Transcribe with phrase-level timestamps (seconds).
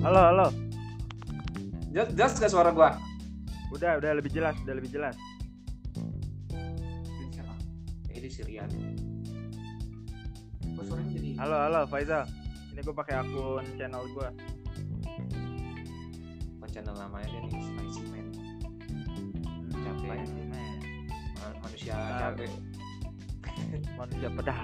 [0.00, 0.46] Halo, halo.
[1.90, 2.96] Jelas, jelas gak suara gua?
[3.70, 5.14] Udah, udah lebih jelas, udah lebih jelas.
[6.50, 7.54] Ini siapa?
[8.08, 8.70] Ini si Rian.
[10.70, 12.24] Kok suaranya jadi Halo, halo, Faisal.
[12.70, 14.28] Ini gue pakai akun channel gue.
[16.50, 18.26] apa channel namanya dia nih Spicy Man.
[19.74, 20.18] Capek.
[21.34, 22.18] Ma- Manusia Ah.
[22.22, 22.50] capek.
[23.96, 24.60] Manusia pedas.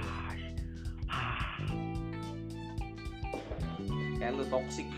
[4.17, 4.89] Kayak lu toxic.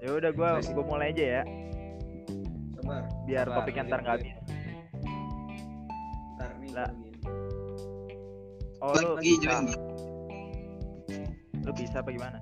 [0.00, 1.42] Ya udah gue gue mulai aja ya,
[2.80, 3.04] Sabar.
[3.28, 4.32] biar Sabar, topiknya ntar nggak habis.
[6.36, 6.70] Ntar nih.
[6.72, 6.90] Lah.
[8.80, 9.64] Oh lu lagi bisa, join
[11.60, 12.38] lu bisa apa gimana?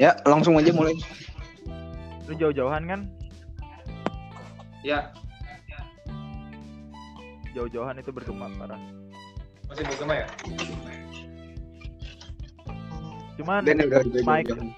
[0.00, 0.96] ya langsung aja mulai
[2.30, 3.00] Lu jauh-jauhan kan?
[4.86, 5.10] Ya,
[7.52, 8.80] Jauh-jauhan itu bergema parah.
[9.68, 10.26] masih bergema ya?
[13.42, 14.70] Cuman jauh-jauh.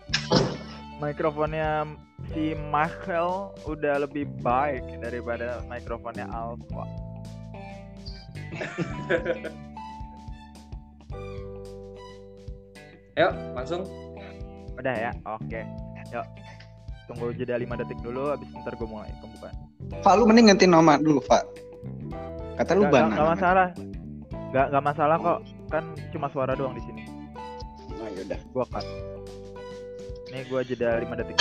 [1.04, 1.84] mikrofonnya
[2.32, 6.88] si Michael udah lebih baik daripada mikrofonnya Alpha.
[13.20, 13.84] Ayo, langsung.
[14.80, 15.60] Udah ya, oke.
[16.08, 16.24] Yuk,
[17.04, 19.52] tunggu jeda 5 detik dulu, abis ntar gue mulai pembukaan.
[20.00, 21.64] Pak lu mending ganti nama dulu Pak
[22.54, 23.68] kata lu Gak, bana gak masalah,
[24.54, 25.38] gak, gak masalah kok.
[25.68, 25.84] Kan
[26.14, 27.02] cuma suara doang di sini.
[28.14, 28.86] Yaudah Gua cut.
[30.30, 31.36] Ini gue jeda 5 detik.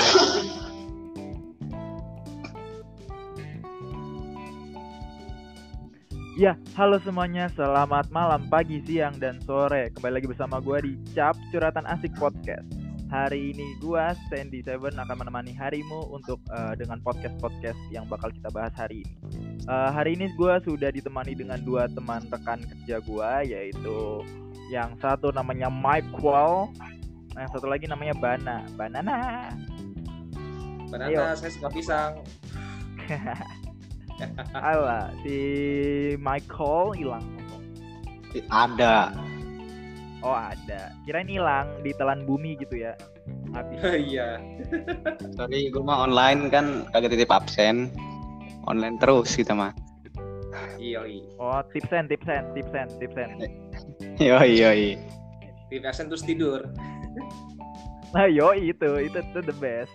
[6.34, 7.46] Ya, halo semuanya.
[7.54, 9.94] Selamat malam, pagi, siang, dan sore.
[9.94, 12.83] Kembali lagi bersama gue di Cap Curhatan Asik Podcast.
[13.14, 18.50] Hari ini gue, Sandy Seven, akan menemani harimu untuk eh, dengan podcast-podcast yang bakal kita
[18.50, 19.14] bahas hari ini.
[19.70, 24.26] Eh, hari ini gue sudah ditemani dengan dua teman rekan kerja gue, yaitu
[24.74, 26.74] yang satu namanya Michael,
[27.38, 28.66] yang satu lagi namanya Bana.
[28.74, 29.54] Banana.
[30.90, 32.18] Banana, saya suka pisang.
[34.58, 35.38] Alah, si
[36.18, 37.26] Michael hilang.
[38.50, 39.14] ada
[40.24, 40.96] Oh ada.
[41.04, 42.96] Kirain hilang ditelan bumi gitu ya.
[43.54, 43.78] Habis.
[44.10, 44.42] Iya.
[45.34, 47.94] sorry gue mah online kan kagak titip absen
[48.66, 49.72] online terus kita mah
[50.78, 51.26] Iya, iya.
[51.42, 53.30] Oh tipsen, tipsen, tipsen, tipsen.
[54.22, 55.00] yoi
[55.72, 56.62] Di absen terus tidur.
[58.14, 59.90] Nah yo itu, itu itu the best.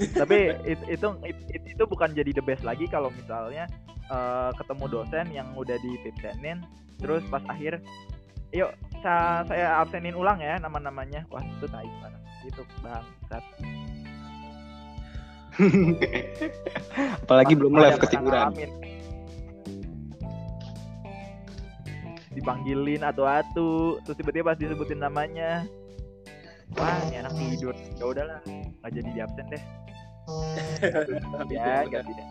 [0.20, 3.68] Tapi it- itu it- it- itu bukan jadi the best lagi kalau misalnya
[4.08, 6.62] eh, ketemu dosen yang udah ditipsenin,
[6.96, 7.82] terus pas akhir,
[8.54, 8.72] yuk
[9.04, 11.26] sa- saya absenin ulang ya nama-namanya.
[11.28, 12.20] Wah itu tai banget.
[12.46, 13.44] Itu bangsat.
[17.24, 18.52] apalagi belum live ketiduran.
[22.36, 25.64] Dipanggilin atu-atu, terus tiba-tiba pas disebutin namanya,
[26.76, 27.72] wah ini anak tidur.
[27.96, 29.62] Ya udahlah, nggak jadi di absen deh.
[31.56, 32.28] ya, ganti deh.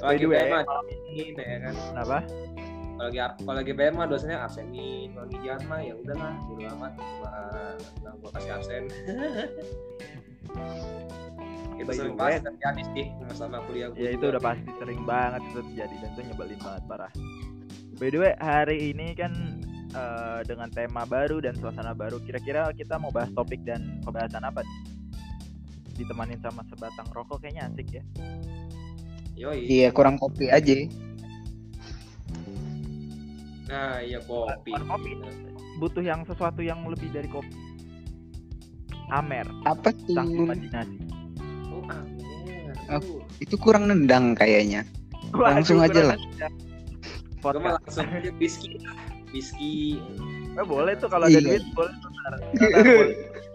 [0.00, 1.74] By the way, malam ini ya kan.
[1.76, 2.18] Kenapa?
[2.98, 5.14] Kalau lagi kalau lagi BM mah dosennya absenin.
[5.14, 6.92] Kalau lagi jalan mah ya udahlah, bodo amat.
[6.98, 7.30] Gua
[8.02, 8.82] bilang gua kasih absen.
[11.78, 13.06] itu sering banget terjadi sih
[13.38, 14.02] selama kuliah gua.
[14.02, 17.12] Ya itu udah pasti sering banget itu terjadi dan itu nyebelin banget parah.
[18.02, 19.30] By the way, hari ini kan
[19.94, 22.18] eh, dengan tema baru dan suasana baru.
[22.26, 24.78] Kira-kira kita mau bahas topik dan pembahasan apa nih?
[26.02, 28.02] Ditemanin sama sebatang rokok kayaknya asik ya.
[29.38, 29.70] Yoi.
[29.70, 30.74] iya kurang kopi aja
[33.68, 34.72] Nah, iya kopi.
[34.72, 35.10] Bukan kopi.
[35.78, 37.52] Butuh yang sesuatu yang lebih dari kopi.
[39.08, 40.96] Amer, apa sang tuh imajinasi.
[41.72, 42.76] Oh, amer.
[42.88, 43.00] Oh.
[43.00, 44.84] Uh, itu kurang nendang kayaknya
[45.32, 46.18] Langsung aja lah.
[47.38, 47.62] Podcast.
[47.62, 48.76] mah langsung aja whisky.
[49.30, 50.00] Whisky.
[50.52, 51.60] Eh, boleh tuh kalau ada Iya.
[51.60, 52.10] duit boleh tuh.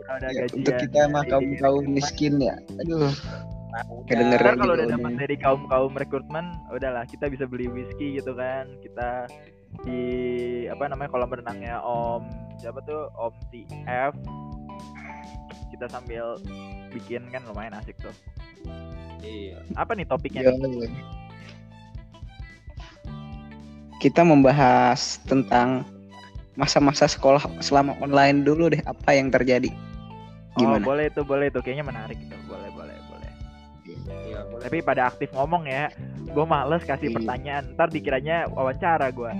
[0.04, 0.58] Kalau ada Ya, gajian.
[0.60, 3.08] untuk kita mah kaum kaum miskin ya aduh
[4.06, 4.54] Kedengeran.
[4.54, 8.36] Ntar kalau udah juga dapat dari kaum kaum rekrutmen, udahlah kita bisa beli whisky gitu
[8.36, 8.70] kan.
[8.80, 9.26] Kita
[9.82, 10.02] di
[10.70, 12.24] apa namanya kolam renangnya Om
[12.62, 14.14] siapa tuh Om TF
[15.74, 16.38] kita sambil
[16.94, 18.14] bikin kan lumayan asik tuh.
[19.26, 19.58] Iya.
[19.74, 20.46] Apa nih topiknya?
[20.46, 20.86] Ya, nih?
[20.86, 20.90] ya.
[23.98, 25.88] kita membahas tentang
[26.60, 29.72] masa-masa sekolah selama online dulu deh apa yang terjadi
[30.54, 31.66] Oh, gimana boleh tuh, boleh tuh.
[31.66, 32.36] Kayaknya menarik itu.
[32.46, 33.32] Boleh, boleh, boleh.
[34.06, 34.62] Iya, boleh.
[34.70, 35.90] Tapi pada aktif ngomong ya.
[36.30, 37.16] Gue males kasih Iya.
[37.18, 37.64] pertanyaan.
[37.74, 39.34] Ntar dikiranya wawancara gue.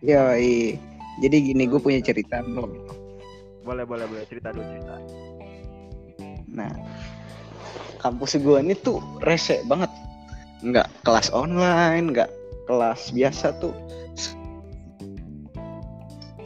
[0.00, 0.80] Yoi.
[1.20, 2.64] Jadi gini, gue punya cerita bro.
[3.64, 4.24] Boleh, boleh, boleh.
[4.24, 4.96] Cerita dulu cerita.
[6.50, 6.72] Nah,
[8.00, 9.92] kampus gue ini tuh rese banget.
[10.64, 12.30] Nggak kelas online, nggak
[12.64, 13.76] kelas biasa tuh.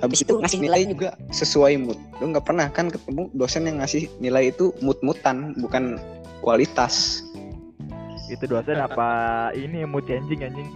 [0.04, 4.12] habis itu ngasih nilai juga sesuai mood lu nggak pernah kan ketemu dosen yang ngasih
[4.20, 5.96] nilai itu mood-mutan bukan
[6.44, 7.24] kualitas
[8.28, 10.68] Itu dosen apa ini mood changing anjing?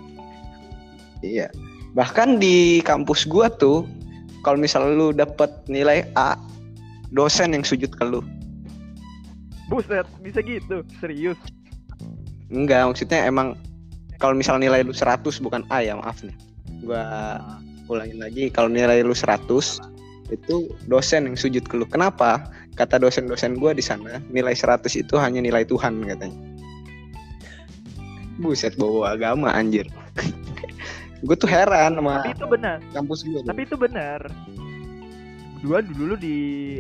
[1.20, 1.52] iya
[1.96, 3.88] bahkan di kampus gua tuh
[4.42, 6.36] kalau misalnya lu dapet nilai A
[7.12, 8.20] dosen yang sujud ke lu.
[9.68, 10.80] Buset, bisa gitu.
[11.00, 11.36] Serius.
[12.48, 13.60] enggak maksudnya emang
[14.16, 16.36] kalau misalnya nilai lu 100 bukan A ya maaf nih.
[16.84, 17.04] Gua
[17.92, 19.44] ulangin lagi kalau nilai lu 100
[20.32, 20.56] itu
[20.88, 21.84] dosen yang sujud ke lu.
[21.84, 22.48] Kenapa?
[22.76, 26.40] Kata dosen-dosen gua di sana nilai 100 itu hanya nilai Tuhan katanya.
[28.40, 29.84] Buset bawa agama anjir
[31.24, 32.76] gue tuh heran sama Tapi itu benar.
[32.94, 34.20] kampus gue Tapi itu benar.
[35.58, 36.36] Dua dulu di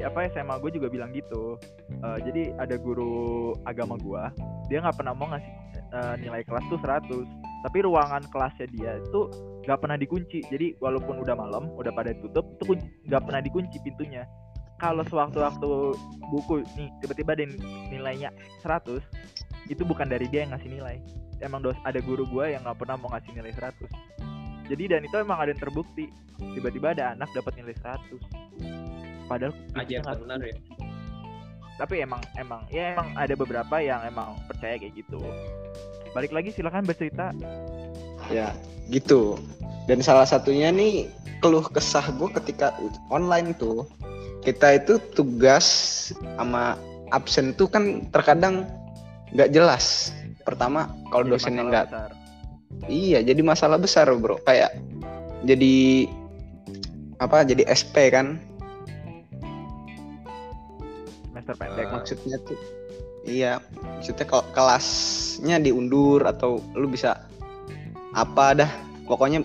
[0.06, 1.58] apa SMA gue juga bilang gitu.
[1.98, 4.30] Eh, jadi ada guru agama gua,
[4.70, 5.50] dia nggak pernah mau ngasih
[5.90, 7.26] eh, nilai kelas tuh 100.
[7.66, 9.26] Tapi ruangan kelasnya dia itu
[9.66, 10.46] nggak pernah dikunci.
[10.46, 12.78] Jadi walaupun udah malam, udah pada tutup, itu
[13.10, 14.22] nggak pernah dikunci pintunya.
[14.78, 15.98] Kalau sewaktu-waktu
[16.30, 17.44] buku nih tiba-tiba ada
[17.90, 18.30] nilainya
[18.62, 19.02] 100,
[19.66, 21.02] itu bukan dari dia yang ngasih nilai.
[21.38, 23.88] Emang dos ada guru gua yang nggak pernah mau ngasih nilai 100.
[24.68, 26.10] Jadi dan itu emang ada yang terbukti.
[26.38, 29.26] Tiba-tiba ada anak dapat nilai 100.
[29.28, 30.56] Padahal aja benar ya
[31.78, 35.22] tapi emang emang ya emang ada beberapa yang emang percaya kayak gitu
[36.10, 37.30] balik lagi silakan bercerita
[38.34, 38.50] ya
[38.90, 39.38] gitu
[39.86, 41.06] dan salah satunya nih
[41.38, 42.74] keluh kesah gue ketika
[43.14, 43.86] online tuh
[44.42, 45.64] kita itu tugas
[46.34, 46.74] sama
[47.14, 48.66] absen tuh kan terkadang
[49.30, 50.10] nggak jelas
[50.48, 51.86] pertama kalau dosennya nggak
[52.88, 54.40] iya jadi masalah besar bro.
[54.48, 54.80] Kayak
[55.44, 56.08] jadi
[57.20, 58.40] apa jadi SP kan?
[61.28, 62.00] Semester pendek Ah.
[62.00, 62.58] maksudnya tuh.
[63.28, 67.28] iya maksudnya kalau kelasnya diundur atau lu bisa
[68.16, 68.70] apa dah.
[69.04, 69.44] Pokoknya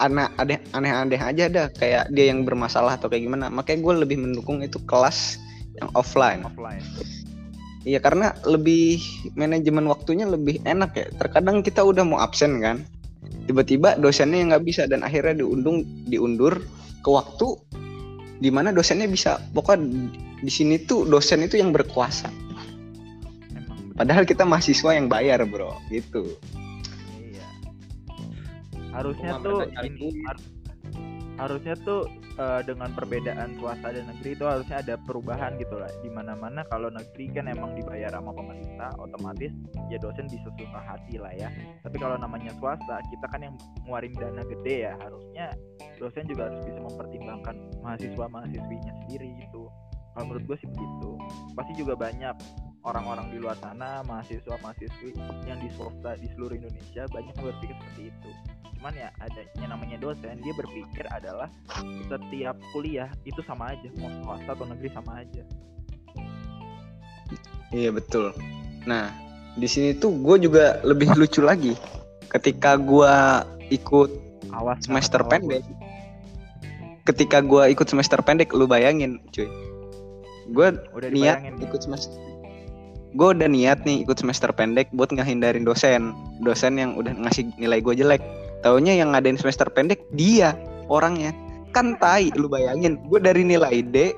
[0.00, 3.52] aneh aneh aneh aneh aja dah kayak dia yang bermasalah atau kayak gimana.
[3.52, 5.36] Makanya gue lebih mendukung itu kelas
[5.76, 6.40] yang offline.
[6.44, 6.84] Offline
[7.86, 8.98] iya karena lebih
[9.38, 11.06] manajemen waktunya lebih enak ya.
[11.14, 12.82] Terkadang kita udah mau absen kan
[13.46, 16.58] tiba-tiba dosennya yang nggak bisa dan akhirnya diundung diundur
[17.00, 17.54] ke waktu
[18.42, 19.38] di mana dosennya bisa.
[19.54, 20.10] Pokoknya
[20.42, 22.28] di sini tuh dosen itu yang berkuasa.
[23.96, 25.72] Padahal kita mahasiswa yang bayar bro.
[25.88, 26.36] Gitu.
[27.16, 27.46] Iya.
[28.92, 30.55] Harusnya tuh ini duit.
[31.36, 35.88] Har- harusnya tuh eh, dengan perbedaan swasta dan negeri itu harusnya ada perubahan gitu lah.
[36.04, 39.52] Di mana mana kalau negeri kan emang dibayar sama pemerintah otomatis
[39.88, 41.48] ya dosen bisa suka hati lah ya.
[41.84, 43.54] Tapi kalau namanya swasta kita kan yang
[43.84, 45.52] ngeluarin dana gede ya harusnya
[45.96, 49.68] dosen juga harus bisa mempertimbangkan mahasiswa mahasiswinya sendiri gitu.
[50.16, 51.10] Kalau menurut gue sih begitu.
[51.52, 52.36] Pasti juga banyak
[52.86, 55.10] orang-orang di luar sana mahasiswa mahasiswi
[55.44, 58.30] yang di swasta di seluruh Indonesia banyak berpikir seperti itu
[58.76, 61.48] cuman ya ada yang namanya dosen dia berpikir adalah
[62.06, 65.42] setiap kuliah itu sama aja mau swasta atau negeri sama aja.
[67.74, 68.30] Iya betul.
[68.84, 69.10] Nah
[69.56, 71.74] di sini tuh gue juga lebih lucu lagi
[72.30, 73.14] ketika gue
[73.72, 74.10] ikut
[74.52, 75.64] awas semester awas, pendek.
[77.08, 79.48] Ketika gue ikut semester pendek lu bayangin cuy.
[80.52, 82.12] Gue udah niat ikut semester
[83.16, 86.12] gue udah niat nih ikut semester pendek buat ngehindarin dosen.
[86.44, 88.20] Dosen yang udah ngasih nilai gue jelek
[88.66, 90.58] taunya yang ngadain semester pendek dia
[90.90, 91.30] orangnya.
[91.70, 94.10] Kan tai lu bayangin gue dari nilai D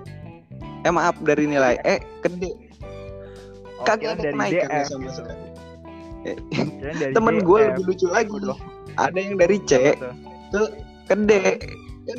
[0.88, 2.48] eh maaf dari nilai E ke D.
[2.48, 5.44] Oh, kagak ada dari kenaikan DM sama sekali.
[6.80, 8.58] Dari temen gue lebih lucu lagi Waduh,
[8.96, 9.92] ada yang dari C
[10.48, 10.72] tuh?
[11.04, 11.30] ke D.
[12.08, 12.18] Kan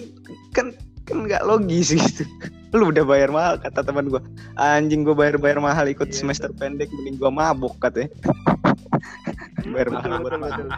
[0.53, 0.67] kan
[1.09, 2.23] kan nggak logis gitu.
[2.77, 4.21] Lu udah bayar mahal kata teman gue
[4.61, 8.13] anjing gue bayar bayar mahal ikut Iya, semester pendek mending gue mabuk katanya
[9.69, 10.31] bayar mahal buat.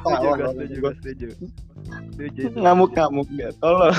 [0.04, 1.28] Tolong, Setuju, gue setuju,
[2.14, 2.42] setuju.
[2.60, 3.96] Ngamuk ngamuk gak tolong.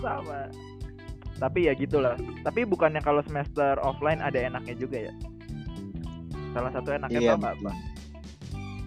[0.00, 0.40] Sama.
[1.36, 2.16] Tapi ya gitulah.
[2.40, 5.12] Tapi bukannya kalau semester offline ada enaknya juga ya?
[6.56, 7.72] Salah satu enaknya Iya, nggak apa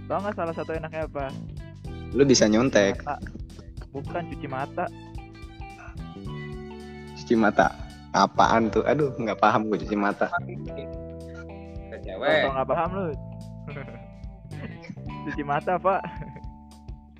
[0.09, 1.29] tau nggak salah satu enaknya apa?
[2.17, 2.97] Lu bisa nyontek.
[3.05, 3.21] Mata.
[3.93, 4.85] Bukan cuci mata.
[7.13, 7.77] Cuci mata.
[8.09, 8.81] Apaan tuh?
[8.89, 10.33] Aduh nggak paham gue cuci mata
[12.09, 12.41] Kalau cewek.
[12.41, 13.07] Tau nggak paham lu?
[15.29, 16.01] Cuci mata pak.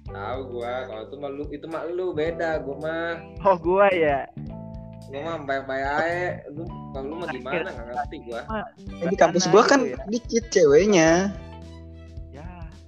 [0.09, 3.11] Tahu gua kalau itu mah lu itu mah lu beda gua mah.
[3.45, 4.25] Oh gua ya?
[5.09, 6.25] Gua mah baik-baik aja.
[6.49, 6.63] Lu
[6.95, 7.69] kalau lu mah gimana?
[7.69, 8.41] Nggak ngerti gua.
[9.05, 10.01] Eh, di kampus gua kan ya.
[10.09, 11.29] dikit ceweknya.
[12.33, 12.47] Ya.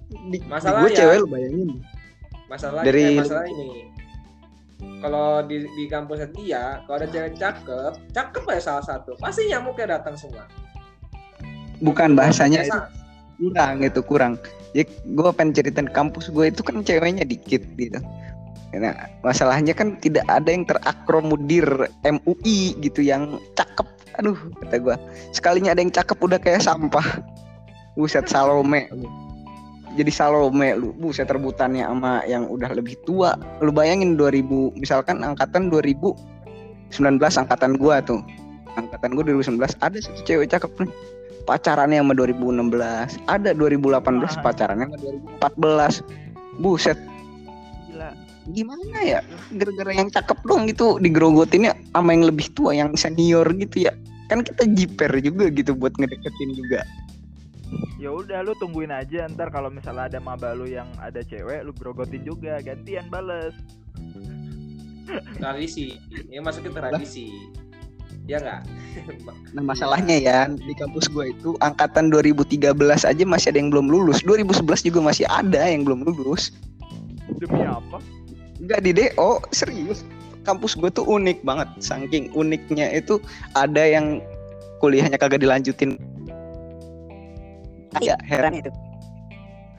[0.10, 0.98] Di, di Masalah gua ya.
[0.98, 1.70] cewek lu bayangin.
[2.50, 3.70] Masalah Dari- eh, masalah ini.
[4.82, 9.14] Kalau di di kampusnya dia kalau ada cewek cakep cakep aja salah satu.
[9.22, 10.50] Pasti nyamuknya datang semua
[11.82, 12.80] bukan bahasanya itu
[13.42, 14.34] kurang itu kurang
[14.72, 18.00] ya gue pengen ceritain kampus gue itu kan ceweknya dikit gitu
[18.80, 23.84] Nah, masalahnya kan tidak ada yang terakromodir MUI gitu yang cakep.
[24.24, 24.96] Aduh, kata gua.
[25.36, 27.04] Sekalinya ada yang cakep udah kayak sampah.
[28.00, 28.88] Buset Salome.
[30.00, 30.96] Jadi Salome lu.
[30.96, 33.36] Buset rebutannya sama yang udah lebih tua.
[33.60, 36.16] Lu bayangin 2000 misalkan angkatan 2019
[37.20, 38.24] angkatan gua tuh.
[38.80, 40.92] Angkatan gua 2019 ada satu cewek cakep nih.
[41.46, 43.18] Pacarannya sama 2016.
[43.28, 44.44] Ada 2018 Wah.
[44.46, 44.98] pacarannya sama
[45.42, 46.02] 2014.
[46.60, 47.00] Buset
[47.90, 48.12] Gila.
[48.52, 49.20] gimana ya
[49.56, 53.94] gara-gara yang cakep dong gitu digerogotinnya sama yang lebih tua yang senior gitu ya
[54.28, 56.84] kan kita jiper juga gitu buat ngedeketin juga
[58.02, 61.72] Ya udah lu tungguin aja ntar kalau misalnya ada maba lu yang ada cewek lu
[61.72, 63.56] grogotin juga gantian bales.
[65.40, 67.32] tradisi ini masuknya tradisi
[68.30, 68.62] ya nggak?
[69.56, 72.72] Nah masalahnya ya di kampus gue itu angkatan 2013
[73.04, 74.24] aja masih ada yang belum lulus.
[74.24, 76.56] 2011 juga masih ada yang belum lulus.
[77.36, 78.00] Demi apa?
[78.62, 80.06] enggak di DO serius.
[80.48, 81.68] Kampus gue tuh unik banget.
[81.84, 83.20] Saking uniknya itu
[83.54, 84.24] ada yang
[84.80, 86.00] kuliahnya kagak dilanjutin.
[88.00, 88.56] Ya heran.
[88.56, 88.72] itu.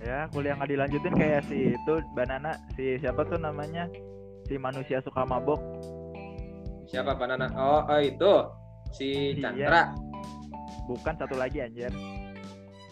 [0.03, 3.89] Ya kuliah nggak dilanjutin kayak si itu banana si siapa tuh namanya?
[4.51, 5.63] Si manusia suka mabok
[6.93, 7.49] siapa banana?
[7.57, 8.33] Oh, oh itu
[8.93, 9.49] si Iya.
[9.49, 9.83] Chandra.
[10.85, 11.89] Bukan satu lagi anjir.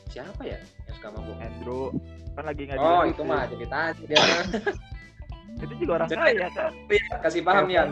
[0.08, 0.56] Siapa ya?
[0.88, 1.92] Yang suka mabuk Andrew.
[2.32, 4.24] Kan lagi nggak oh itu mah jadi tadi dia.
[5.60, 6.72] Itu juga orang kaya kan?
[6.88, 7.84] Iya, kasih paham ya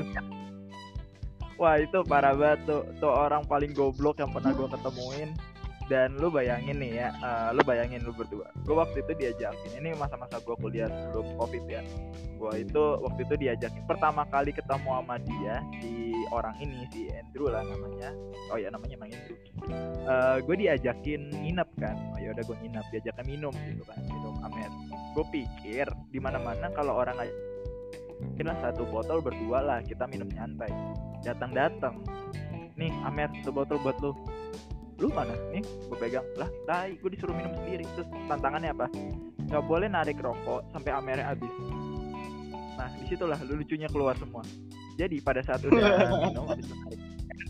[1.59, 2.87] Wah itu parah banget tuh.
[3.03, 5.35] Tuh orang paling goblok yang pernah gue ketemuin
[5.89, 8.53] Dan lu bayangin nih ya eh, Lu bayangin lu berdua.
[8.63, 11.83] Gue waktu itu diajakin Ini masa-masa gue kuliah sebelum covid ya.
[12.37, 17.49] Gue itu waktu itu diajakin Pertama kali ketemu sama dia Si orang ini Si Andrew
[17.49, 18.13] lah namanya.
[18.53, 19.37] Oh ya namanya emang Andrew.
[20.45, 21.97] Gue diajakin nginep kan.
[22.15, 24.71] Oh ya udah gue nginep Diajakin minum gitu kan Minum amer.
[25.17, 27.33] Gue pikir di mana mana kalau orang aja
[28.45, 30.71] lah satu botol berdua lah kita minum nyantai.
[31.27, 31.95] Datang datang
[32.79, 34.15] nih Amer satu botol buat lu
[34.99, 35.35] lu mana?
[35.55, 36.27] Nih gue pegang.
[36.35, 37.87] Lah tai gue disuruh minum sendiri.
[37.95, 38.87] Terus tantangannya apa?
[39.49, 41.51] Nggak boleh narik rokok sampai Amernya habis.
[42.75, 44.43] Nah di situlah lu lucunya keluar semua.
[44.99, 45.79] Jadi pada saat udah
[46.27, 47.01] minum habis narik.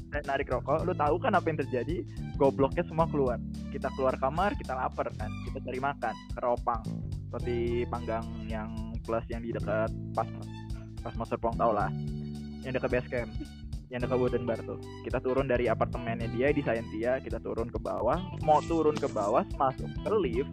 [0.09, 2.05] Narik rokok lu tahu kan apa yang terjadi?
[2.37, 3.41] Gobloknya semua keluar.
[3.73, 5.33] Kita keluar kamar kita lapar kan.
[5.49, 6.83] Kita cari makan keropang.
[7.29, 8.73] Roti panggang yang
[9.05, 10.29] plus yang di dekat pas
[11.01, 11.89] pas mau serpong tau lah.
[12.65, 13.33] Yang dekat base camp
[13.89, 14.77] yang dekat wooden bar tuh.
[15.05, 18.21] Kita turun dari apartemennya dia di Scientia kita turun ke bawah.
[18.45, 20.53] Mau turun ke bawah masuk ke lift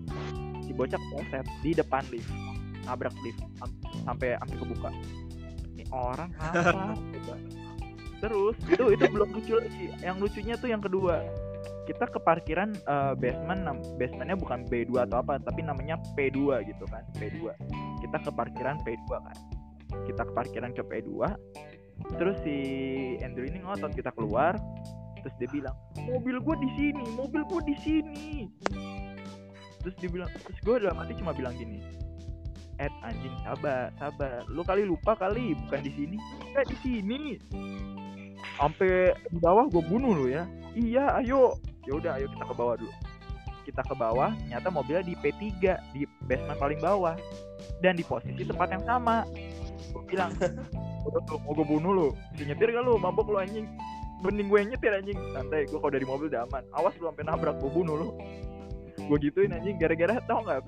[0.63, 2.31] si bocah kepleset di depan lift.
[2.87, 3.75] Nabrak lift am-
[4.07, 4.89] sampai sampai kebuka.
[5.75, 6.95] Ini orang apa?
[8.23, 9.85] Terus itu itu belum lucu lagi.
[9.99, 11.19] Yang lucunya tuh yang kedua.
[11.85, 13.61] Kita ke parkiran eh, basement
[14.01, 17.53] basementnya bukan B2 atau apa tapi namanya P2 gitu kan P2
[18.01, 19.37] kita ke parkiran P2 kan.
[20.09, 21.29] Kita ke parkiran ke P2
[22.15, 22.57] terus si
[23.23, 24.55] Andrew ini ngotot kita keluar
[25.25, 28.29] terus dia bilang mobil gue di sini mobil gue di sini.
[29.85, 31.77] Terus dia bilang terus gue dalam hati cuma bilang gini
[32.75, 34.43] Ed anjing sabar sabar.
[34.51, 36.17] Lu kali lupa kali bukan di sini.
[36.51, 37.19] Enggak di sini.
[38.59, 40.43] Sampai di bawah gue bunuh lu ya.
[40.75, 41.55] Iya ayo.
[41.87, 42.93] Ya udah ayo kita ke bawah dulu.
[43.63, 45.41] Kita ke bawah ternyata mobilnya di P3
[45.95, 47.15] di basement paling bawah
[47.79, 49.23] dan di posisi tempat yang sama.
[49.95, 50.35] Gue bilang
[51.11, 52.07] mau gue bunuh lu.
[52.37, 52.97] Nyetir gak lu?
[52.97, 53.67] Mabok lu anjing.
[54.25, 55.17] Mending gue nyetir anjing.
[55.35, 56.63] Santai gue kalau dari mobil udah aman.
[56.73, 58.07] Awas lu sampai nabrak gue bunuh lu.
[59.05, 60.65] Gue gituin anjing gara-gara tau nggak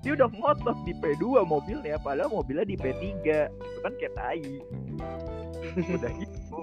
[0.00, 4.44] dia udah ngotot di P2 mobilnya padahal mobilnya di P3 itu kan kayak tai.
[5.76, 6.58] Udah gitu.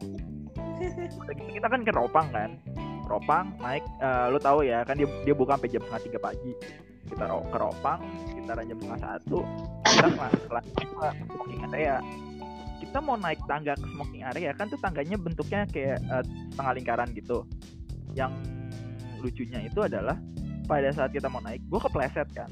[1.21, 1.51] Udah gitu.
[1.53, 2.57] Kita kan ke Ropang kan?
[3.05, 6.51] Ropang naik eh, lu tahu ya kan dia dia buka sampai jam setengah tiga pagi.
[7.07, 7.99] Kita ro- ke Ropang
[8.47, 9.39] jam setengah satu.
[9.85, 11.97] Kita masuk kelas ke smoking area
[12.77, 17.09] kita mau naik tangga ke smoking area kan tuh tangganya bentuknya kayak eh, setengah lingkaran
[17.17, 17.43] gitu.
[18.13, 18.33] Yang
[19.21, 20.17] lucunya itu adalah
[20.69, 22.49] pada saat kita mau naik gue kepleset kan.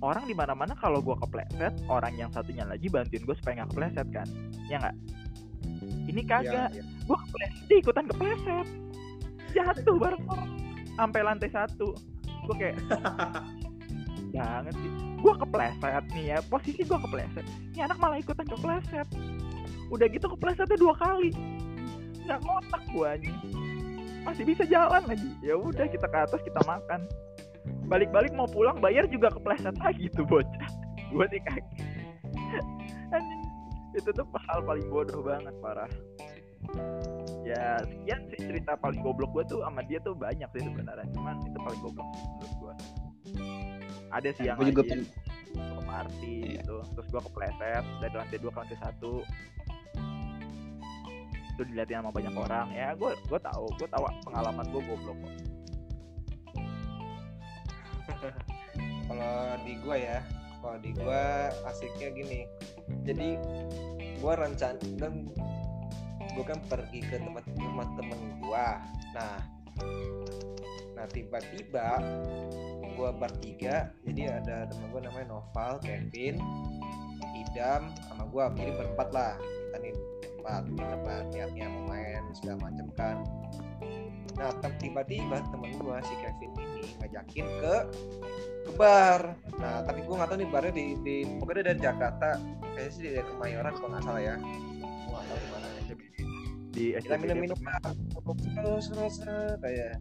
[0.00, 3.70] Orang di mana mana kalau gue kepleset orang yang satunya lagi bantuin gue supaya nggak
[3.74, 4.28] kepleset kan.
[4.70, 4.96] Ya nggak?
[6.10, 6.70] Ini kagak.
[6.72, 6.82] Iya, iya.
[7.04, 8.66] gue kepleset ikutan kepleset.
[9.50, 10.50] Jatuh bareng orang
[10.94, 11.92] sampai lantai satu.
[12.46, 12.76] Gue kayak
[14.30, 17.46] banget sih gue kepleset nih ya posisi gue kepleset.
[17.76, 19.08] Ini anak malah ikutan kepleset
[19.90, 21.30] udah gitu keplesetnya dua kali.
[22.24, 23.38] Nggak ngotak gue anjing.
[24.24, 25.30] Masih bisa jalan lagi.
[25.44, 27.04] Ya udah kita ke atas kita makan.
[27.90, 30.70] Balik-balik mau pulang bayar juga kepleset lagi tuh bocah.
[31.10, 31.90] Gue di kaki
[33.90, 35.90] itu tuh hal paling bodoh banget parah.
[37.42, 41.06] Ya sekian sih cerita paling goblok gue tuh sama dia tuh banyak sih sebenarnya.
[41.10, 42.08] Cuman itu paling goblok
[44.10, 45.06] ada sih yang gue juga pengen
[45.50, 46.62] Belum MRT Iya.
[46.62, 46.76] gitu.
[46.94, 49.12] Terus gue kepleset dari lantai dua ke lantai satu.
[51.54, 52.66] Itu dilihatin sama banyak orang.
[52.70, 55.34] Ya gue gue tahu gue tahu pengalaman gue goblok kok.
[59.10, 60.18] Kalau di gua ya
[60.60, 62.46] kalau di gua asiknya gini.
[63.02, 63.34] Jadi
[64.22, 65.26] gua rencana dan
[66.36, 68.78] gua kan pergi ke tempat rumah temen gua.
[69.16, 69.42] Nah
[71.00, 71.96] nah tiba-tiba
[72.92, 76.36] gua bertiga jadi ada temen gua namanya Noval Kevin
[77.32, 82.68] Idam sama gua jadi berempat lah kita nih berempat di tempat niatnya mau main segala
[82.68, 83.16] macam kan
[84.36, 87.76] nah tiba-tiba temen gua si Kevin ini ngajakin ke
[88.60, 89.40] ke bar.
[89.56, 92.36] Nah, tapi gue nggak tahu nih barnya di, di pokoknya dari Jakarta,
[92.76, 94.36] kayaknya sih dari Kemayoran kalau nggak salah ya.
[94.36, 95.66] Gue nggak tahu di mana.
[96.70, 97.58] di Kita minum-minum
[98.52, 98.84] terus
[99.64, 99.96] kayak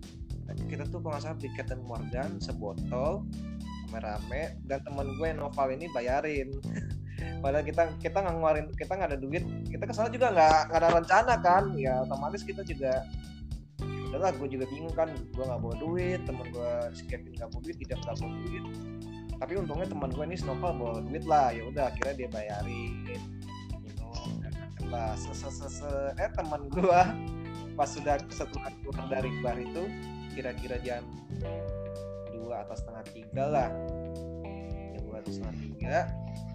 [0.70, 3.26] kita tuh kalau salah di Captain Morgan sebotol
[3.90, 6.54] rame-rame dan temen gue Noval ini bayarin.
[7.44, 10.80] Padahal kita kita nggak ngeluarin kita nggak ada duit, kita ke sana juga nggak nggak
[10.80, 13.04] ada rencana kan, ya otomatis kita juga
[13.80, 17.50] ya udahlah gue juga bingung kan gue nggak bawa duit temen gue si Kevin nggak
[17.52, 18.64] bawa duit tidak nggak bawa duit.
[19.40, 22.94] Tapi untungnya teman gue ini Snowfall bawa duit lah ya udah akhirnya dia bayarin.
[24.40, 25.14] Macam lah
[26.16, 27.02] eh teman gue
[27.78, 29.88] pas sudah setelah keluar dari bar itu
[30.34, 31.04] kira-kira jam
[32.34, 33.70] dua atau setengah tiga lah.
[33.70, 35.98] Jam dua atau setengah tiga.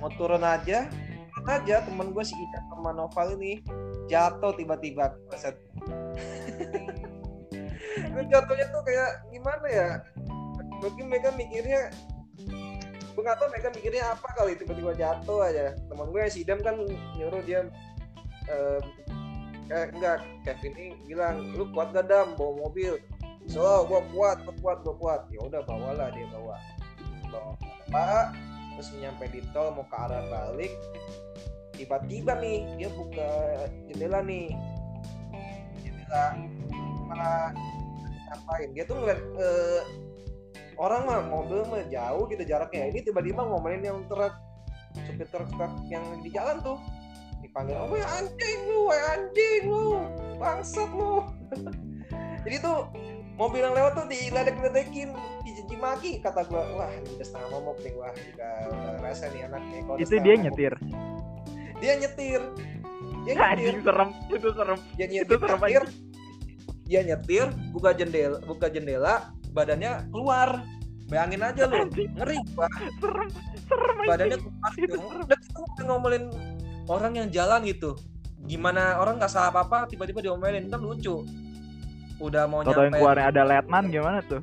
[0.03, 0.89] Mau turun aja
[1.35, 1.77] turun aja.
[1.85, 3.61] Teman gue si Ida sama Noval ini
[4.09, 5.59] jatuh tiba-tiba Set.
[8.15, 9.89] Gue jatuhnya tuh kayak gimana ya?
[10.83, 11.91] Mungkin mereka mikirnya
[13.15, 15.75] gue gak tau mereka mikirnya apa kali tiba-tiba jatuh aja.
[15.91, 16.79] Teman gue si Idam kan
[17.19, 17.67] nyuruh dia
[18.51, 18.81] eh
[19.73, 22.35] eh, enggak Kevin ini bilang lu kuat gak dam?
[22.35, 22.99] Bawa mobil
[23.49, 25.21] so gue kuat gue kuat gue kuat.
[25.29, 26.57] Ya udah bawalah dia bawa.
[27.29, 27.53] Bawa
[27.93, 28.35] pak
[28.75, 30.73] terus nyampe di tol mau ke arah balik.
[31.75, 33.31] Tiba-tiba nih dia buka
[33.91, 34.55] jendela nih.
[35.83, 36.23] Jendela
[37.11, 37.51] malah
[38.31, 38.69] ngapain?
[38.75, 39.81] Dia tuh ngeliat eh,
[40.79, 42.91] orang mah mobil mah jauh gitu jaraknya.
[42.91, 44.35] Ini tiba-tiba ngomelin yang truk
[44.95, 45.51] supir truk
[45.91, 46.79] yang di jalan tuh.
[47.43, 49.87] Dipanggil oh ya anjing lu wah anjing lu.
[50.39, 51.27] Bangsat lu.
[52.45, 52.89] Jadi tuh
[53.35, 55.11] mobil yang lewat tuh diledek-ledekin
[55.43, 56.63] dicaci maki kata gua.
[56.79, 59.61] Wah ini udah setengah momok nih wah juga udah rasa nih udah
[59.99, 60.73] itu dia momok, nyetir?
[61.83, 62.41] Dia nyetir.
[63.27, 63.43] Dia nyetir.
[63.43, 64.09] Anjing serem.
[64.31, 64.79] Itu serem.
[64.97, 65.85] Dia Itu nyetir, serem nyetir.
[66.85, 69.15] dia nyetir buka jendela buka jendela
[69.51, 70.63] badannya keluar.
[71.05, 72.69] Bayangin aja lu ngeri gua
[73.03, 73.29] serem
[73.69, 74.97] serem badannya keluar Itu gitu.
[75.01, 75.25] serem.
[75.27, 76.25] Udah kita udah ngomelin
[76.87, 77.99] orang yang jalan gitu.
[78.45, 80.69] Gimana orang nggak salah apa apa tiba-tiba diomelin.
[80.71, 81.25] Kan lucu
[82.23, 84.43] udah mau Toto yang nyampe keluar ada letnan gimana tuh?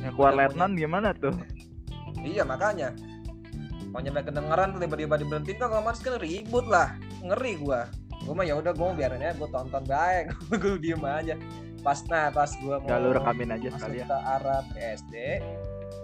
[0.00, 1.34] Yang keluar Udah letnan gimana tuh?
[2.24, 2.88] Iya makanya.
[3.92, 6.96] Mau nyampe kedengeran tuh tiba-tiba diberhentiin kan otomatis kan ribut lah.
[7.20, 7.88] Ngeri gua.
[8.24, 10.24] Gua mah ya udah gua biarin aja gua tonton baik.
[10.62, 11.34] Gua diem aja.
[11.84, 15.14] Pas nah pas gua mau Gak rekamin aja sekali ya ke arah PSD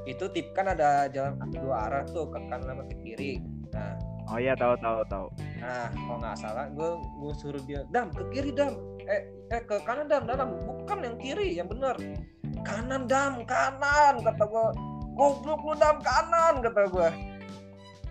[0.03, 3.39] itu tip kan ada jalan dua arah tuh ke kanan sama ke kiri.
[3.71, 3.95] Nah.
[4.31, 5.27] Oh iya tahu tahu tahu.
[5.63, 8.75] Nah kalau nggak salah gue gue suruh dia dam ke kiri dam
[9.07, 10.27] eh eh ke kanan dam.
[10.27, 11.97] Dam bukan yang kiri yang benar.
[12.63, 13.43] Kanan dam.
[13.47, 14.67] Kanan kata gue
[15.17, 15.97] goblok lu dam.
[16.03, 17.09] Kanan kata gue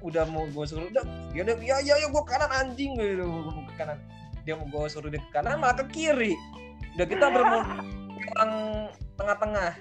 [0.02, 2.98] udah mau gue suruh udah dia udah ya ya ya gue kanan anjing.
[2.98, 3.98] Gitu Gua ke kanan.
[4.44, 6.34] Dia mau gue suruh dia ke kanan malah ke kiri.
[6.98, 7.62] Udah kita bermau
[8.36, 8.54] orang
[9.16, 9.72] tengah-tengah.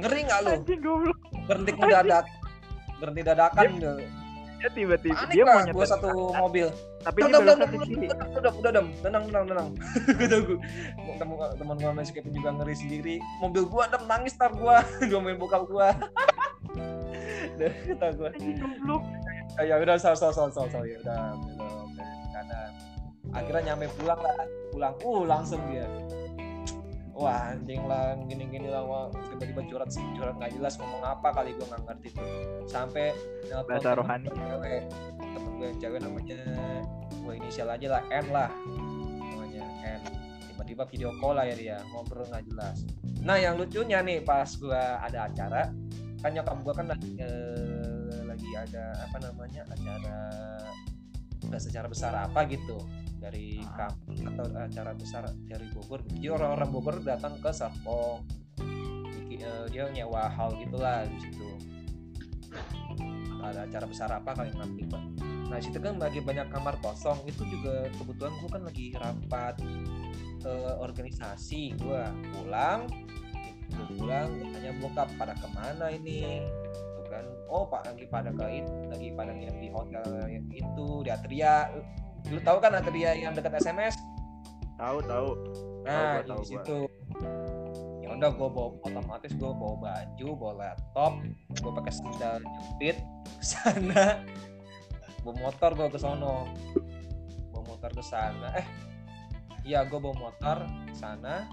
[0.00, 0.54] Ngeri nggak lu?
[1.48, 2.24] Berhenti mendadak.
[3.00, 3.94] Berhenti dadakan gitu.
[4.60, 6.68] Dia tiba-tiba panik dia mau nyetir satu mobil.
[7.00, 9.68] Tapi dia dam, ke kiri udah udah dam tenang tenang tenang.
[10.20, 10.58] Kata gue
[11.16, 13.16] temen temen gue masih Kevin juga ngeri sendiri.
[13.40, 14.84] Mobil gua dam nangis tar gua.
[15.08, 15.96] Gua main bokap gua.
[17.56, 18.30] Kata gua.
[19.56, 21.88] "Ah, ya udah sol sol sol sol sol ya udah belok
[22.36, 22.70] kanan.
[23.32, 24.36] Akhirnya nyampe pulang lah.
[24.68, 25.88] Pulang uh langsung dia
[27.20, 31.52] wah anjing lah gini gini lah wah tiba-tiba curhat curhat nggak jelas ngomong apa kali
[31.52, 32.08] gua nggak ngerti.
[32.16, 33.12] Tuh sampai
[33.68, 34.32] Bahasa rohani.
[34.32, 34.82] gue cewek
[35.20, 36.40] temen gue yang cewek namanya
[37.12, 38.50] gue inisial aja lah N lah.
[39.20, 40.02] Namanya N.
[40.48, 42.88] Tiba-tiba video call lah ya dia ngobrol nggak jelas.
[43.20, 45.68] Nah yang lucunya nih pas gua ada acara
[46.24, 50.16] kan nyokap gua kan lagi eh, lagi ada apa namanya acara
[51.44, 52.80] nggak secara besar apa gitu
[53.20, 53.86] dari Ah.
[53.86, 56.00] kampus atau acara besar dari Bogor.
[56.08, 58.24] Jadi orang-orang Bogor datang ke Serpong.
[59.40, 61.48] Eh, dia nyewa hall gitulah di situ.
[63.40, 65.00] Ada acara besar apa kali nanti pak?
[65.48, 67.24] Nah situ kan lagi banyak kamar kosong.
[67.24, 69.54] Itu juga kebetulan gua kan lagi rapat
[70.44, 71.76] eh, organisasi.
[71.80, 72.84] Gua pulang
[73.70, 76.42] gue pulang tanya bokap pada ke mana ini?
[76.98, 77.24] Tuh kan.
[77.24, 80.04] Kan oh pak lagi pada ke itu lagi pada nginep di hotel
[80.52, 81.70] itu di Atria
[82.28, 83.96] lu tahu kan Atria yang dekat SMS
[84.80, 85.28] Tahu tahu.
[85.84, 86.78] nah tahu di situ.
[88.00, 91.20] Ya udah gue bawa otomatis gue bawa baju bawa laptop
[91.52, 92.96] gue pakai sendal jepit
[93.36, 94.24] ke sana.
[95.20, 96.48] Bawa motor gue ke sono.
[97.52, 98.56] Bawa motor ke sana.
[98.56, 98.66] Eh
[99.68, 101.44] iya gue bawa motor ke sana.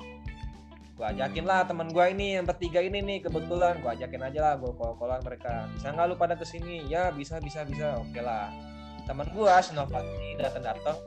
[0.96, 3.84] Gue ajakin lah teman gue ini yang bertiga ini nih kebetulan.
[3.84, 5.68] Gue ajakin aja lah gue callan mereka.
[5.76, 8.00] Bisa nggak lu pada ke sini ya bisa bisa bisa.
[8.00, 8.77] Oke lah
[9.08, 10.98] teman gue Sinova ini datang datang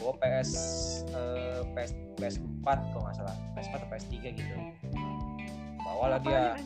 [0.00, 0.50] bawa PS
[1.12, 3.36] eh, PS PS 4 kalau nggak salah.
[3.56, 4.54] PS 4 atau PS 3 gitu.
[5.84, 6.56] Bawalah dia.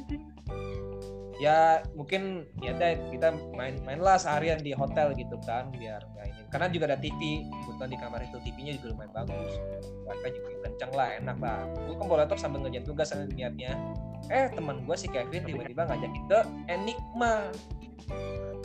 [1.42, 6.26] Ya mungkin ya deh kita main main lah seharian di hotel gitu kan biar nggak
[6.30, 6.42] ini.
[6.50, 9.52] Karena juga ada TV kebetulan di kamar itu TV-nya juga lumayan bagus.
[10.06, 11.60] Wifi juga kenceng lah enak lah.
[11.90, 13.74] Gue kan laptop sambil ngerjain tugas sama niatnya.
[14.30, 16.38] Eh teman gue si Kevin tiba-tiba ngajakin ke
[16.70, 17.50] Enigma.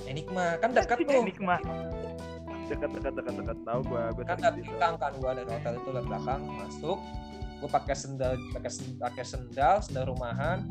[0.05, 1.25] Enigma kan dekat tuh.
[1.25, 1.58] Enigma.
[2.69, 3.58] Dekat dekat dekat dekat.
[3.65, 6.99] Tahu gua gua kan dari belakang kan gua dari hotel itu dari belakang masuk.
[7.60, 10.63] Gue pakai sendal pakai pakai sendal sendal rumahan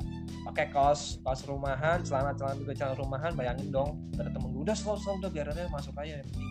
[0.49, 4.01] pakai kaos kaos rumahan celana celana juga celana rumahan bayangin dong.
[4.17, 6.25] Ada temen gue udah slow slow udah biar aja masuk aja.
[6.25, 6.49] Yang penting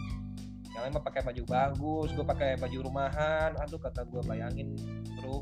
[0.77, 3.57] yang lain mah pakai baju bagus gue pakai baju rumahan.
[3.65, 4.77] Aduh kata gue bayangin
[5.17, 5.41] bro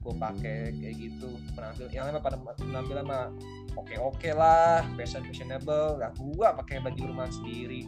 [0.00, 1.28] gue pakai kayak gitu.
[1.52, 3.28] Penampil yang lain mah pada penampilan mah
[3.76, 6.00] oke oke lah fashion fashionable.
[6.00, 7.84] Lah gue pakai baju rumahan sendiri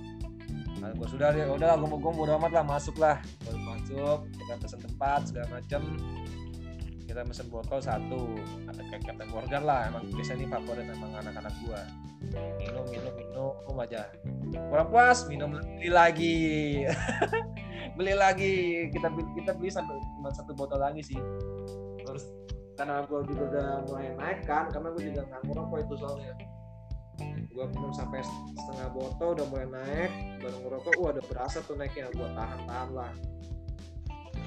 [0.85, 4.29] Nah, gue sudah ya udah gue mau gue bodo amat lah masuk lah Gua masuk
[4.37, 5.81] kita pesen tempat segala macem.
[7.09, 8.37] Kita pesen botol satu.
[8.69, 11.81] Ada kayak Captain Morgan lah emang biasanya ini favorit emang anak-anak gua.
[12.61, 14.13] Minum minum minum aja.
[14.69, 16.37] Kurang puas minum beli lagi.
[17.97, 18.55] Beli lagi.
[18.93, 21.21] Kita beli kita beli sampai cuma satu botol lagi sih.
[22.05, 22.29] Terus
[22.77, 26.33] karena gua juga udah mulai naik kan karena gua juga nggak ngerokok itu soalnya
[27.55, 28.21] gua minum sampai
[28.59, 30.11] setengah botol udah mulai naik
[30.43, 33.13] baru ngerokok wah udah berasa tuh naiknya gua tahan tahan lah.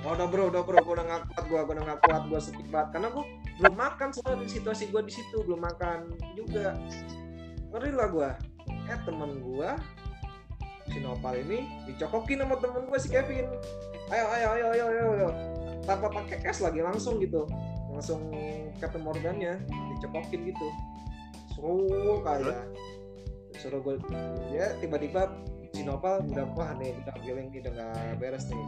[0.05, 2.39] Oh udah bro udah bro gua udah nggak kuat gua gua udah nggak kuat gua
[2.43, 3.25] sakit banget karena gua
[3.57, 5.99] belum makan soalnya di situasi gua di situ belum makan
[6.35, 6.75] juga.
[7.71, 8.29] Ngeri lah gua.
[8.67, 9.79] Eh temen gua
[10.87, 13.47] si Nopal ini dicokokin sama temen gua si Kevin.
[14.07, 15.29] Ayo ayo ayo ayo ayo, ayo.
[15.87, 17.47] tanpa pakai es lagi langsung gitu.
[17.87, 18.29] Langsung
[18.77, 19.63] Captain Morgannya
[19.95, 20.69] dicokokin gitu
[21.57, 22.69] suruh kayak
[23.57, 23.97] suruh gue
[24.53, 25.33] ya tiba-tiba
[25.73, 27.89] si Nopal udah wah nih udah feeling nih udah
[28.21, 28.65] beres nih.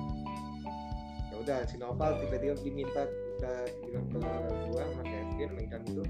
[1.29, 3.53] Ya udah si Nopal tiba-tiba diminta kita
[3.85, 4.17] bilang ke
[4.69, 6.03] gua sama Kevin sama Ikan itu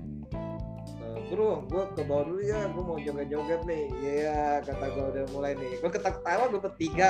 [1.00, 3.86] "Eh, bro gue ke bawah dulu ya gue mau joget-joget nih.
[4.00, 5.72] Iya kata gue udah mulai nih.
[5.80, 7.10] Gue ketawa gue bertiga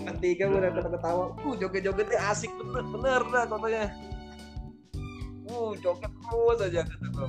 [0.00, 3.84] bertiga gue udah ketawa uh joget-jogetnya asik bener bener dah katanya
[5.50, 7.28] uh joget terus aja kata gue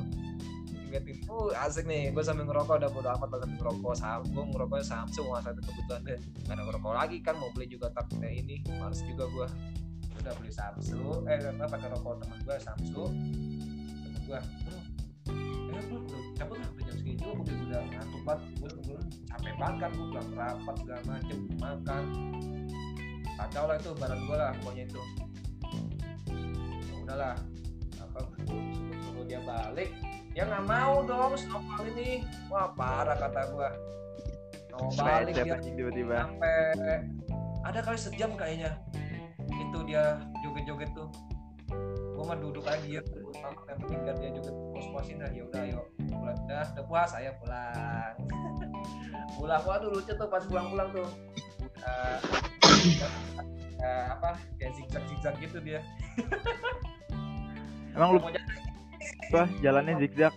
[0.92, 2.84] ingetin uh asik nih gue sambil ngerokok.
[2.84, 6.20] Udah bodo amat banget ngerokok Samsung ngerokoknya Samsung masa itu kebetulan deh.
[6.44, 9.48] Gak ada ngerokok lagi kan mau beli juga takutnya ini males juga gue
[10.22, 13.12] udah beli Samsung eh apa pakai rokok teman gue Samsung.
[14.04, 14.40] Temen gue
[15.72, 16.00] eh bro
[16.36, 17.18] cabut lah jam segini?
[17.18, 21.40] Juga gue udah ngantuk banget gue kebetulan capek banget kan gue pulang rapat segala macem
[21.56, 22.04] makan.
[23.40, 25.02] Kacau lah itu barang gue lah pokoknya itu.
[26.84, 27.36] Ya udahlah
[27.98, 28.20] apa
[29.02, 29.90] suruh dia balik
[30.32, 32.24] ya nggak mau dong snowball ini.
[32.48, 33.70] Wah parah kata gua.
[34.72, 36.26] Mau balik dia tiba-tiba.
[36.26, 37.04] sampai
[37.62, 38.80] ada kali sejam kayaknya.
[39.52, 41.12] Itu dia joget-joget tuh.
[42.16, 43.02] Gua mah duduk aja
[43.36, 45.82] sama yang penting biar dia joget puas-puasin dah ya udah ayo.
[46.08, 46.40] Pulang.
[46.48, 48.14] Dah udah puas ayo pulang.
[49.40, 49.64] Pulang.
[49.64, 51.08] Waduh lucu tuh pas pulang-pulang tuh.
[51.82, 53.12] Udah
[53.82, 54.38] eh, apa?
[54.62, 55.82] Kayak zigzag zigzag gitu dia.
[57.92, 58.20] Emang lu
[59.32, 59.48] apa?
[59.64, 60.36] Jalannya zigzag?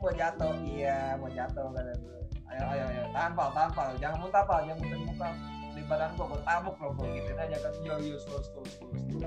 [0.00, 0.52] mau jatuh.
[0.64, 3.02] Iya mau jatuh kata gue ayo ayo ayo.
[3.12, 5.28] Tahan pal tahan pal jangan muntah pal jangan muntah muka
[5.70, 7.08] di badan gua gua tabuk loh gua.
[7.12, 7.72] Gitu aja kan.
[7.84, 9.22] Yo yo slow slow slow slow.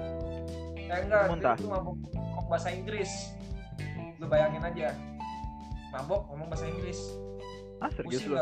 [0.77, 1.56] Eh enggak Muntah.
[1.58, 3.12] tuh mabuk ngomong bahasa Inggris.
[4.21, 4.93] Lu bayangin aja.
[5.93, 6.99] Mabok ngomong bahasa Inggris.
[7.82, 8.38] Ah serius lu?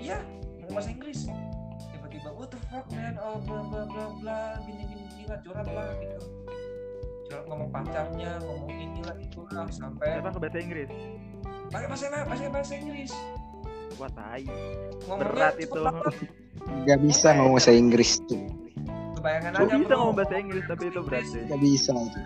[0.00, 0.20] iya
[0.60, 1.20] ngomong bahasa Inggris.
[1.92, 3.16] Tiba-tiba what the fuck man?
[3.20, 4.40] Oh bla bla bla bla.
[4.64, 6.43] Gini gini lah curhat lah gitu
[7.48, 10.90] ngomong pacarnya ngomong inilah itulah sampai Siapa ke bahasa Inggris?
[11.72, 13.12] pakai bahasa bahasa bahasa Inggris
[13.94, 14.42] Wah tai.
[15.06, 15.78] ngomongnya Berat itu.
[15.78, 16.14] banget.
[16.82, 18.42] Gak bisa ngomong bahasa Inggris tuh.
[19.14, 21.42] Lu bayangan Gue aja bisa ngomong bahasa Inggris tapi itu berat sih.
[21.46, 22.20] Gak bisa itu.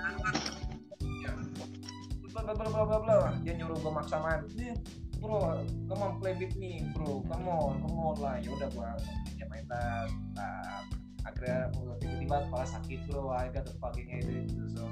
[2.49, 4.73] bla bla bla bla bla dia nyuruh gue maksa main nih
[5.21, 8.97] bro come on play with me bro come on come on lah ya udah gua
[9.37, 10.81] ya main lah nah,
[11.29, 14.85] akhirnya gua tiba-tiba kepala sakit bro I got the fucking headache so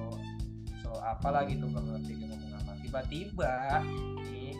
[0.84, 2.72] so apa lagi tuh gua ngerti dia ngomong apa?
[2.84, 3.52] Tiba-tiba
[4.28, 4.52] nih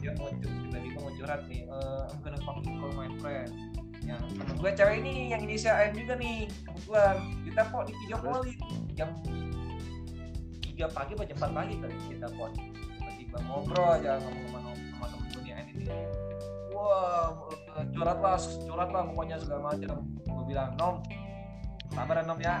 [0.00, 3.50] dia mau tiba-tiba mau curhat nih eh I'm gonna fucking call my friend.
[4.00, 8.16] Yang temen gue cewek ini yang inisial M juga nih kebetulan kita kok di video
[8.24, 8.40] call
[8.96, 9.08] jam
[10.64, 15.06] tiga pagi apa jam 4 pagi kali kita call tiba-tiba ngobrol aja ngomong sama, sama
[15.12, 15.84] temen gue ini
[16.80, 17.28] wah
[17.92, 19.96] curhat lah curhat lah pokoknya segala macam.
[20.24, 21.04] Gue bilang nom
[21.90, 22.54] sabar ya nom ya.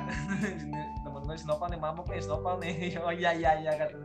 [1.06, 2.74] Temen gue snopal nih mabuk nih snopal nih.
[3.06, 3.96] Oh iya iya iya kata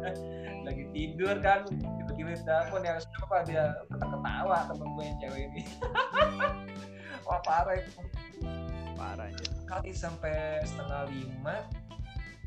[0.66, 5.62] lagi tidur kan tiba-tiba telepon yang snopal dia ketawa temen gue yang cewek ini.
[7.24, 7.92] Wah parah itu.
[8.94, 9.44] Parah aja.
[9.64, 11.66] kali sampai setengah lima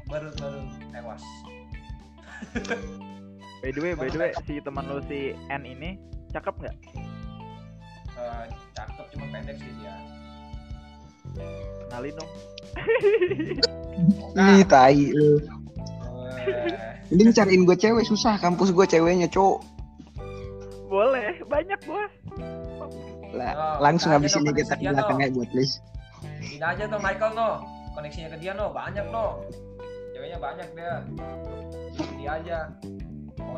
[0.07, 0.61] baru baru
[0.95, 1.23] tewas.
[3.59, 5.97] By the way, by the way, si teman lu si N ini
[6.37, 6.75] cakep nggak?
[8.17, 9.95] Eh, cakep cuma pendek sih dia
[11.83, 12.31] Kenalin dong.
[14.37, 15.37] Ih, tai lu.
[16.47, 19.59] Eh, Mending cariin gue cewek susah kampus gue ceweknya cowok.
[20.87, 22.07] Boleh, banyak gua.
[23.35, 25.73] Lah, Oh, langsung habis ini kita koneksinya belakang ya buat please.
[26.47, 27.49] ini aja tuh Michael no
[27.91, 29.43] koneksinya ke dia no banyak no
[30.15, 30.93] ceweknya banyak dia
[32.17, 32.57] dia aja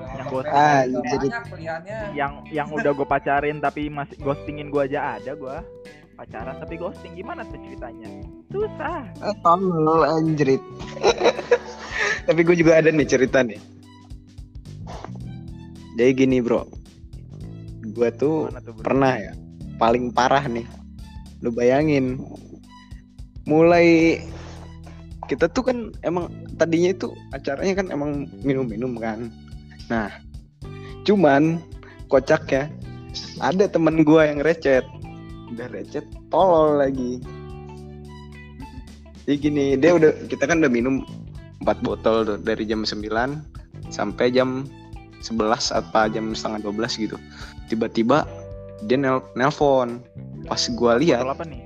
[0.10, 4.84] Yang Ah, juga jadi- banyak pilihannya Yang yang udah gue pacarin tapi masih ghostingin gua
[4.86, 5.62] aja ada gua.
[6.16, 8.10] Pacaran tapi ghosting gimana tuh ceritanya?
[8.52, 9.08] Susah.
[9.24, 10.60] Eh, tolol anjrit.
[12.28, 13.58] Tapi gue juga ada nih cerita nih.
[15.98, 16.64] Jadi gini bro,
[17.92, 18.84] gue tuh tuh, bro?
[18.86, 19.34] pernah ya
[19.76, 20.64] paling parah nih.
[21.42, 22.20] Lu bayangin,
[23.44, 24.20] mulai
[25.28, 28.12] kita tuh kan emang tadinya itu acaranya kan emang
[28.44, 29.28] minum-minum kan.
[29.90, 30.10] Nah,
[31.04, 31.58] cuman
[32.08, 32.64] kocak ya,
[33.42, 34.86] ada temen gua yang recet,
[35.54, 37.18] udah recet, tolol lagi.
[39.26, 41.06] Jadi gini, dia udah kita kan udah minum
[41.62, 43.06] 4 botol tuh dari jam 9
[43.90, 44.66] sampai jam
[45.22, 47.18] 11 apa jam setengah 12 gitu.
[47.70, 48.26] Tiba-tiba
[48.88, 50.02] dia nel nelpon.
[50.48, 51.62] Pas gua lihat Botol apa nih?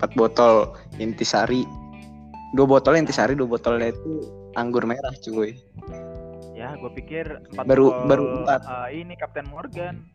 [0.00, 0.54] 4 botol
[0.96, 1.66] intisari.
[2.52, 4.28] Dua botol intisari, dua botolnya itu
[4.60, 5.56] anggur merah cuy.
[6.62, 8.60] Ya, gue pikir empat Baru- botol, baru empat.
[8.62, 10.06] eh, ini Kapten Morgan.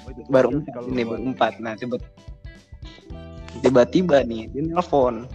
[0.00, 1.52] Oh, itu Baru empat ini baru empat.
[1.60, 2.00] Nah tiba
[3.60, 5.28] tiba-tiba nih dia nelpon.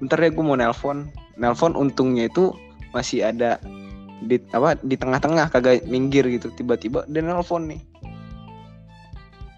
[0.00, 1.12] Bentar ya gue mau nelpon.
[1.36, 2.56] Nelpon untungnya itu
[2.96, 3.60] masih ada
[4.24, 6.48] di apa di tengah-tengah kagak minggir gitu.
[6.56, 7.80] Tiba-tiba dia nelpon nih.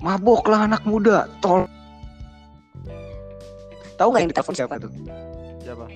[0.03, 1.71] Mabok lah anak muda, tol.
[3.95, 4.91] Tahu nggak yang ditelepon siapa tuh?
[5.63, 5.87] Siapa?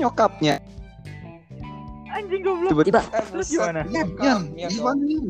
[0.00, 0.56] Nyokapnya.
[2.12, 2.70] Anjing goblok.
[2.76, 3.80] Tiba-tiba Eh, Terus gimana?
[3.88, 4.84] Yan, Yan, iya di dong.
[4.84, 5.26] mana Yan?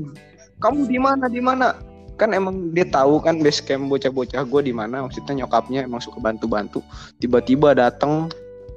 [0.59, 1.67] Kamu di mana di mana?
[2.21, 5.07] Kan emang dia tahu kan base camp bocah-bocah gue di mana.
[5.07, 6.83] Maksudnya nyokapnya emang suka bantu-bantu.
[7.19, 8.31] Tiba-tiba datang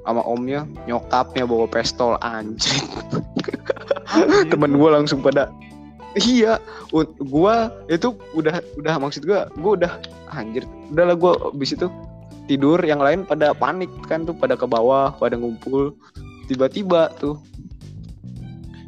[0.06, 2.86] sama omnya, nyokapnya bawa pistol anjing.
[4.50, 5.50] Temen gue langsung pada
[6.16, 6.56] Iya,
[7.28, 9.92] gua itu udah udah maksud gua, gua udah
[10.32, 10.64] anjir.
[10.88, 11.92] Udahlah gua abis itu
[12.48, 15.92] tidur, yang lain pada panik kan tuh, pada ke bawah, pada ngumpul.
[16.48, 17.36] Tiba-tiba tuh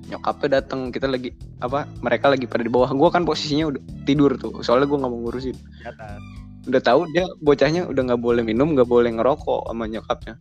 [0.09, 1.85] nyokapnya datang, kita lagi apa?
[2.01, 2.91] Mereka lagi pada di bawah.
[2.97, 5.57] Gua kan posisinya udah tidur tuh, soalnya gua nggak mau ngurusin.
[5.57, 6.21] Di atas.
[6.69, 10.35] Udah tahu dia bocahnya udah nggak boleh minum, nggak boleh ngerokok sama nyokapnya.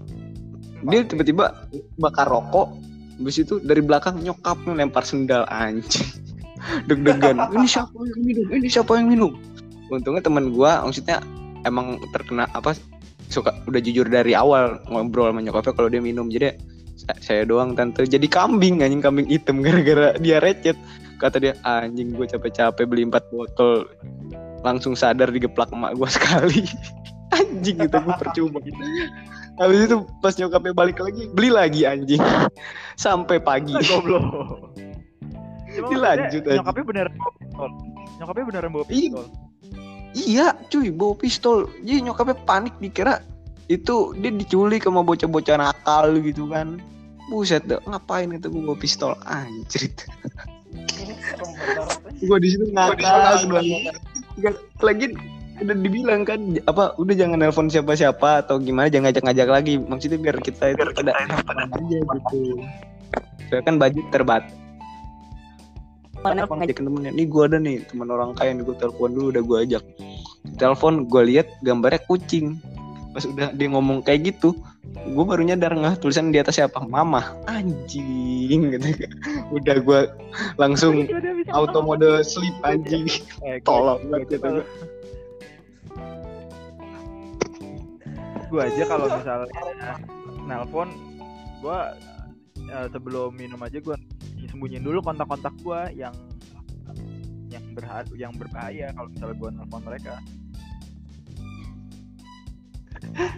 [0.88, 1.45] Dia tiba-tiba
[1.99, 2.75] bakar rokok,
[3.19, 6.08] habis itu dari belakang nyokapnya lempar sendal anjing.
[6.89, 7.38] Deg-degan.
[7.53, 8.45] Ini siapa yang minum?
[8.49, 9.32] Ini siapa yang minum?
[9.88, 11.23] Untungnya teman gua maksudnya
[11.63, 12.75] emang terkena apa
[13.27, 16.56] suka udah jujur dari awal ngobrol sama nyokapnya kalau dia minum jadi
[16.97, 18.03] saya doang tante.
[18.10, 20.77] Jadi kambing anjing kambing hitam gara-gara dia recet.
[21.17, 23.86] Kata dia anjing gue capek-capek beli empat botol.
[24.65, 26.62] Langsung sadar digeplak emak gue sekali.
[27.33, 28.60] Anjing gitu gue percuma.
[29.57, 32.21] Habis itu pas nyokapnya balik lagi beli lagi anjing.
[33.05, 33.73] Sampai pagi.
[33.89, 34.25] Goblok.
[35.77, 36.57] Dilanjut aja.
[36.62, 37.69] Nyokapnya beneran bawa pistol.
[38.17, 39.25] Nyokapnya beneran bawa pistol.
[40.17, 41.60] Iya cuy bawa pistol.
[41.86, 43.21] Jadi nyokapnya panik dikira
[43.67, 46.80] Itu dia diculik sama bocah-bocah nakal gitu kan.
[47.27, 49.12] Buset dah ngapain itu gue bawa pistol?
[49.27, 49.91] Anjir
[52.23, 52.95] Gue di situ doang.
[54.80, 55.06] Lagi
[55.58, 59.73] udah dibilang kan apa udah jangan nelpon siapa-siapa atau gimana jangan ngajak-ngajak lagi.
[59.75, 61.12] Maksudnya biar kita itu pada
[61.43, 62.63] pada aja gitu.
[63.51, 64.56] Soalnya kan budget terbatas.
[66.23, 69.27] Telepon aja ke temennya nih gue ada nih teman orang kaya nih gue telepon dulu
[69.36, 69.84] udah gue ajak.
[70.56, 72.60] Telepon gue lihat gambarnya kucing
[73.15, 74.58] pas udah dia ngomong kayak gitu
[75.08, 76.84] gue baru nyadar nggak tulisan di atas siapa?
[76.84, 77.36] Mama.
[77.48, 78.88] Anjing gitu.
[79.52, 80.00] Udah gue
[80.60, 81.08] langsung
[81.52, 83.08] auto mode sleep anjing.
[83.43, 84.63] Eh, tolong banget gitu.
[88.48, 88.63] Gua.
[88.63, 89.52] aja kalau misalnya
[90.48, 90.88] nelpon
[91.60, 91.91] gua
[92.56, 94.00] eh, sebelum minum aja gua
[94.48, 96.15] sembunyiin dulu kontak-kontak gue yang
[97.52, 100.13] yang berhar yang berbahaya kalau misalnya gue nelfon mereka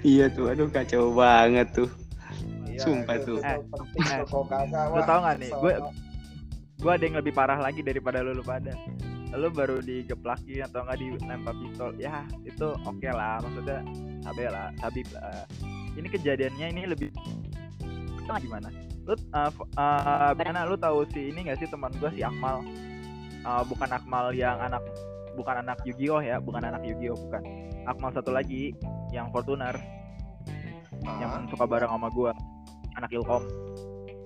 [0.04, 1.90] iya tuh aduh kacau banget tuh.
[2.70, 3.40] Iya, Sumpah itu- tuh.
[3.44, 3.58] Eh,
[4.16, 4.22] eh,
[4.96, 5.82] lu tau gak nih, gue-
[6.80, 8.72] gue ada yang lebih parah lagi daripada lu, lu pada.
[9.36, 13.86] Lu baru digeplakin atau nggak dilempar pistol ya itu oke lah maksudnya
[14.26, 15.46] sabi lah sabib lah.
[15.94, 18.74] Ini kejadiannya ini lebih itu gimana?
[19.06, 22.62] Lu uh, uh, karena lu tahu si ini gak sih teman gue si Akmal?
[23.46, 24.82] Uh, bukan Akmal yang anak
[25.40, 27.42] bukan anak Yu-Gi-Oh ya bukan anak Yu-Gi-Oh bukan.
[27.88, 28.76] Akmal satu lagi
[29.10, 29.74] yang Fortuner.
[31.08, 32.32] Ah, yang suka bareng sama gue
[32.94, 33.44] anak Ilkom.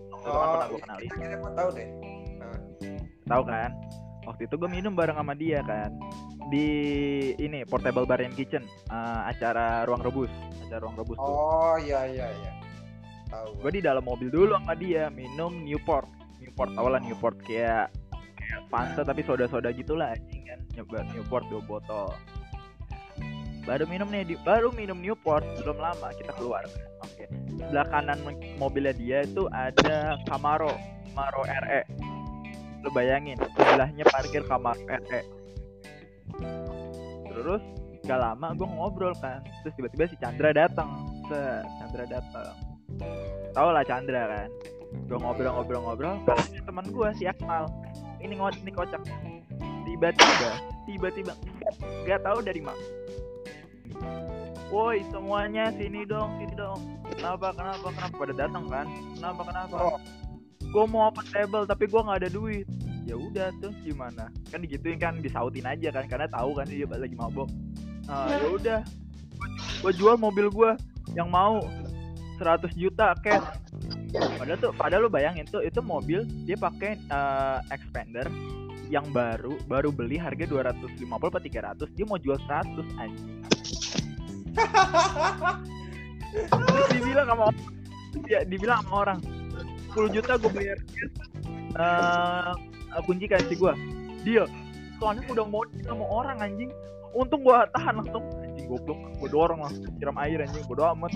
[0.10, 1.10] Itu kan Oh, pernah gue kenalin.
[1.12, 1.89] kayaknya gue tahu deh.
[3.23, 3.69] tahu kan?
[4.23, 5.91] Waktu itu gue minum bareng sama dia kan
[6.52, 6.67] di
[7.38, 10.32] ini portable bar and kitchen eh, acara ruang rebus
[10.63, 11.28] acara ruang rebus tuh.
[11.30, 12.52] Oh iya iya iya.
[13.30, 13.63] Tahu.
[13.63, 16.06] gue di dalam mobil dulu sama dia minum Newport.
[16.39, 17.89] Newport tau lah Newport kayak
[18.71, 20.59] Fanta tapi soda-soda gitulah anjing kan.
[20.77, 22.09] Nyoba Newport dua botol.
[23.63, 26.67] Baru minum nih di, baru minum Newport belum lama kita keluar.
[27.05, 27.31] Oke.
[27.53, 28.19] Sebelah kanan
[28.59, 30.73] mobilnya dia itu ada Camaro
[31.13, 31.81] Camaro RE
[32.83, 35.21] lu bayangin sebelahnya parkir Camaro RE
[37.31, 37.63] terus
[38.03, 39.39] gak lama gue ngobrol kan.
[39.63, 41.07] Terus tiba-tiba si Chandra datang
[41.79, 42.55] Chandra datang
[43.53, 44.49] tau lah Chandra kan
[45.08, 47.69] gue ngobrol-ngobrol-ngobrol katanya teman gue si Akmal.
[48.23, 49.03] Ini ngot ini kocak.
[49.84, 50.51] Tiba-tiba
[50.88, 51.34] tiba-tiba
[52.08, 52.86] nggak tahu dari mana.
[54.73, 56.82] Woi semuanya sini dong sini dong.
[57.13, 58.15] Kenapa kenapa kenapa?
[58.17, 58.88] Pada datang kan?
[59.13, 59.75] Kenapa kenapa?
[59.77, 59.99] Oh.
[60.73, 62.65] gue mau open table tapi gue nggak ada duit.
[63.06, 64.34] Ya udah terus gimana?
[64.49, 67.51] Kan digituin kan disautin aja kan karena tahu kan dia lagi mabok.
[68.10, 68.82] Ah, ya udah.
[69.86, 70.71] Gue jual mobil gue
[71.13, 71.62] yang mau
[72.41, 73.45] 100 juta cash
[74.13, 78.30] padahal tuh padahal lu bayangin tuh itu mobil dia pakai eh, expander
[78.93, 83.41] yang baru baru beli harga 250 apa 300 dia mau jual 100 anjing.
[86.34, 87.45] Terus dibilang sama
[88.30, 89.19] dia dibilang sama orang
[89.97, 90.78] 10 juta gue bayar
[91.73, 92.54] eh
[93.10, 93.73] kunci kasih gue
[94.21, 94.45] dia
[95.04, 96.71] soalnya udah mau sama orang anjing.
[97.13, 98.26] Untung gue tahan langsung.
[98.41, 98.97] Anjing goblok.
[99.21, 101.12] Gue dorong langsung siram air anjing bodo amat.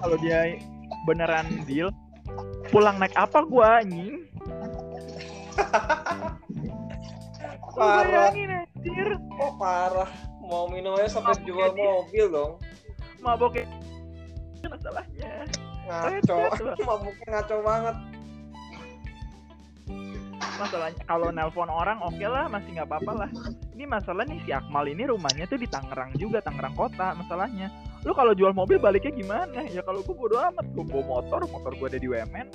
[0.00, 0.58] Kalau dia
[1.02, 1.90] beneran deal
[2.70, 4.14] pulang naik apa gue anjing
[7.74, 8.30] Parah.
[8.30, 10.06] bayangin anjir Oh parah.
[10.38, 12.52] Mau minum aja sampai Mabuknya jual mobil dong.
[13.18, 13.64] maboknya
[14.62, 15.32] masalahnya
[15.84, 16.36] Ngaco.
[16.88, 17.96] Mabuknya ngaco banget.
[20.54, 23.30] masalahnya kalau nelpon orang oke lah masih nggak apa-apa lah
[23.74, 27.70] ini masalah nih si Akmal ini rumahnya tuh di Tangerang juga Tangerang kota masalahnya
[28.04, 29.64] lu kalau jual mobil baliknya gimana?
[29.66, 32.48] Ya kalau gue bodo amat gue bawa motor motor gue ada di WMN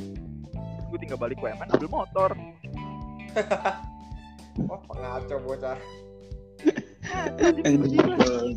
[0.87, 2.29] gue tinggal balik WMN ambil motor.
[4.59, 5.79] Oh ngaco bocah.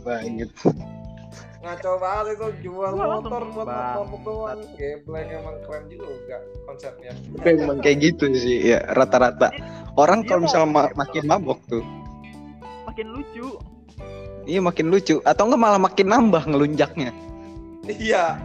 [0.03, 0.51] Banget.
[1.63, 4.61] Ngaco banget itu jual motor buat mabuk doang.
[4.75, 7.13] Geblek emang keren juga konsepnya.
[7.39, 9.55] memang kayak gitu sih ya rata-rata.
[9.95, 11.85] Orang Dia kalau mau- misal ma- makin mabok tuh.
[12.91, 13.47] Makin lucu
[14.47, 15.19] iya makin lucu.
[15.23, 17.11] Atau enggak malah makin nambah ngelunjaknya.
[17.87, 18.39] Iya.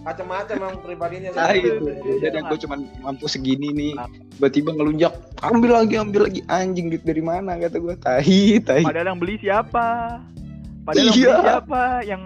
[0.00, 1.28] Macam-macam emang pribadinya.
[1.36, 1.76] ah itu,
[2.24, 3.92] jadi gue cuman mampu segini nih.
[4.00, 4.08] Ah.
[4.40, 5.12] tiba-tiba ngelunjak
[5.44, 6.40] ambil lagi ambil lagi.
[6.48, 7.60] Anjing duit dari mana?
[7.60, 10.16] Kata gue tahi tahi padahal yang beli siapa?
[10.88, 11.28] Padahal yang Iya.
[11.36, 11.82] beli siapa?
[12.08, 12.22] Yang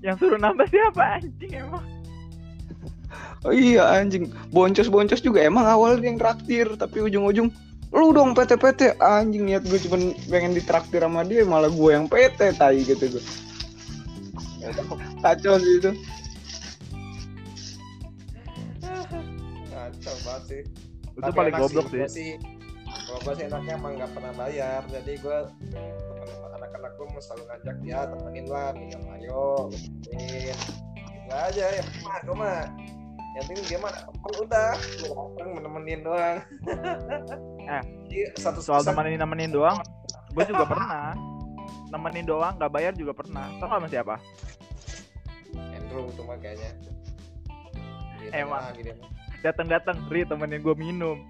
[0.00, 1.02] yang suruh nambah siapa?
[1.20, 1.84] Anjing emang.
[3.44, 4.32] Oh iya anjing.
[4.48, 7.52] Boncos boncos juga emang awalnya yang traktir tapi ujung-ujung
[7.92, 12.08] lu dong PT PT anjing niat gue cuman pengen ditraktir sama dia malah gue yang
[12.08, 13.24] PT tai gitu gue
[15.20, 15.92] kacau sih itu
[19.82, 20.62] Ngaco banget sih.
[21.12, 22.30] itu Tapi paling goblok sih sih.
[22.86, 24.80] Kalau gue sih enaknya emang nggak pernah bayar.
[24.88, 25.38] Jadi gue
[26.56, 29.68] anak-anak gue selalu ngajak ya temenin lah, minum ayo,
[30.06, 30.56] temenin.
[31.12, 32.62] Gitu aja ya, mah gue mah.
[33.32, 34.72] Yang penting dia mah oh, udah,
[35.08, 36.38] gue menemenin doang.
[37.62, 37.82] Eh,
[38.36, 39.78] satu soal temenin nemenin doang
[40.32, 41.12] gue juga pernah.
[41.92, 43.52] Nemenin doang nggak bayar juga pernah.
[43.60, 44.14] Tau gak sama siapa?
[45.76, 46.72] Andrew tuh mah kayaknya.
[48.22, 48.72] Dia Emang.
[49.44, 51.20] datang datang ri temenin gue minum.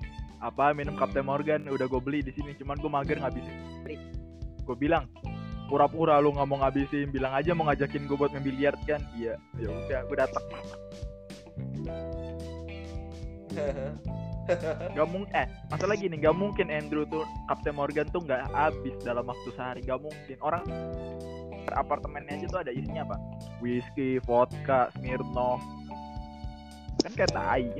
[0.42, 0.74] Apa?
[0.74, 1.66] Minum Captain Morgan?
[1.70, 3.56] Udah gue beli di sini cuman gue mager ngabisin.
[4.62, 5.10] Gue bilang
[5.66, 9.02] pura-pura lu nggak mau ngabisin bilang aja mau ngajakin gue buat main biliar kan?
[9.18, 10.44] Iya ya udah gue datang
[14.98, 19.22] Gak mungkin eh masalah gini gak mungkin Andrew tuh Captain Morgan tuh nggak habis dalam
[19.22, 20.66] waktu sehari gak mungkin orang
[21.70, 23.16] apartemennya aja tuh ada isinya apa
[23.62, 25.62] whisky vodka Smirnoff
[27.02, 27.70] kan kayak tai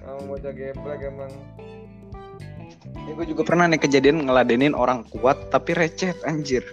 [0.00, 1.32] Kamu bocah geblek emang.
[3.04, 6.64] Ya, gue juga pernah nih kejadian ngeladenin orang kuat tapi receh anjir.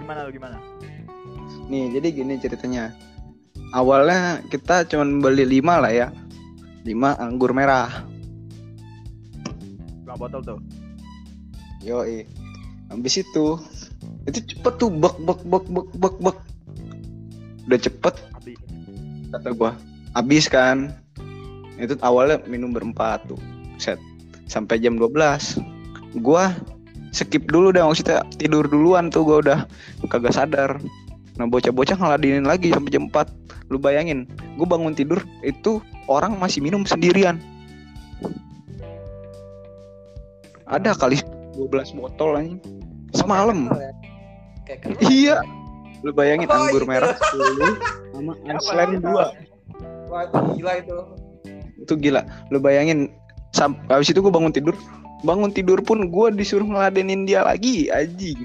[0.00, 0.69] Gimana lu gimana?
[1.70, 2.90] Nih, jadi gini ceritanya.
[3.70, 6.08] Awalnya kita cuman beli lima lah ya.
[6.82, 8.02] lima anggur merah.
[10.02, 10.58] Lima botol tuh.
[11.84, 12.02] Yo,
[12.90, 13.54] Habis itu
[14.26, 16.36] itu cepet tuh bek bek bek bek bek bek.
[17.70, 18.58] Udah cepet Habis.
[19.30, 19.78] kata gua.
[20.18, 20.90] Habis kan.
[21.78, 23.38] Itu awalnya minum berempat tuh.
[23.78, 24.02] Set.
[24.50, 26.18] Sampai jam 12.
[26.18, 26.50] Gua
[27.14, 29.60] skip dulu dah maksudnya tidur duluan tuh gua udah
[30.10, 30.82] kagak sadar.
[31.40, 34.28] Nah bocah-bocah ngeladenin lagi sampai jam 4 Lu bayangin
[34.60, 37.40] Gue bangun tidur Itu orang masih minum sendirian.
[40.68, 41.22] Ada kali
[41.56, 42.60] 12 botol anjing.
[43.16, 43.72] Semalam.
[44.68, 45.08] Kayak ya.
[45.08, 45.36] Iya.
[46.04, 46.90] Lu bayangin Oh, anggur itu.
[46.90, 47.14] merah.
[47.16, 49.08] 10 Sama Iceland 2
[50.10, 50.98] Wah itu gila itu.
[51.80, 52.22] Itu gila.
[52.52, 53.08] Lu bayangin
[53.56, 54.76] sam Habis itu gue bangun tidur.
[55.24, 58.44] Bangun tidur pun gue disuruh ngeladenin dia lagi Anjing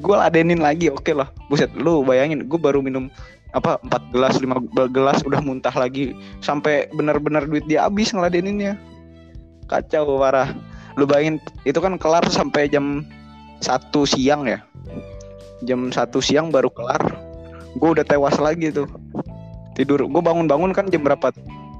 [0.00, 1.30] Gue ladenin lagi oke lah.
[1.46, 3.10] Buset lu bayangin Gue baru minum
[3.54, 6.14] apa 4 gelas 5 gelas udah muntah lagi.
[6.42, 8.74] Sampai benar-benar duit dia habis ngeladeninnya.
[9.70, 10.50] Kacau parah.
[10.98, 13.06] Lu bayangin itu kan kelar sampai jam
[13.62, 14.58] satu siang ya.
[15.62, 17.02] Jam satu siang baru kelar.
[17.78, 18.90] Gue udah tewas lagi tuh.
[19.74, 21.34] Tidur gue bangun-bangun kan jam berapa?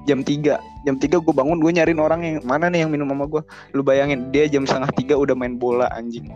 [0.05, 3.25] Jam 3 jam 3 gue bangun gue nyariin orang yang mana nih yang minum sama
[3.25, 3.43] gue
[3.73, 6.29] lu bayangin dia jam setengah tiga udah main bola anjing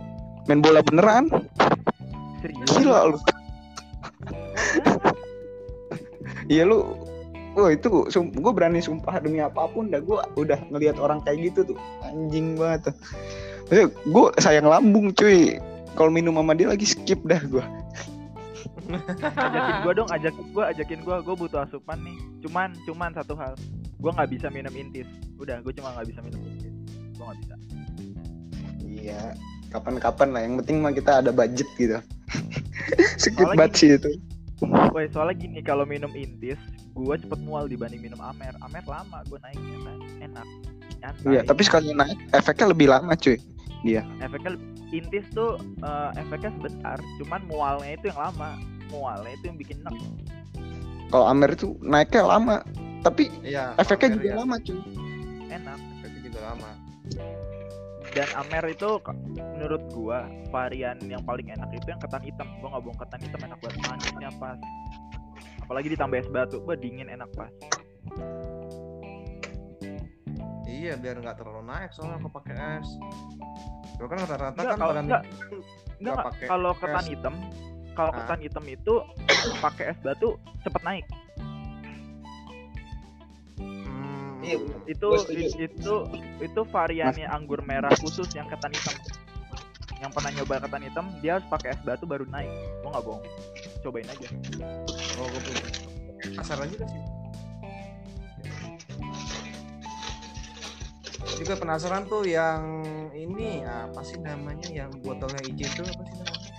[0.49, 1.29] main bola beneran
[2.41, 2.69] Serius?
[2.75, 3.19] gila lu
[6.53, 6.97] iya lu
[7.59, 11.75] Wah itu gue berani sumpah demi apa pun dah gue udah ngelihat orang kayak gitu
[11.75, 13.91] tuh anjing banget tuh.
[14.07, 15.59] Gue sayang lambung cuy.
[15.99, 17.65] Kalau minum sama dia lagi skip dah gue.
[18.89, 22.17] ajakin gua dong, ajakin gua, ajakin gua, gua butuh asupan nih.
[22.41, 23.53] Cuman, cuman satu hal,
[24.01, 25.09] gua nggak bisa minum intis.
[25.37, 26.73] Udah, gua cuma nggak bisa minum intis.
[27.21, 27.55] Gua nggak bisa.
[28.81, 29.23] Iya.
[29.69, 30.41] Kapan-kapan lah.
[30.43, 31.99] Yang penting mah kita ada budget gitu.
[33.39, 34.11] banget sih itu.
[34.91, 36.59] Woi, soalnya gini, kalau minum intis,
[36.91, 38.51] gua cepet mual dibanding minum amer.
[38.59, 40.47] Amer lama, gua naiknya kan, enak.
[40.99, 41.31] Nyantai.
[41.31, 41.41] Iya.
[41.47, 43.39] Tapi sekali naik efeknya lebih lama cuy.
[44.19, 48.59] efeknya lebih- intis tuh eh, efeknya sebentar, cuman mualnya itu yang lama.
[48.89, 49.95] Mualnya itu yang bikin enak.
[51.09, 52.57] Kalau Amer itu naiknya lama.
[53.07, 53.79] Tapi Iya.
[53.79, 54.35] efeknya juga ya.
[54.43, 54.79] lama cuy.
[55.49, 55.79] Enak.
[56.03, 56.71] Efeknya juga lama.
[58.19, 58.99] Dan amer itu
[59.55, 62.51] menurut gua varian yang paling enak itu yang ketan hitam.
[62.59, 64.59] Gua nggak bohong ketan hitam enak buat manisnya pas.
[65.63, 67.53] Apalagi ditambah es batu, gua dingin enak pas.
[70.67, 72.89] Iya biar nggak terlalu naik soalnya aku pakai es.
[74.03, 75.23] Gua kan rata-rata kan kalau enggak, enggak,
[76.03, 76.49] nggak enggak.
[76.51, 76.79] kalau es.
[76.83, 77.35] ketan hitam,
[77.95, 78.17] kalau Ah.
[78.19, 78.95] ketan hitam itu
[79.63, 80.35] pakai es batu
[80.67, 81.07] cepet naik.
[84.49, 85.09] Iya, Itu
[85.61, 85.95] itu
[86.41, 88.97] itu variannya anggur merah khusus yang ketan hitam.
[89.99, 92.51] Yang pernah nyoba ketan hitam, dia harus pakai es batu baru naik.
[92.81, 93.23] Gua nggak bohong.
[93.83, 94.29] Cobain aja.
[95.19, 95.65] Oh, gue belum.
[96.35, 97.03] Penasaran juga sih.
[101.39, 102.83] Juga penasaran tuh yang
[103.15, 106.51] ini apa sih namanya yang botolnya hijau itu apa sih namanya?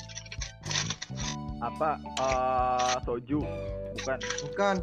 [1.60, 3.44] Apa eh soju?
[4.00, 4.76] Bukan Bukan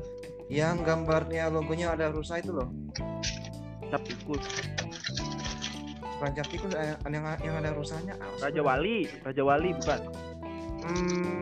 [0.47, 2.71] yang gambarnya logonya ada rusa itu loh.
[3.87, 4.43] cap tikus.
[6.19, 8.15] Bukan cap tikus eh, yang yang ada rusanya.
[8.19, 8.61] apa Raja?
[8.63, 10.01] Wali, Raja Wali bukan.
[10.87, 11.39] Hmm,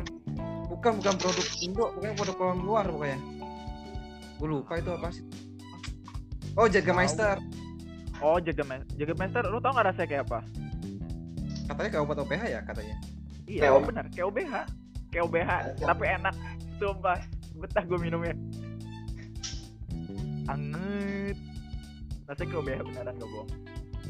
[0.68, 3.18] bukan bukan produk Indo, bukan produk orang luar pokoknya.
[4.40, 5.24] Gue lupa itu apa sih.
[6.54, 7.36] Oh, Jagermeister.
[8.22, 8.88] Oh, Jagermeister.
[8.94, 10.38] Jagermeister, lu tau gak rasanya kayak apa?
[11.64, 12.96] Katanya kayak obat OPH ya katanya.
[13.44, 14.54] Iya, benar, kayak OBH.
[15.12, 15.50] Kayak OBH,
[15.82, 16.34] tapi enak.
[16.76, 17.18] Sumpah,
[17.58, 18.34] betah gue minumnya.
[20.48, 21.36] Anget.
[22.24, 23.50] Rasanya kayak OBH beneran gak bohong.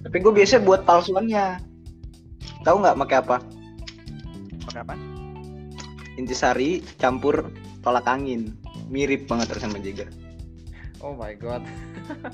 [0.05, 1.47] Tapi gue biasa buat palsuannya.
[2.63, 3.37] Tahu nggak pakai apa?
[4.71, 4.95] Pakai apa?
[6.21, 7.51] Intisari campur
[7.83, 8.55] tolak angin.
[8.91, 10.09] Mirip banget sama Jager.
[11.01, 11.65] Oh my god.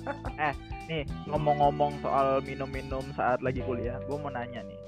[0.91, 4.81] Nih, ngomong-ngomong soal minum-minum saat lagi kuliah, gue mau nanya nih.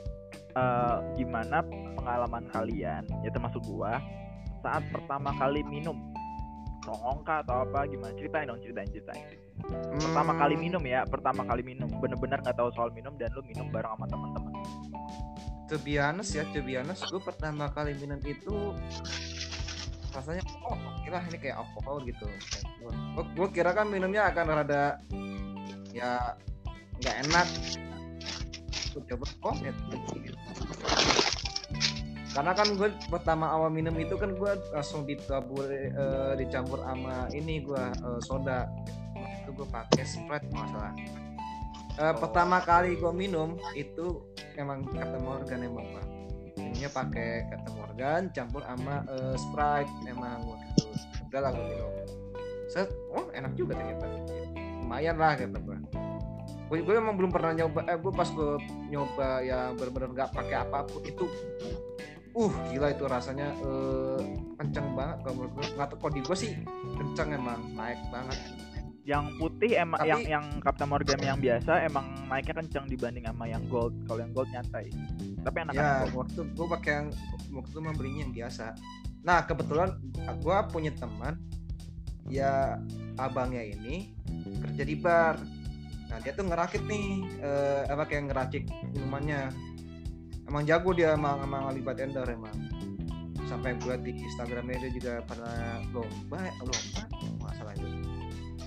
[0.52, 1.64] Eh, gimana
[1.96, 3.96] pengalaman kalian, ya termasuk gua,
[4.60, 5.96] saat pertama kali minum?
[6.82, 7.86] Songong kah atau apa?
[7.86, 8.12] Gimana?
[8.18, 9.38] Ceritain dong, ceritain, ceritain.
[10.02, 11.86] Pertama kali Hmm, minum ya, pertama kali minum.
[12.02, 14.54] Bener-bener nggak tahu soal minum dan lu minum bareng sama teman-teman.
[15.70, 18.76] to be honest ya, to be honest, gue pertama kali minum itu
[20.12, 22.28] rasanya oh kira ini kayak alkohol gitu.
[23.16, 25.00] Gue gue kira kan minumnya akan rada
[25.96, 26.36] ya
[27.00, 27.48] nggak enak.
[28.92, 29.72] Gue coba oh ya,
[32.32, 37.60] karena kan gue pertama awal minum itu kan gue langsung ditabur eh, dicampur sama ini
[37.60, 38.68] gue eh, soda.
[39.44, 40.96] Itu gue pakai sprite masalah
[41.92, 44.24] Eh, pertama kali gue minum itu
[44.56, 46.06] emang kata Morgan emang pak
[46.56, 49.92] minumnya pakai kata Morgan campur sama eh, sprite.
[50.08, 50.88] Emang waktu itu
[51.28, 51.92] udah lah gue minum.
[52.72, 54.08] Set oh enak juga ternyata.
[54.80, 55.76] Lumayan lah kata gue
[56.72, 58.56] gue gue emang belum pernah nyoba eh gue pas gue
[58.88, 61.28] nyoba yang benar-benar nggak pakai apa pun itu
[62.32, 64.20] uh gila itu rasanya eh,
[64.56, 66.52] kenceng banget kalau menurut gue nggak tahu di gue sih
[66.96, 68.38] kenceng emang naik banget.
[69.02, 73.44] Yang putih emang Tapi- yang yang Captain Morgan yang biasa emang naiknya kencang dibanding sama
[73.50, 73.92] yang gold.
[74.06, 74.86] Kalau yang gold nyantai.
[75.42, 77.08] Tapi enak ya waktu gue pakai yang
[77.50, 78.66] waktu itu mah belinya yang biasa.
[79.26, 79.90] Nah kebetulan
[80.38, 81.34] gue punya teman
[82.30, 82.78] ya
[83.18, 84.14] abangnya ini
[84.62, 85.36] kerja di bar.
[86.06, 87.06] Nah dia tuh ngerakit nih
[87.42, 88.64] eh, apa kayak ngeracik
[88.94, 89.50] minumannya
[90.52, 92.52] emang jago dia emang emang ahli bartender emang.
[93.48, 97.02] Sampai gue di Instagramnya dia juga pernah lomba lomba
[97.40, 97.88] nggak salah itu.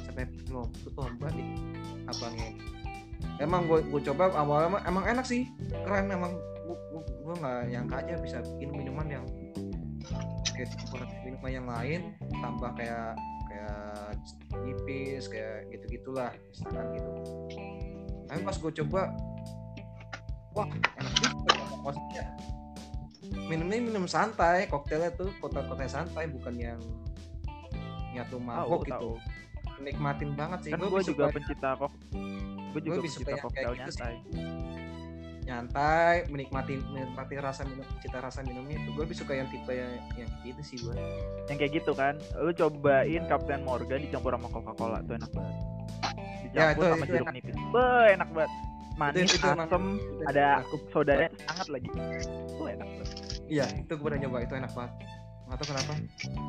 [0.09, 1.45] Sampai lomba lomba di
[2.09, 2.49] abangnya.
[3.38, 5.45] Emang gue gue coba awalnya emang, emang enak sih
[5.86, 6.33] keren emang.
[7.21, 9.25] Gue nggak nyangka aja bisa bikin minuman yang
[10.57, 10.73] kayak
[11.21, 12.01] minuman yang lain
[12.41, 13.13] tambah kayak
[13.45, 14.17] kayak
[14.65, 17.11] nipis kayak gitu gitulah misalkan gitu.
[18.25, 19.01] Tapi pas gue coba
[20.55, 21.55] wah enak juga
[21.86, 22.25] maksudnya
[23.45, 26.79] minumnya minum santai koktailnya tuh koktail-koktail santai bukan yang
[28.17, 29.11] nyatu mabok gitu.
[29.83, 31.91] nikmatin banget sih kan gue juga pencinta kok
[32.73, 34.01] gue juga pencinta koktail gitu sih.
[34.01, 34.13] nyantai
[35.45, 39.93] nyantai menikmati menikmati rasa minum cita rasa minumnya itu gue lebih suka yang tipe yang
[40.17, 40.95] yang gitu sih gue
[41.45, 42.17] yang kayak gitu kan?
[42.41, 45.55] Lu cobain Captain Morgan dicampur sama Coca Cola tuh enak banget.
[46.49, 47.36] Ya, dicampur itu- sama itu jeruk enak.
[47.38, 47.55] nipis.
[47.69, 47.86] Be
[48.17, 48.51] enak banget
[48.96, 49.48] manis itu Itu
[50.28, 50.66] ada enak.
[50.91, 51.88] sodanya hangat lagi.
[52.56, 54.93] Tuh enak banget iya itu gue udah nyoba itu enak banget.
[55.46, 55.93] Tahu kenapa?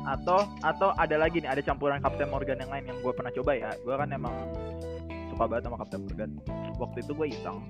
[0.09, 3.51] Atau atau ada lagi nih ada campuran Captain Morgan yang lain yang gue pernah coba
[3.53, 3.69] ya.
[3.85, 4.33] Gue kan emang
[5.29, 6.31] suka banget sama Captain Morgan.
[6.81, 7.61] Waktu itu gue iseng.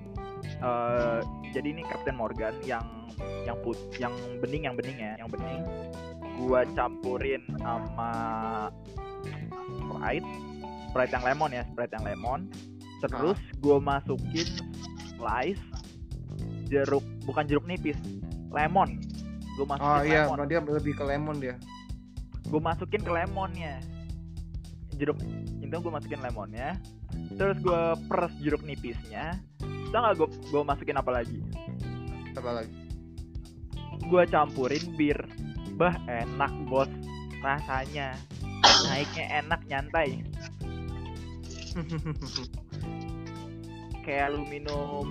[0.64, 1.20] Eh,
[1.52, 2.84] jadi ini Captain Morgan yang
[3.44, 5.62] yang put yang bening yang bening ya yang bening.
[6.40, 8.12] Gue campurin sama
[9.84, 10.28] Sprite.
[10.88, 12.40] Sprite yang lemon ya Sprite yang lemon
[12.98, 14.48] terus gue masukin
[15.14, 15.62] slice
[16.68, 17.96] jeruk bukan jeruk nipis
[18.52, 19.00] lemon.
[19.56, 20.46] Gue masukin oh iya lemon.
[20.46, 21.56] dia lebih ke lemon dia.
[22.48, 23.80] Gue masukin ke lemonnya.
[24.96, 25.18] Jeruk
[25.60, 26.78] itu gue masukin lemonnya.
[27.36, 29.36] Terus gue peres jeruk nipisnya.
[29.92, 31.40] Tau gak gue gue masukin apa lagi?
[32.36, 32.72] Apa lagi?
[34.08, 35.18] Gue campurin bir.
[35.76, 36.88] Bah enak bos.
[37.42, 38.16] Rasanya.
[38.62, 40.22] Naiknya enak nyantai
[44.08, 45.04] kayak lu minum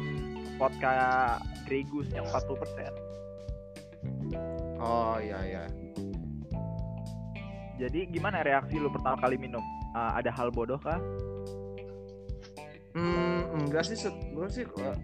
[0.58, 1.38] vodka
[1.70, 5.64] Grey Goose yang 40% oh iya iya.
[7.78, 9.62] Jadi gimana reaksi lu pertama kali minum?
[9.94, 10.98] Ah, ada hal bodoh kah?
[12.98, 14.98] Hmm enggak sih gue sih kalau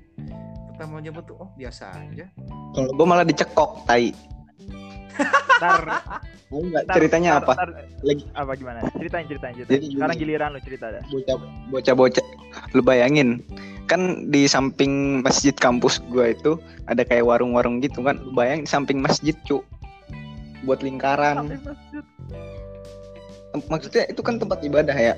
[0.73, 2.25] pertama nyoba tuh oh biasa aja.
[2.73, 4.09] Kalau gue malah dicekok, tai.
[5.57, 5.81] Ntar
[6.45, 7.53] Tahu nggak Ntar- ceritanya ntar- apa?
[7.55, 8.79] ntar- Lagi- apa gimana?
[8.93, 9.73] Ceritain, ceritain, ceritain.
[9.73, 10.23] Jadi Sekarang gini.
[10.23, 11.01] giliran lu cerita dah.
[11.07, 11.37] Bocah
[11.67, 12.25] bocah-bocah
[12.71, 13.41] lu bayangin
[13.83, 16.55] kan di samping masjid kampus gua itu
[16.85, 19.59] ada kayak warung-warung gitu kan lu bayangin di samping masjid cu
[20.61, 21.41] buat lingkaran
[23.65, 25.13] maksudnya itu kan tempat ibadah ya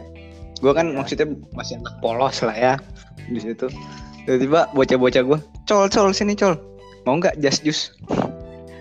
[0.59, 0.97] gua kan Iya.
[0.97, 2.73] maksudnya masih anak polos lah ya
[3.21, 3.69] di situ
[4.23, 6.57] tiba-tiba bocah-bocah gua col col sini col
[7.03, 7.93] mau nggak jas jus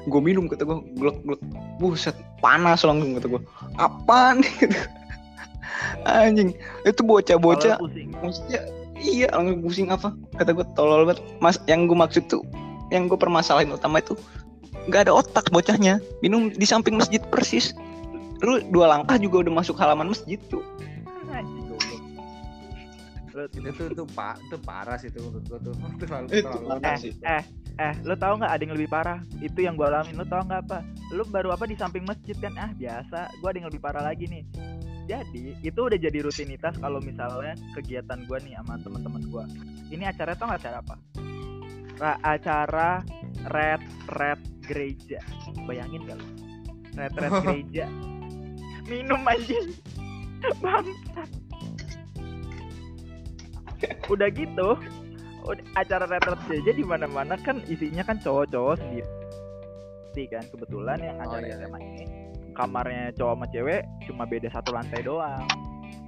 [0.04, 1.40] gue minum kata gue glek glek
[1.80, 3.40] buset panas langsung kata gue
[3.80, 4.78] apaan gitu
[6.04, 6.52] anjing
[6.84, 7.80] itu bocah-bocah
[8.20, 8.60] maksudnya
[9.00, 12.44] iya langsung pusing apa kata gue tolol banget mas yang gue maksud tuh
[12.92, 14.16] yang gue permasalahin utama itu
[14.88, 17.72] nggak ada otak bocahnya minum di samping masjid persis
[18.44, 20.60] lu dua langkah juga udah masuk halaman masjid tuh
[23.34, 27.42] itu tuh pak itu parah sih itu menurut gue tuh terlalu terlalu eh, eh,
[27.78, 29.18] eh, lu tahu nggak ada yang lebih parah?
[29.42, 30.14] Itu yang gua alamin.
[30.18, 30.78] Lu tahu nggak apa?
[31.10, 32.54] Lu baru apa di samping masjid kan?
[32.54, 33.34] Ah, biasa.
[33.42, 34.44] Gua ada yang lebih parah lagi nih.
[35.04, 39.44] Jadi, itu udah jadi rutinitas kalau misalnya kegiatan gua nih sama teman-teman gua.
[39.92, 40.96] Ini acara tau nggak acara apa?
[41.94, 42.90] Ra- acara
[43.52, 45.20] red red gereja.
[45.68, 46.26] Bayangin gak lu?
[46.96, 47.86] Red red gereja.
[48.88, 49.58] Minum aja.
[50.60, 51.30] Bangsat.
[54.08, 54.80] Udah gitu,
[55.76, 59.10] acara red gereja di mana-mana kan isinya kan cowok-cowok sendiri.
[60.16, 61.56] Sih kan kebetulan yang Oh, acara iya.
[61.60, 62.04] SMA ini
[62.54, 65.44] kamarnya cowok sama cewek cuma beda satu lantai doang.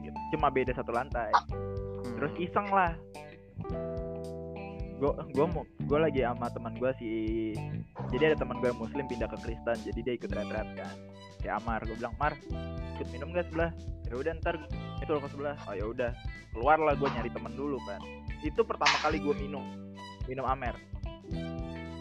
[0.00, 0.18] Gitu.
[0.36, 1.30] Cuma beda satu lantai.
[1.34, 2.14] Hmm.
[2.16, 2.92] Terus iseng lah.
[4.96, 7.10] gue gue mau gue lagi sama teman gue si
[8.08, 10.94] jadi ada teman gue yang muslim pindah ke Kristen jadi dia ikut retret kan
[11.36, 12.32] si Amar gue bilang Mar
[12.96, 13.76] ikut minum gak sebelah
[14.08, 14.56] ya udah ntar
[15.04, 16.10] itu ke sebelah oh ya udah
[16.56, 18.00] keluar lah gue nyari temen dulu kan
[18.44, 19.64] itu pertama kali gue minum.
[20.26, 20.76] Minum Amer.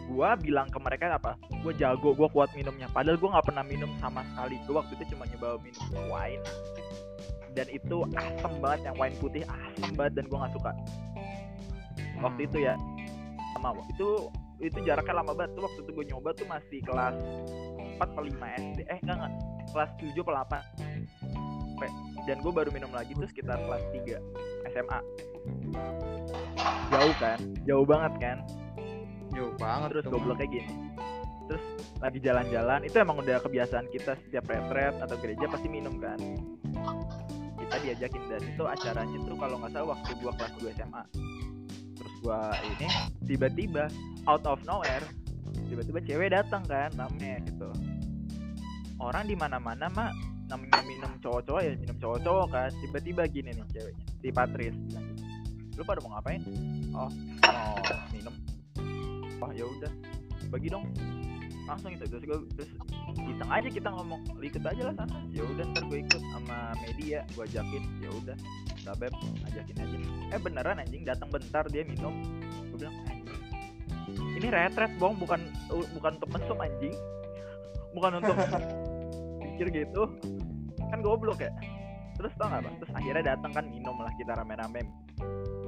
[0.06, 1.36] Gue bilang ke mereka apa?
[1.60, 2.86] Gue jago gue kuat minumnya.
[2.90, 4.56] Padahal gue nggak pernah minum sama sekali.
[4.64, 6.44] Gue waktu itu cuma nyoba minum wine.
[7.56, 10.72] Dan itu asam banget yang wine putih asam banget dan gue nggak suka.
[12.20, 12.74] Waktu itu ya.
[13.56, 14.08] Lama itu
[14.60, 15.52] itu jaraknya lama banget.
[15.56, 17.16] Tuh waktu itu gue nyoba tuh masih kelas
[17.96, 19.32] 4 atau 5 SD eh enggak enggak
[19.72, 21.55] kelas 7 atau 8
[22.26, 25.00] dan gue baru minum lagi tuh sekitar kelas 3 SMA
[26.90, 27.38] jauh kan?
[27.66, 28.36] Jauh banget kan?
[29.34, 30.74] Jauh banget terus kayak gini.
[31.46, 31.64] Terus
[32.02, 36.18] lagi jalan-jalan itu emang udah kebiasaan kita setiap retret atau gereja pasti minum kan?
[37.56, 41.02] Kita diajakin dan itu acaranya tuh kalau nggak salah waktu gua kelas 2 SMA
[41.96, 42.86] terus gua ini
[43.26, 43.90] tiba-tiba
[44.30, 45.02] out of nowhere
[45.66, 47.70] tiba-tiba cewek datang kan namanya gitu.
[48.96, 50.10] Orang di mana-mana mah
[50.46, 52.70] namanya minum cowok-cowok ya minum cowok-cowok kan.
[52.82, 54.74] Tiba-tiba gini nih ceweknya si Patris.
[54.74, 55.06] Bilang
[55.76, 56.40] lu pada mau ngapain?
[56.96, 57.10] Oh
[57.44, 57.76] mau
[58.14, 58.34] minum.
[59.42, 59.92] Oh ya udah.
[60.48, 60.88] Bagi dong.
[61.66, 62.70] Langsung itu terus gue terus
[63.26, 64.22] iseng aja kita ngomong.
[64.38, 67.82] "Lu ikut aja lah sana ya udah ntar gue ikut sama media gue ajakin.
[68.00, 68.36] Ya udah
[68.86, 69.12] sabep
[69.50, 69.96] ajakin aja.
[70.30, 72.14] Eh beneran anjing datang bentar dia minum.
[72.72, 73.26] Gue bilang anjing
[74.38, 75.18] ini retret bong.
[75.18, 75.40] Bukan
[75.74, 76.94] uh, bukan untuk mesum anjing.
[77.92, 78.36] Bukan untuk
[79.56, 80.12] pikir gitu.
[80.92, 81.48] Kan goblok ya.
[82.16, 84.84] Terus tau gak bang terus akhirnya datang kan minum lah kita rame-rame.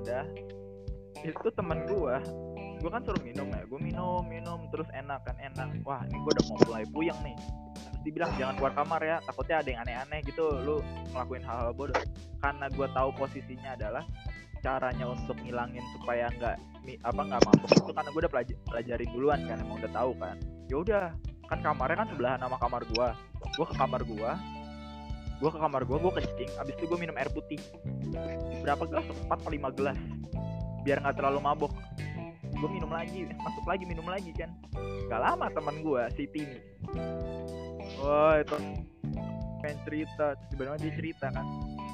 [0.04, 0.24] Udah.
[1.24, 2.20] Itu teman gua.
[2.78, 3.64] Gua kan suruh minum ya.
[3.64, 5.80] Gua minum minum terus enak kan enak.
[5.88, 7.36] Wah ini gua udah mau mulai puyeng nih.
[7.74, 10.44] Terus dibilang jangan keluar kamar ya takutnya ada yang aneh-aneh gitu.
[10.60, 10.76] Lu
[11.16, 11.98] ngelakuin hal-hal bodoh.
[12.38, 14.04] Karena gua tahu posisinya adalah
[14.58, 16.56] caranya untuk ngilangin supaya nggak
[17.04, 20.36] apa nggak mabuk itu karena gua udah pelaj- pelajarin duluan kan emang udah tahu kan.
[20.68, 21.04] Ya udah
[21.48, 23.08] kan kamarnya kan sebelahan sama kamar gua.
[23.56, 24.30] Gua ke kamar gua.
[25.38, 27.58] Gua ke kamar gua gua kencing abis itu gua minum air putih.
[28.62, 29.06] Berapa gelas?
[29.08, 29.98] Empat atau lima gelas.
[30.84, 31.72] Biar nggak terlalu mabok.
[32.58, 33.28] Gue minum lagi.
[33.38, 34.50] Masuk lagi minum lagi kan
[35.08, 36.60] gak lama teman gue si Tini
[37.98, 38.56] wah itu
[39.58, 40.38] main cerita.
[40.52, 41.46] Tiba-tiba dia cerita kan.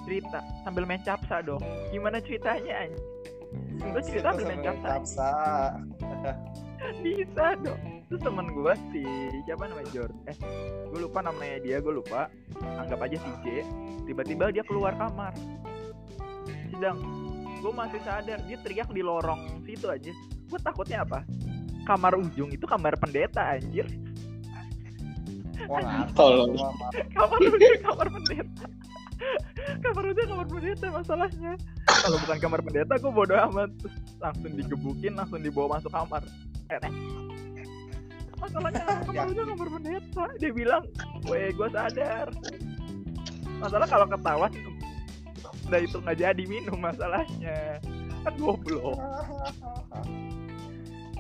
[0.05, 1.63] Cerita sambil main capsa dong.
[1.95, 3.05] Gimana ceritanya anjing
[3.85, 4.89] gue cerita sambil main capsa.
[4.91, 5.31] Capsa.
[7.05, 7.83] bisa dong.
[8.09, 9.05] Terus temen gue si
[9.45, 10.25] siapa namanya Jordan.
[10.25, 10.37] Eh
[10.89, 12.33] gue lupa namanya dia gue lupa.
[12.81, 13.45] Anggap aja si J.
[14.09, 15.37] Tiba-tiba dia keluar kamar.
[16.73, 16.99] Sedang
[17.61, 20.13] gue masih sadar dia teriak di lorong situ aja.
[20.49, 21.29] Gue takutnya apa?
[21.85, 23.85] Kamar ujung itu kamar pendeta anjir.
[26.17, 26.57] Tolong.
[27.13, 28.65] Kamar ujung kamar pendeta.
[29.81, 31.53] Kamar ujung kamar pendeta masalahnya.
[31.85, 33.71] Kalau bukan kamar pendeta gue bodo amat.
[34.21, 36.25] Langsung digebukin langsung dibawa masuk kamar
[38.45, 40.85] Masalahnya kamar ujung kamar pendeta dia bilang
[41.29, 42.29] weh gue sadar.
[43.61, 44.53] Masalah kalau ketahuan
[45.65, 47.81] udah itu nggak jadi minum masalahnya.
[48.25, 48.97] Kan goblok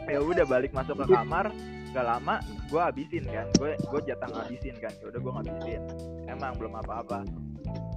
[0.12, 1.48] ya udah balik masuk ke kamar.
[1.94, 3.46] Gak lama gue habisin kan.
[3.56, 4.92] Gue gue jatah ngabisin kan.
[4.98, 5.82] Ya udah gue ngabisin.
[6.26, 7.22] Emang belum apa-apa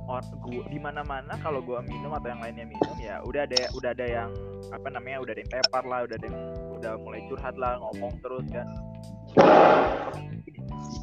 [0.07, 3.61] or gua di mana mana kalau gue minum atau yang lainnya minum ya udah ada
[3.75, 4.29] udah ada yang
[4.71, 6.39] apa namanya udah ada yang tepar lah udah ada yang
[6.79, 8.67] udah mulai curhat lah ngomong terus kan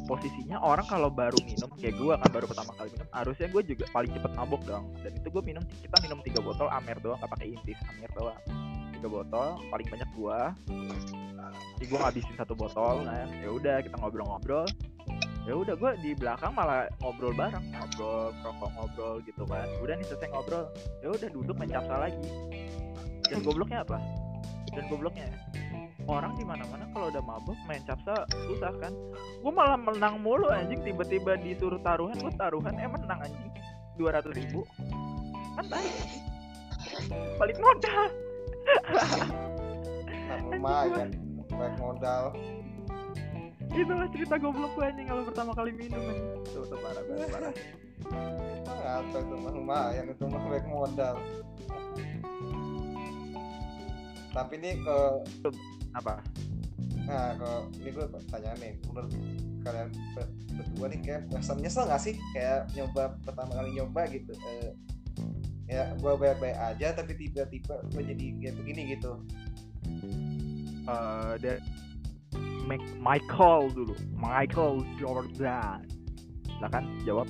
[0.05, 3.85] posisinya orang kalau baru minum kayak gue kan baru pertama kali minum harusnya gue juga
[3.89, 4.85] paling cepet mabok dong.
[5.01, 8.39] Dan itu gue minum kita minum tiga botol amer doang gak pakai intis amer doang.
[8.93, 10.53] Tiga botol paling banyak gua.
[11.77, 14.65] Jadi gue ngabisin satu botol kan ya udah kita ngobrol-ngobrol
[15.45, 19.69] ya udah gue di belakang malah ngobrol bareng ngobrol rokok ngobrol gitu kan.
[19.81, 20.65] Udah nih selesai ngobrol.
[21.05, 22.17] Ya udah duduk main capsa lagi.
[23.29, 23.97] Dan gobloknya apa?
[24.73, 25.29] Dan gobloknya
[26.05, 28.93] orang di mana mana kalau udah mabuk main capsa susah kan?
[29.41, 30.81] Gue malah menang mulu anjing.
[30.81, 33.51] Tiba-tiba disuruh taruhan gue taruhan eh menang anjing.
[33.95, 34.65] dua ratus ribu.
[35.55, 35.89] Kan tadi
[37.39, 38.05] balik modal.
[40.25, 41.09] Nah, lumayan.
[41.53, 42.23] Baik modal.
[43.73, 46.41] Itulah cerita goblok gue anjing kalau pertama kali minum anjing.
[46.53, 47.53] Tuh tuh parah banget parah.
[48.85, 51.15] Ah, itu mah lumayan itu mah baik modal.
[54.35, 54.97] Tapi ini ke
[55.95, 56.19] apa?
[57.07, 59.11] Nah kalau ini gue tanya nih menurut
[59.65, 62.15] kalian ber- berdua nih kayak merasa menyesal nggak sih?
[62.35, 64.71] Kayak nyoba pertama kali nyoba gitu eh,
[65.65, 69.11] ya gue baik-baik aja tapi tiba-tiba gue jadi kayak begini gitu.
[70.85, 71.59] Eh dari
[72.97, 73.93] Michael dulu.
[74.17, 75.85] Michael Jordan.
[76.49, 77.27] Silakan jawab.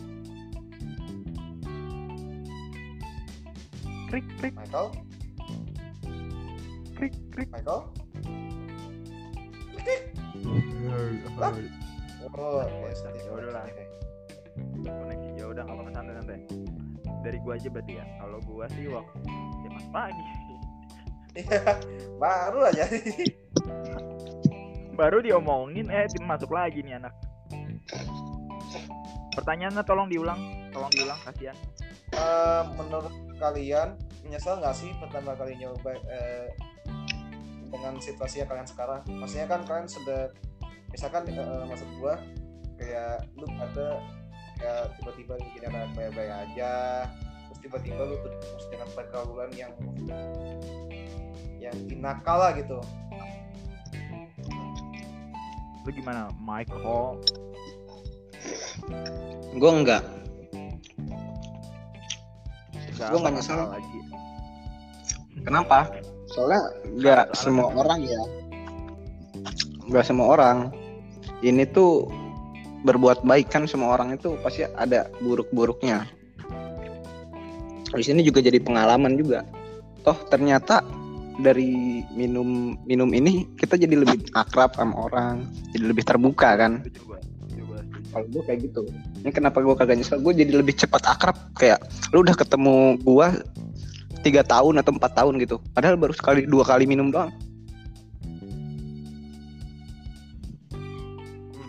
[4.07, 4.53] Krik krik.
[4.55, 4.87] Michael?
[6.95, 7.49] Krik krik.
[7.51, 7.81] Michael?
[11.35, 11.51] Lah.
[12.31, 13.65] oh Ya, yes, ya udah lah.
[14.85, 16.39] koneksi ya udah nggak apa-apa santai santai.
[17.25, 18.05] Dari gua aja berarti ya?
[18.21, 19.19] Kalau gua sih waktu
[19.65, 20.25] ya pas pagi.
[21.35, 21.75] Iya,
[22.15, 23.27] baru lah jadi
[24.95, 27.13] baru diomongin eh tim masuk lagi nih anak.
[29.35, 31.57] Pertanyaannya tolong diulang tolong diulang kasihan.
[32.15, 36.49] Eh, menurut kalian menyesal nggak sih pertama kali nyoba eh,
[37.69, 39.03] dengan situasi yang kalian sekarang?
[39.11, 40.31] Maksudnya kan kalian sudah
[40.89, 42.15] misalkan eh, maksud gua
[42.79, 43.99] kayak lu ada
[44.55, 46.73] kayak tiba-tiba bikin anak baik-baik aja
[47.47, 49.71] terus tiba-tiba lu terus dengan pergaulan yang
[51.59, 52.79] yang nakal lah gitu
[55.85, 57.21] lu gimana Michael
[59.55, 60.03] Gue enggak.
[62.95, 63.59] Gak Gua nggak nyesel.
[63.71, 63.99] lagi
[65.43, 65.79] Kenapa?
[66.31, 66.61] Soalnya
[66.95, 68.21] nggak semua orang ya.
[69.87, 70.57] Nggak semua orang.
[71.43, 72.07] Ini tuh
[72.85, 76.07] berbuat baik kan semua orang itu pasti ada buruk-buruknya.
[77.95, 79.43] Di sini juga jadi pengalaman juga.
[80.03, 80.83] Toh ternyata
[81.41, 86.83] dari minum minum ini kita jadi lebih akrab sama orang, jadi lebih terbuka kan.
[88.15, 88.87] Kalau gue kayak gitu.
[89.23, 90.23] Ini kenapa gue kagak nyesel?
[90.23, 91.35] Gue jadi lebih cepat akrab.
[91.59, 91.83] Kayak
[92.15, 93.35] lu udah ketemu gua
[94.23, 95.59] tiga tahun atau empat tahun gitu.
[95.75, 97.33] Padahal baru sekali dua kali minum doang.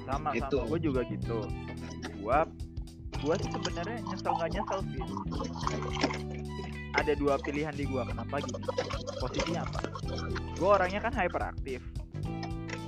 [0.07, 0.57] sama Gitu.
[0.59, 1.39] sama gue juga gitu
[2.23, 2.39] gue
[3.17, 5.03] gue sih sebenarnya nyesel nggak nyesel sih
[6.97, 8.61] ada dua pilihan di gue kenapa gini
[9.21, 9.79] posisinya apa?
[10.57, 11.85] Gue orangnya kan hyperaktif.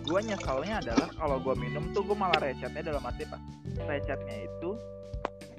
[0.09, 3.37] Gue nyeselnya adalah kalau gue minum tuh gue malah recetnya dalam arti apa?
[3.85, 4.71] Recetnya itu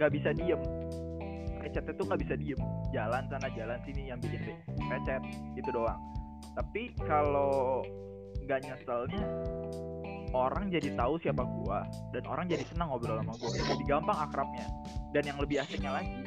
[0.01, 0.61] nggak bisa diem.
[1.61, 2.61] Recetnya tuh nggak bisa diem.
[2.89, 4.57] Jalan sana jalan sini yang bikin
[4.89, 5.21] recet
[5.53, 6.01] itu doang.
[6.57, 7.85] Tapi kalau
[8.49, 9.21] nggak nyeselnya
[10.33, 13.49] orang jadi tahu siapa gua dan orang jadi senang ngobrol sama gua.
[13.53, 14.65] Jadi gampang akrabnya.
[15.13, 16.25] Dan yang lebih asiknya lagi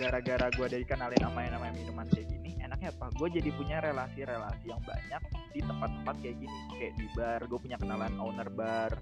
[0.00, 2.40] gara-gara gua dari kenalin sama yang namanya minuman kayak gini
[2.70, 3.06] enaknya apa?
[3.18, 5.22] Gue jadi punya relasi-relasi yang banyak
[5.52, 6.58] di tempat-tempat kayak gini.
[6.78, 8.92] Kayak di bar gue punya kenalan owner bar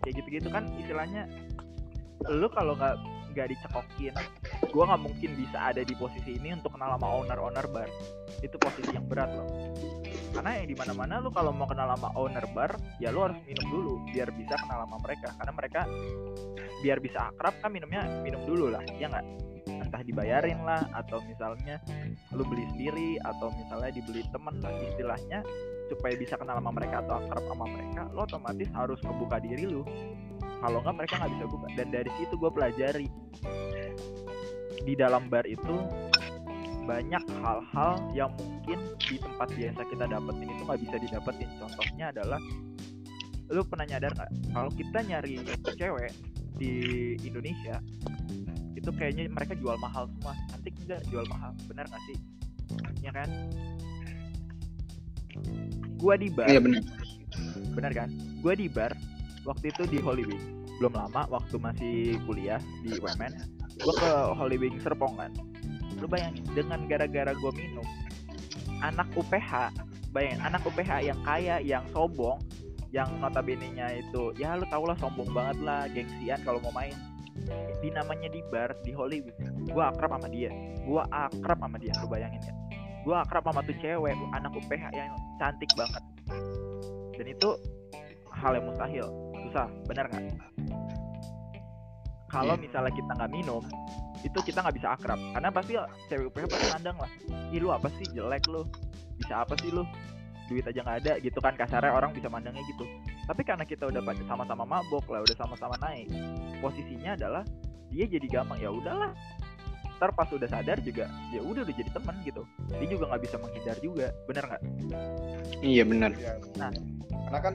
[0.00, 1.28] kayak gitu-gitu kan istilahnya.
[2.32, 2.96] Lu kalau nggak
[3.30, 4.14] nggak dicekokin
[4.70, 7.90] gue nggak mungkin bisa ada di posisi ini untuk kenal sama owner-owner bar.
[8.40, 9.48] Itu posisi yang berat loh.
[10.30, 12.72] Karena yang di mana mana lu kalau mau kenal sama owner bar
[13.02, 15.28] ya lu harus minum dulu biar bisa kenal sama mereka.
[15.36, 15.80] Karena mereka
[16.80, 19.49] biar bisa akrab kan minumnya minum dulu lah ya nggak
[19.90, 21.82] entah dibayarin lah atau misalnya
[22.30, 24.70] lu beli sendiri atau misalnya dibeli temen lah.
[24.86, 25.42] Istilahnya
[25.90, 29.82] supaya bisa kenal sama mereka atau akrab sama mereka lo otomatis harus membuka diri lu.
[30.62, 31.66] Kalau nggak mereka nggak bisa buka.
[31.74, 33.06] Dan dari situ gue pelajari.
[34.86, 35.74] Di dalam bar itu
[36.86, 41.50] banyak hal-hal yang mungkin di tempat biasa kita dapetin itu nggak bisa didapetin.
[41.58, 42.40] Contohnya adalah
[43.50, 44.30] lu pernah nyadar nggak?
[44.54, 45.34] Kalau kita nyari
[45.74, 46.14] cewek
[46.62, 46.72] di
[47.26, 47.82] Indonesia
[48.80, 50.32] itu kayaknya mereka jual mahal semua.
[50.48, 52.16] Cantik enggak jual mahal benar nggak sih?
[53.04, 53.28] Ya kan?
[56.00, 56.48] Gua di bar.
[56.48, 56.82] Iya benar.
[57.76, 58.08] benar kan?
[58.40, 58.92] Gua di bar
[59.44, 60.44] waktu itu di Holy Wing
[60.80, 63.36] belum lama waktu masih kuliah di UMN
[63.84, 65.32] gua ke Holy Wing Serpong kan.
[66.00, 67.84] Lu bayangin dengan gara-gara gua minum
[68.80, 69.76] anak UPH
[70.10, 72.40] bayangin anak UPH yang kaya yang sombong
[72.90, 76.96] yang notabene-nya itu ya lu tau lah sombong banget lah gengsian kalau mau main
[77.80, 79.34] di namanya di bar di Hollywood
[79.72, 80.50] gua akrab sama dia.
[80.84, 82.54] Gua akrab sama dia lu bayangin ya.
[83.06, 86.02] Gua akrab sama tuh cewek anak UPH yang cantik banget.
[87.16, 87.50] Dan itu
[88.32, 89.06] hal yang mustahil.
[89.48, 90.24] Susah benar nggak?
[92.30, 92.62] Kalau Iya.
[92.62, 93.62] misalnya kita nggak minum
[94.20, 95.18] itu kita nggak bisa akrab.
[95.32, 95.72] Karena pasti
[96.12, 97.10] cewek UPH pasti mandang lah.
[97.50, 98.06] Ih lu apa sih?
[98.12, 98.68] Jelek lu.
[99.16, 99.84] Bisa apa sih lu
[100.50, 102.82] duit aja nggak ada gitu kan kasarnya orang bisa mandangnya gitu
[103.24, 106.10] tapi karena kita udah pada sama-sama mabok lah udah sama-sama naik
[106.58, 107.46] posisinya adalah
[107.94, 109.14] dia jadi gampang ya udahlah
[110.00, 112.42] ntar pas udah sadar juga ya udah udah jadi teman gitu
[112.72, 114.62] dia juga nggak bisa menghindar juga bener nggak
[115.60, 116.10] Iya benar.
[116.16, 116.40] Ya.
[116.56, 116.72] Nah.
[117.28, 117.54] karena kan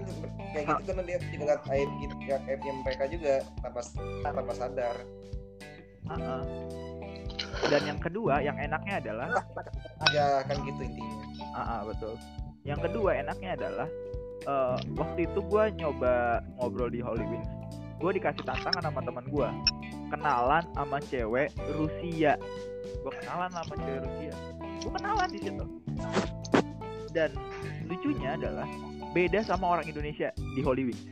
[0.53, 3.81] kayak gitu kan dia juga ngeliat aib gitu ya aibnya mereka juga tanpa
[4.23, 4.95] tanpa sadar
[6.05, 6.41] Heeh.
[7.65, 9.27] dan yang kedua yang enaknya adalah
[10.13, 11.17] ya kan gitu intinya
[11.55, 12.19] Ah, ah, betul.
[12.65, 13.87] Yang kedua enaknya adalah
[14.49, 17.49] eh, waktu itu gue nyoba ngobrol di Holy Wings.
[18.01, 19.49] Gue dikasih tantangan sama teman gue,
[20.11, 22.35] kenalan sama cewek Rusia.
[23.05, 24.33] Gue kenalan sama cewek Rusia.
[24.81, 25.65] Gue kenalan di situ.
[27.15, 27.31] Dan
[27.87, 28.67] lucunya adalah
[29.15, 31.05] beda sama orang Indonesia di Holy Wings.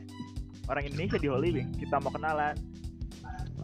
[0.68, 2.58] Orang Indonesia di Holy Wings kita mau kenalan,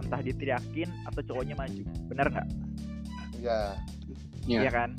[0.00, 1.82] entah diteriakin atau cowoknya maju.
[2.08, 2.48] Bener nggak?
[3.40, 3.76] ya
[4.48, 4.60] Iya.
[4.64, 4.90] Iya kan?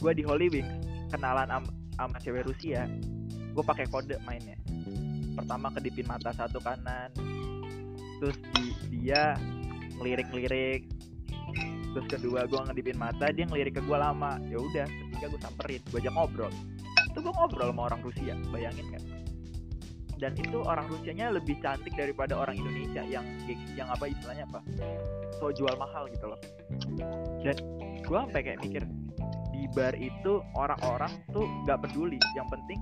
[0.00, 2.88] Gue di Holy Wings kenalan am sama cewek Rusia
[3.52, 4.56] gue pakai kode mainnya.
[5.36, 7.12] Pertama kedipin mata satu kanan
[8.16, 9.36] terus di, dia
[10.00, 10.88] ngelirik-lirik
[11.92, 14.40] terus kedua gue ngedipin mata dia ngelirik ke gue lama.
[14.48, 16.52] Ya udah ketiga gue samperin gue ajak ngobrol.
[17.12, 19.02] Itu gue ngobrol sama orang Rusia bayangin kan?
[20.16, 23.26] Dan itu orang Rusianya lebih cantik daripada orang Indonesia yang
[23.74, 24.62] yang apa istilahnya apa?
[25.36, 26.40] So jual mahal gitu loh.
[27.42, 27.56] Dan
[28.00, 28.86] gue sampai kayak mikir
[29.72, 32.20] bar itu orang-orang tuh nggak peduli.
[32.36, 32.78] Yang penting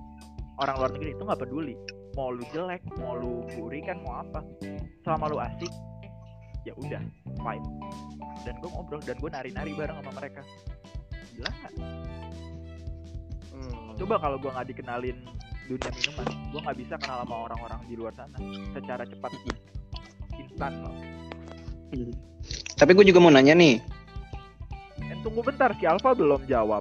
[0.61, 1.75] orang luar negeri itu nggak peduli.
[2.19, 4.43] Mau lu jelek mau lu buri kan mau apa.
[5.07, 5.73] Selama lu asik
[6.69, 7.03] ya udah
[7.41, 7.67] fine.
[8.45, 10.43] Dan gue ngobrol dan gue nari-nari bareng sama mereka.
[11.37, 11.75] Gila nggak?
[13.51, 13.93] Hmm.
[14.01, 15.19] coba kalau gue nggak dikenalin
[15.69, 18.37] dunia minuman gue nggak bisa kenal sama orang-orang di luar sana
[18.75, 19.31] secara cepat.
[20.41, 20.97] Instan loh.
[22.81, 24.00] Tapi gue juga mau nanya nih.
[25.21, 26.81] Tunggu bentar si Alfa belum jawab.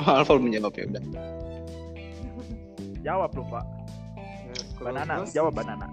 [0.00, 1.04] Oh, Alfa belum menjawab ya udah.
[3.06, 3.64] jawab lu pak.
[4.80, 5.86] Kalau banana jawab banana.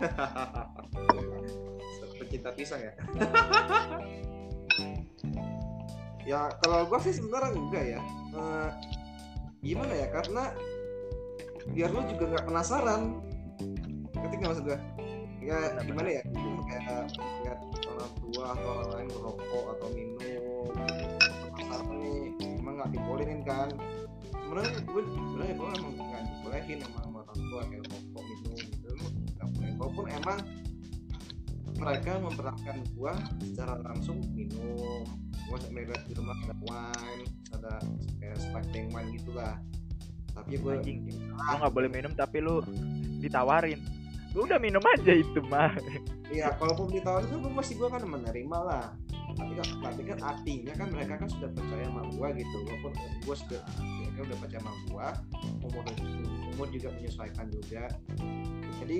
[2.18, 2.92] Pecinta pisang ya.
[6.24, 8.00] Ya kalau gua sih sebenarnya enggak ya.
[8.32, 8.70] Eh,
[9.60, 10.56] gimana ya karena
[11.68, 13.20] biar lu juga nggak penasaran.
[14.16, 14.80] Nggak maksud gua?
[15.44, 16.22] Ya gimana ya?
[16.64, 17.12] Kayak
[17.94, 20.66] orang tua atau orang lain merokok atau minum
[21.54, 22.18] penasaran nih
[22.58, 23.68] emang nggak dibolehin kan?
[24.34, 28.90] Sebenarnya gue sebenarnya gue emang nggak dibolehin emang orang tua kayak rokok minum gitu.
[29.38, 30.40] Nggak boleh walaupun emang
[31.74, 35.02] mereka memperlakukan gua secara langsung minum
[35.50, 37.72] gua sampai di rumah ada wine ada
[38.22, 39.58] kayak sparkling wine gitulah
[40.34, 40.98] tapi gue anjing.
[41.30, 42.58] Lu nggak boleh minum tapi lu
[43.22, 43.78] ditawarin
[44.34, 45.70] lu udah minum aja itu mah
[46.34, 48.90] Iya, kalaupun ditawarin kan gue masih gue kan menerima lah.
[49.38, 52.56] Tapi kan, tapi kan artinya kan mereka kan sudah percaya sama gue gitu.
[52.66, 55.08] Walaupun gue sudah mereka udah percaya sama gue,
[55.62, 55.82] umur
[56.54, 57.84] umur juga menyesuaikan juga.
[58.82, 58.98] Jadi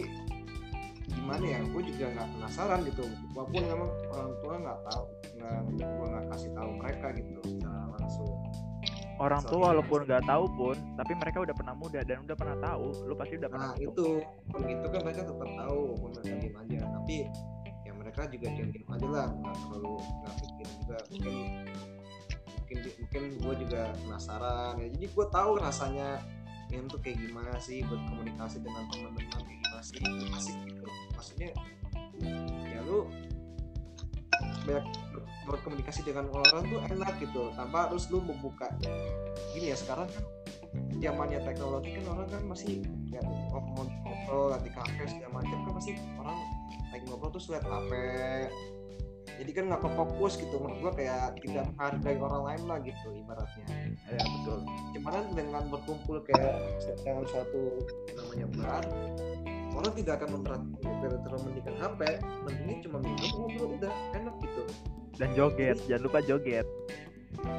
[1.11, 1.61] gimana ya?
[1.75, 3.03] Gue juga nggak penasaran gitu.
[3.35, 5.05] Walaupun memang orang tua nggak tahu,
[5.35, 8.31] nggak gue nggak kasih tahu mereka gitu secara langsung.
[9.23, 12.87] Orang tua walaupun nggak tahu pun tapi mereka udah pernah muda dan udah pernah tahu
[13.07, 14.09] lu pasti udah pernah Nah itu,
[14.51, 16.79] pun gitu kan mereka tetap tahu, walaupun mereka diem aja.
[16.85, 17.17] Tapi
[17.85, 20.99] ya mereka juga diam-diam aja lah, nggak terlalu nggak pikir juga.
[21.09, 21.35] Mungkin
[22.55, 24.87] mungkin mungkin gue juga penasaran ya.
[24.93, 26.09] Jadi gue tahu rasanya
[26.69, 29.99] minum tuh kayak gimana sih berkomunikasi dengan teman-teman kayak gimana sih
[30.37, 30.85] asik gitu.
[31.17, 31.51] Maksudnya
[32.69, 33.09] ya lu
[34.65, 34.85] banyak
[35.47, 37.53] berkomunikasi dengan orang tuh enak gitu.
[37.55, 38.69] Tanpa harus lu membuka.
[39.53, 40.25] Gini ya sekarang kan
[40.99, 42.83] zamannya teknologi kan orang kan masih
[43.13, 43.21] ya
[43.53, 46.39] ngomong ngobrol di kafe segala macam kan pasti orang
[46.91, 47.93] lagi ngobrol terus lihat HP
[49.35, 50.57] jadi kan nggak fokus gitu.
[50.63, 53.67] Menurut gua kayak tidak menghargai orang lain lah gitu ibaratnya.
[54.07, 54.59] Ya betul.
[54.95, 56.55] Cuman dengan berkumpul kayak
[57.03, 57.83] dalam suatu
[58.15, 58.85] namanya bar
[59.75, 62.01] orang tidak akan memperhatikan terlalu HP
[62.47, 64.63] pentingnya cuma minum ngobrol udah enak gitu
[65.15, 66.67] dan joget jangan lupa joget.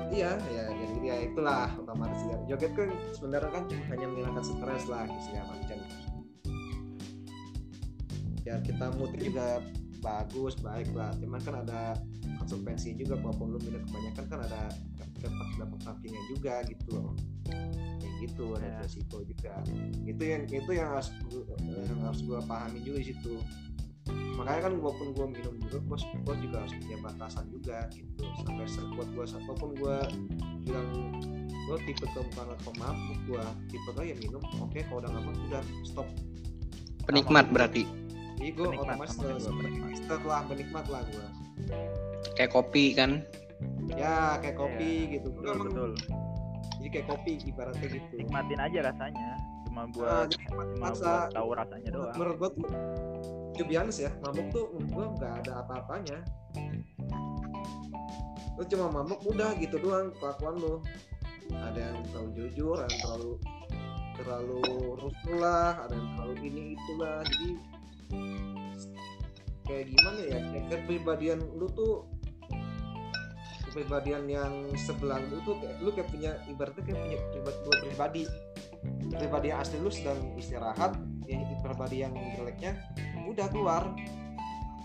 [0.10, 4.84] Iya ya jadi ya itulah otomatis ya joget kan sebenarnya kan cuma hanya menghilangkan stres
[4.88, 5.78] lah segala macam.
[8.46, 9.48] Ya kita moodnya juga
[10.00, 11.10] bagus baik lah.
[11.18, 11.98] Cuman kan ada
[12.38, 14.62] konsekuensi juga walaupun lu minum kebanyakan kan ada
[15.18, 17.14] dampak dampak sampingnya juga gitu loh.
[17.98, 18.78] Kayak gitu ada Ya.
[18.86, 19.54] resiko juga.
[20.06, 23.34] Itu yang itu yang harus gua- yang harus gua pahami juga di situ
[24.36, 28.24] makanya kan walaupun gua minum juga gua, gua juga harus punya batasan juga gitu.
[28.38, 29.96] Sampai sekuat gua walaupun gua
[30.62, 30.88] bilang
[31.66, 35.34] gua tipe ke bukan pemabuk gua tipe gua ya minum oke kalau udah nggak mau
[35.46, 36.08] udah stop.
[37.04, 37.84] Penikmat berarti.
[38.36, 39.16] jadi gua Penikmat, otomatis
[39.48, 39.92] penikmat.
[39.96, 41.28] setelah menikmat lah gua.
[42.34, 43.12] Kayak kopi kan.
[43.88, 45.92] ya kayak kopi gitu Iya, Gua betul emang- betul.
[46.76, 48.14] Jadi kayak kopi ibaratnya gitu.
[48.16, 49.30] Nikmatin aja rasanya
[49.66, 52.14] cuma Nah, buat jadi cuma masa- buat tahu rasanya doang.
[52.14, 52.66] menurut gua tuh
[53.56, 56.20] to be honest ya mabuk tuh gua nggak ada apa-apanya.
[58.56, 60.84] Lu cuma mabuk udah gitu doang kelakuan lu.
[61.52, 63.32] Ada yang terlalu jujur ada yang terlalu
[64.16, 64.64] terlalu
[65.00, 67.50] rusuh lah ada yang terlalu ini itulah jadi
[69.66, 72.08] kayak gimana ya kayak kepribadian lu tuh
[73.70, 78.24] kepribadian yang sebelah lu tuh kayak lu kayak punya ibaratnya kayak punya pribadi, pribadi
[79.12, 80.96] pribadi asli lu sedang istirahat
[81.26, 82.78] ya pribadi yang jeleknya
[83.26, 83.84] udah keluar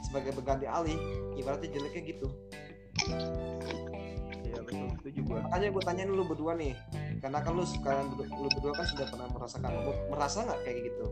[0.00, 0.96] sebagai berganti alih
[1.36, 2.26] ibaratnya jeleknya gitu.
[4.42, 5.38] Iya betul setuju gua.
[5.46, 6.74] Makanya gue tanyain lu berdua nih
[7.20, 11.04] karena kan lu sekarang lu berdua kan sudah pernah merasakan mabuk merasa nggak kayak gitu?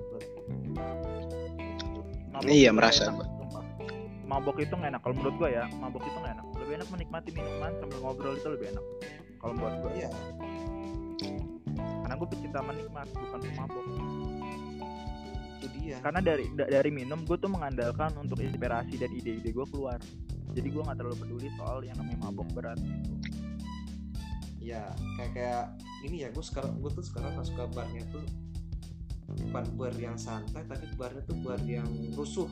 [2.33, 3.03] Mabok Iya, itu merasa.
[3.11, 3.29] enak,
[4.29, 6.47] mabok itu nggak enak kalau menurut gua ya mabok itu nggak enak.
[6.49, 8.85] Lu lebih enak menikmati minuman sambil ngobrol itu lebih enak
[9.39, 10.11] kalau buat gue iya.
[11.79, 13.85] Karena gue pecinta menikmat bukan pemabok
[15.89, 19.97] dia karena dari da- dari minum gue tuh mengandalkan untuk inspirasi dan ide-ide gue keluar.
[20.53, 23.17] Jadi gue nggak terlalu peduli soal yang namanya mabok berat gitu.
[24.59, 24.85] ya
[25.17, 25.65] kayak kayak
[26.05, 28.21] ini ya gue sekarang gue tuh sekarang nggak suka barnya tuh
[29.49, 32.49] bukan bar yang santai tapi barnya tuh bar yang rusuh.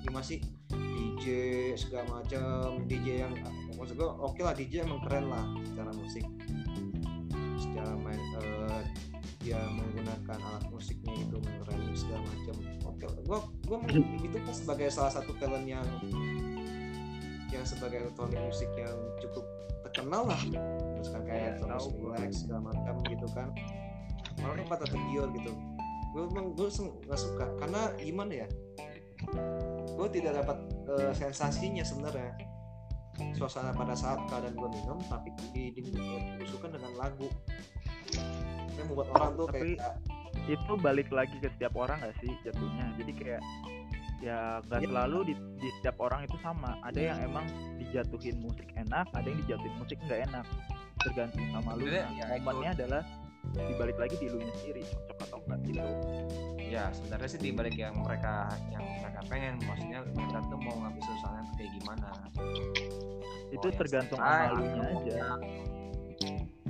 [0.00, 0.40] Gimana sih?
[0.72, 1.24] DJ
[1.76, 3.32] segala macam DJ yang
[3.76, 6.24] maksud gue oke lah DJ emang keren lah secara musik.
[7.60, 7.92] Secara
[9.40, 12.56] dia menggunakan alat musiknya itu remix segala macam.
[12.92, 13.78] Oke gue gue
[14.28, 15.86] itu kan sebagai salah satu talent yang
[17.50, 19.44] yang sebagai elektronik musik yang cukup
[19.90, 20.40] terkenal lah.
[21.00, 22.14] Terus kan kayak Iya, gua.
[22.14, 23.48] Black segala macam gitu kan.
[24.38, 25.52] Malah kan pada tergiur gitu.
[26.12, 27.46] Gue emang gue nggak suka.
[27.58, 28.48] Karena gimana ya?
[29.96, 30.58] Gue tidak dapat
[31.00, 32.36] eh, sensasinya sebenarnya.
[33.36, 35.82] Suasana pada saat keadaan gue minum tapi di, di,
[36.40, 37.28] dengan lagu
[38.80, 39.80] yang membuat orang tuh Tapi- kayak
[40.48, 42.86] itu balik lagi ke setiap orang gak sih jatuhnya?
[42.96, 43.42] Jadi kayak
[44.20, 44.88] ya nggak Iya.
[44.92, 46.76] selalu di, di setiap orang itu sama.
[46.84, 47.46] Ada yang emang
[47.80, 50.46] dijatuhin musik enak ada yang dijatuhin musik nggak enak.
[51.00, 51.88] Tergantung sama lu.
[51.88, 53.02] Nah, ya, itu- momennya adalah
[53.50, 55.88] dibalik lagi di lu sendiri cocok atau enggak gitu
[56.70, 59.54] ya sebenarnya sih dibalik yang mereka yang mereka pengen.
[59.64, 62.08] Maksudnya mereka tuh mau ngambil suasana tuh kayak gimana.
[63.50, 65.24] Itu yang tergantung sama lu aja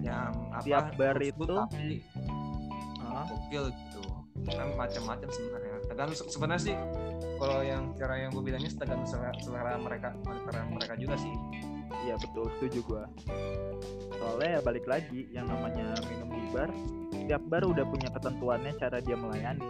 [0.01, 1.89] yang, yang apa Tiap bar itu- tapi
[3.11, 4.03] gokil gitu.
[4.49, 5.75] Kan macam-macam sebenarnya.
[5.85, 6.77] Tergantung se- sebenarnya sih
[7.37, 11.35] kalau yang cara yang gue bilangnya tergantung selera, selera mereka selera mereka juga sih.
[12.07, 12.47] Iya betul.
[12.57, 13.05] Setuju gua.
[14.17, 16.71] Soalnya ya balik lagi yang namanya minum di bar
[17.29, 19.69] tiap bar udah punya ketentuannya cara dia melayani.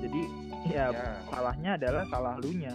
[0.00, 0.20] Jadi
[0.68, 2.72] ya ya salahnya adalah salah lu nya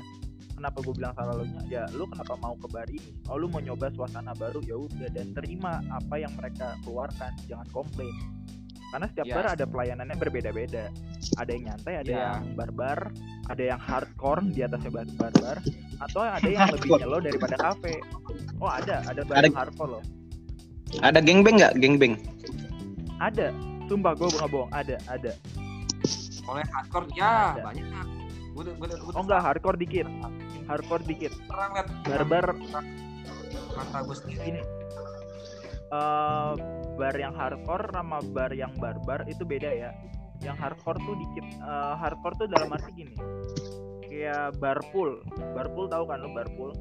[0.56, 1.62] kenapa gue bilang salah lu nya?
[1.68, 3.12] Ya lu kenapa mau ke bar ini?
[3.28, 7.68] Oh lu mau nyoba suasana baru ya udah dan terima apa yang mereka keluarkan jangan
[7.70, 8.16] komplain.
[8.86, 9.36] Karena setiap Ya.
[9.36, 10.88] bar ada pelayanannya berbeda-beda.
[11.36, 12.20] Ada yang nyantai ada Ya.
[12.32, 13.00] yang barbar
[13.46, 15.58] ada yang hardcore di atasnya bar barbar
[16.00, 18.00] atau ada yang lebih nyelo daripada kafe.
[18.58, 20.04] Oh ada ada bar Ada- yang hardcore loh.
[21.02, 21.74] Ada gengbeng nggak?
[21.78, 22.14] Gengbeng.
[23.18, 23.52] ada.
[23.86, 24.72] Sumpah gue nggak bohong.
[24.72, 25.32] Ada ada.
[26.46, 27.62] Oleh hardcore ya Ada.
[27.64, 27.86] banyak.
[28.56, 30.08] Gue udah gue udah gue oh enggak hardcore dikit
[30.66, 31.34] hardcore dikit.
[31.50, 32.46] Lihat barbar.
[33.76, 34.42] Mata gue sendiri.
[34.56, 34.62] Ini.
[35.86, 36.52] Eh
[36.96, 39.92] bar yang hardcore sama bar yang barbar itu beda ya.
[40.44, 43.16] Yang hardcore tuh dikit eh, hardcore tuh dalam arti gini.
[44.06, 45.20] Kayak barpool
[45.54, 46.72] barpool tahu kan lu barpool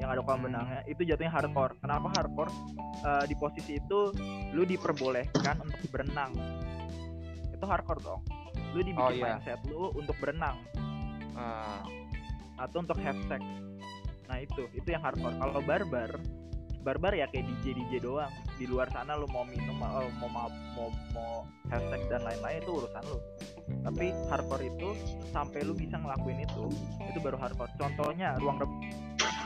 [0.00, 1.76] yang ada kolam benangnya itu jatuhnya hardcore.
[1.78, 2.50] Kenapa hardcore?
[3.02, 4.10] Eh, di posisi itu
[4.52, 6.32] lu diperbolehkan untuk berenang.
[7.52, 8.20] Itu hardcore dong.
[8.72, 9.36] Lu dibikin Oh, iya.
[9.36, 10.56] mindset lu untuk berenang.
[11.36, 11.84] Ah,
[12.62, 13.42] atau untuk have sex.
[14.30, 15.34] Nah itu, itu yang hardcore.
[15.34, 16.10] Kalau barbar,
[16.86, 18.30] barbar ya kayak DJ DJ doang.
[18.56, 21.42] Di luar sana lu mau minum, mau mau mau mau,
[21.74, 23.18] have sex dan lain-lain itu urusan lu.
[23.82, 24.88] Tapi hardcore itu
[25.34, 26.70] sampai lu bisa ngelakuin itu,
[27.02, 27.72] itu baru hardcore.
[27.74, 28.94] Contohnya ruang rebus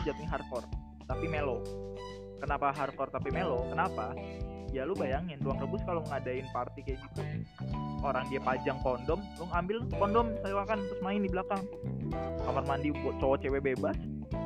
[0.04, 0.68] jatuhnya hardcore,
[1.08, 1.64] tapi melo.
[2.36, 3.64] Kenapa hardcore tapi melo?
[3.72, 4.12] Kenapa?
[4.76, 7.24] Ya lu bayangin ruang rebus kalau ngadain party kayak gitu
[8.04, 11.64] orang dia pajang kondom, lu ngambil kondom sewakan terus main di belakang.
[12.44, 13.96] Kamar mandi buat cowok cewek bebas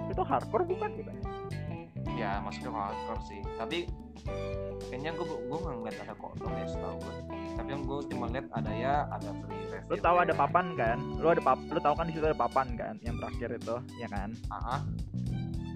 [0.06, 1.10] itu hardcore bukan gitu
[2.18, 3.40] ya masuknya ke hardcore sih.
[3.56, 3.78] Tapi
[4.92, 7.14] kayaknya gue gue nggak ngeliat ada kondom ya setahu gue
[7.56, 10.38] tapi yang gue cuma lihat ada ya ada free lu tahu ada ya.
[10.38, 10.98] papan kan?
[11.18, 14.08] Lu ada pap lu tahu kan di situ ada papan kan yang terakhir itu ya
[14.12, 14.30] kan?
[14.52, 14.80] Ah, ah.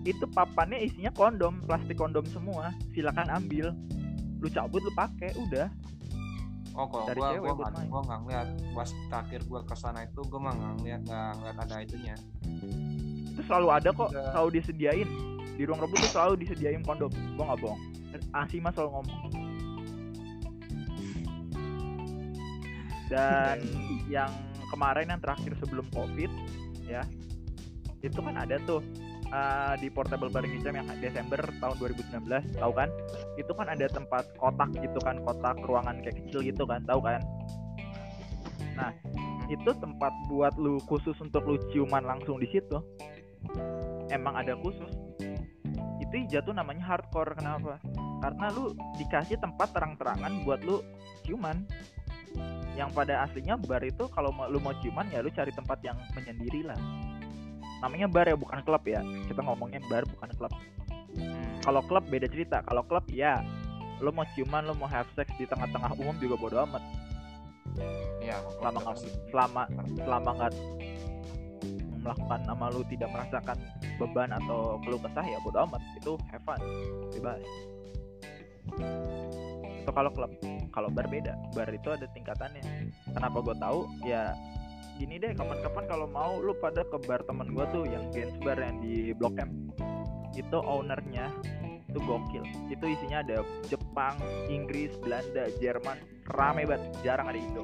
[0.05, 2.77] itu papannya isinya kondom plastik kondom semua.
[2.93, 3.73] Silakan ambil
[4.45, 5.73] lu cabut lu pakai udah.
[6.75, 8.49] Oh kalau Dari gue cewek gue buat nggak ngeliat.
[8.77, 12.15] Pas terakhir gue ke sana itu gue mah nggak ngeliat nggak ngeliat ada itunya.
[13.33, 14.31] Itu selalu ada kok Udah.
[14.37, 15.09] selalu disediain.
[15.55, 17.09] Di ruang rebus tuh selalu disediain kondom.
[17.39, 17.81] Gua nggak bohong.
[18.37, 19.21] Asima selalu ngomong.
[23.09, 23.57] Dan
[24.15, 24.31] yang
[24.69, 26.29] kemarin yang terakhir sebelum covid
[26.85, 27.07] ya
[28.05, 28.85] itu kan ada tuh
[29.31, 32.89] uh, di portable bareng Icam yang Desember tahun 2019 tahu kan?
[33.41, 37.21] Itu kan ada tempat kotak gitu kan kotak ruangan kayak kecil gitu kan tahu kan?
[38.75, 38.91] Nah
[39.49, 42.81] itu tempat buat lu khusus untuk lu ciuman langsung di situ
[44.11, 44.93] emang ada khusus.
[46.01, 47.81] Itu jatuh namanya hardcore kenapa?
[48.25, 50.81] Karena lu dikasih tempat terang-terangan buat lu
[51.25, 51.65] ciuman.
[52.75, 56.67] Yang pada aslinya bar itu kalau lu mau ciuman ya lu cari tempat yang menyendiri
[56.67, 56.79] lah
[57.83, 59.01] namanya bar ya bukan klub ya.
[59.27, 60.53] Kita ngomongnya bar bukan klub.
[61.65, 62.61] Kalau klub beda cerita.
[62.67, 63.41] Kalau klub ya
[64.03, 66.83] lu mau ciuman lu mau have sex di tengah-tengah umum juga bodo amat.
[68.21, 68.99] Iya, selama gua nggak
[69.31, 69.63] selama
[70.05, 70.53] selama nggak
[72.05, 73.57] melakukan nama lu tidak merasakan
[73.97, 75.83] beban atau keluh kesah ya bodo amat.
[75.97, 76.61] Itu have fun
[77.17, 77.41] bebas.
[79.85, 80.33] Itu kalau klub.
[80.75, 81.39] Kalau bar beda.
[81.55, 82.91] Bar itu ada tingkatannya.
[83.15, 83.81] Kenapa gue tahu?
[84.03, 84.35] Ya
[84.95, 88.59] gini deh kapan-kapan kalau mau lu pada ke bar temen gue tuh yang Gens Bar
[88.59, 89.71] yang di Blok M.
[90.35, 91.31] Itu ownernya
[91.91, 92.43] itu gokil.
[92.71, 94.19] Itu isinya ada Jepang
[94.51, 95.99] Inggris Belanda Jerman
[96.35, 97.63] rame banget jarang ada Indo.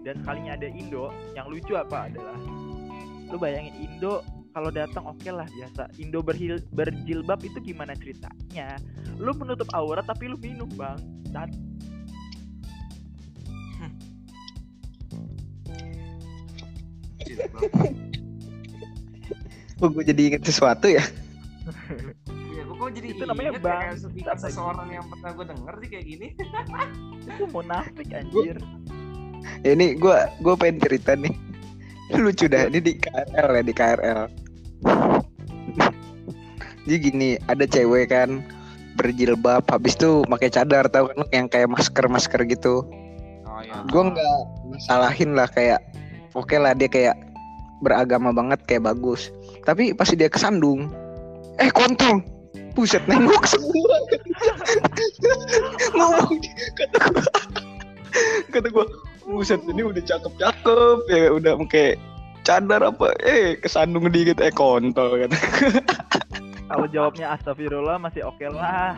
[0.00, 2.36] Dan sekalinya ada Indo yang lucu apa adalah
[3.30, 5.92] lu bayangin Indo kalau datang oke lah biasa.
[6.00, 8.80] Indo berhil berjilbab itu gimana ceritanya?
[9.20, 10.98] Lu menutup aurat tapi lu minum bang.
[11.30, 11.52] Dan
[19.80, 21.00] Oh, gue jadi inget sesuatu ya.
[22.28, 25.88] Iya, gue kok jadi Itu namanya inget ya, kayak seseorang yang pernah gue denger sih
[25.88, 26.28] kayak gini.
[27.24, 28.56] itu munafik anjir
[29.64, 31.32] Ya, ini gue gue pengen cerita nih.
[32.12, 34.20] Lucu dah ini di KRL ya di KRL.
[36.84, 38.44] Jadi gini, ada cewek kan
[39.00, 42.84] berjilbab habis itu pakai cadar tahu kan yang kayak masker-masker gitu.
[43.48, 43.80] Oh iya.
[43.88, 44.36] Gue nggak
[44.76, 45.80] masalahin lah kayak
[46.36, 47.16] oke lah dia kayak
[47.80, 49.32] beragama banget kayak bagus.
[49.64, 50.92] Tapi pasti dia kesandung.
[51.60, 52.20] Eh kontol.
[52.76, 53.96] Buset nengok semua.
[55.96, 56.38] Ngomong
[56.78, 57.24] kata gue.
[58.50, 58.86] Kata gue,
[59.26, 61.94] buset ini udah cakep-cakep ya udah pakai
[62.42, 65.38] cadar apa eh kesandung dikit eh kontol kata
[66.66, 68.96] kalau jawabnya astagfirullah masih oke lah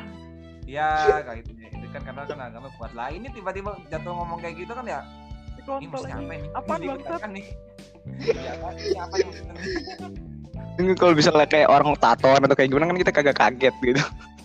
[0.62, 1.52] Iya, kayak gitu.
[1.68, 3.12] Itu kan karena kan agama kuat lah.
[3.12, 5.04] Ini tiba-tiba jatuh ngomong kayak gitu kan ya.
[5.62, 6.38] Kontol mesti ini.
[6.52, 7.20] apa bangsat?
[7.30, 7.46] nih.
[8.18, 8.68] Iya, apa?
[8.74, 9.14] Ini apa
[10.80, 14.02] yang kalau misalnya kayak orang tatoan atau kayak gimana kan kita kagak kaget gitu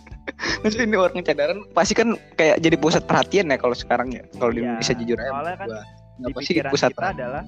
[0.61, 4.51] Maksudnya ini orang cadaran pasti kan kayak jadi pusat perhatian ya kalau sekarang ya kalau
[4.51, 5.83] di Iya, Indonesia jujur aja soalnya kan gua.
[6.19, 7.43] di pikiran pusat kita perhatian adalah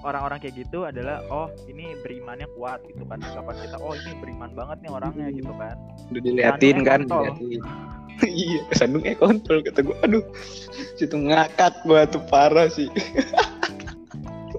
[0.00, 3.20] orang-orang kayak gitu adalah oh ini berimannya kuat gitu kan.
[3.20, 5.38] Anggapan kita oh ini beriman banget nih orangnya Hmm.
[5.38, 5.76] gitu kan.
[6.10, 7.60] Udah diliatin kan diliatin.
[8.28, 10.24] iya kesandung eh kontol kata gue aduh
[11.00, 12.88] situ ngakak gua tuh parah sih.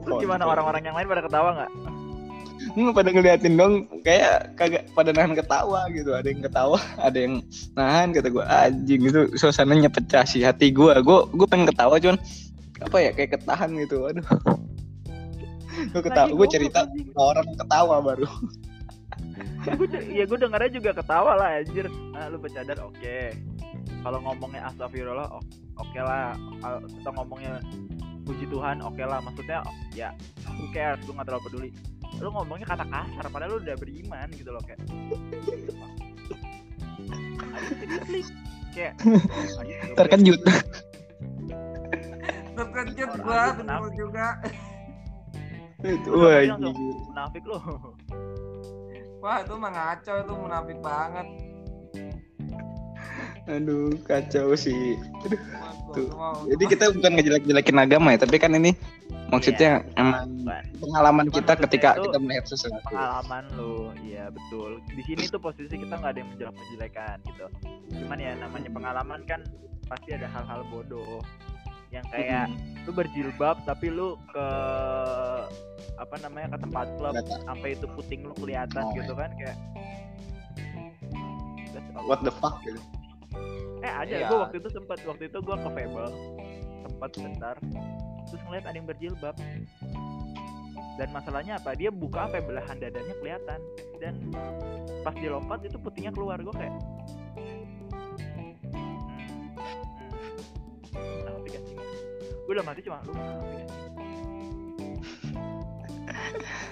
[0.02, 1.72] Terus gimana orang-orang yang lain pada ketawa nggak?
[2.72, 6.10] Nggak pada ngeliatin dong kayak kagak pada nahan ketawa gitu.
[6.14, 7.34] Ada yang ketawa ada yang
[7.78, 12.18] nahan kata gue anjing itu suasananya pecah sih hati gue gue gue pengen ketawa cuman
[12.82, 14.10] apa ya kayak ketahan gitu.
[14.10, 14.26] Aduh
[15.72, 18.28] gue ketawa gue cerita orang ketawa baru.
[19.62, 21.86] Ya gue ya gue dengarnya juga ketawa lah anjir.
[22.14, 23.18] Nah lu bercadar oke.
[24.02, 25.30] Kalau ngomongnya astagfirullah
[25.78, 26.34] oke lah.
[26.66, 27.62] Al- atau ngomongnya
[28.26, 29.22] puji Tuhan oke lah.
[29.22, 29.62] Maksudnya
[29.94, 30.18] ya
[30.58, 30.98] who cares?
[31.06, 31.70] Lu nggak terlalu peduli.
[32.18, 34.82] Lu ngomongnya kata kasar padahal lu udah beriman gitu loh kayak.
[38.74, 38.94] Kayak
[40.00, 40.42] terkejut.
[42.58, 44.28] Terkejut gua, bener juga.
[45.84, 46.42] Itu Lu wah
[47.10, 47.58] munafik lu.
[49.22, 51.28] Wah, itu mah ngaco itu munafik banget.
[53.46, 54.98] aduh kacau sih.
[55.26, 55.38] Waduh,
[55.94, 56.10] Tuh.
[56.56, 58.72] jadi kita bukan ngejelek-jelekin agama ya tapi kan ini
[59.28, 60.64] maksudnya emang Bukan.
[60.80, 62.80] pengalaman Cuman kita ketika itu kita melihat sesuatu.
[62.86, 64.80] pengalaman lu iya betul.
[64.90, 67.46] Di sini tuh posisi kita nggak ada yang menjelek menjelekan gitu.
[68.02, 69.42] Cuman ya namanya pengalaman kan
[69.86, 71.20] pasti ada hal-hal bodoh.
[71.92, 72.46] Yang kayak
[72.88, 74.48] lu berjilbab tapi lu ke
[75.98, 77.14] apa namanya ke tempat klub
[77.46, 79.58] sampai itu puting lu kelihatan Oh, gitu kan kayak
[82.06, 82.82] what the fuck gitu
[83.82, 84.28] eh ada Iya.
[84.30, 86.10] gua waktu itu sempat waktu itu gua ke Fable
[86.86, 87.56] sempat sebentar
[88.28, 89.36] terus ngeliat ada yang berjilbab
[91.00, 93.60] dan masalahnya apa dia buka sampai belahan dadanya kelihatan
[93.98, 94.14] dan
[95.02, 96.74] pas dilompat itu putingnya keluar gua kayak
[98.38, 98.94] hmm, hmm,
[102.46, 103.14] gua udah mati cuma lu.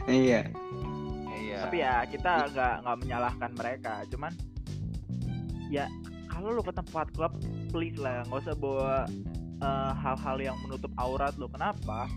[0.08, 0.42] Iya.
[1.40, 1.58] Iya.
[1.66, 3.94] tapi ya kita nggak nggak menyalahkan mereka.
[4.12, 4.32] Cuman
[5.70, 5.86] ya
[6.30, 7.34] kalau lu ke tempat klub
[7.74, 9.06] please lah nggak usah bawa
[9.60, 11.50] eh, hal-hal yang menutup aurat lu.
[11.52, 12.08] Kenapa?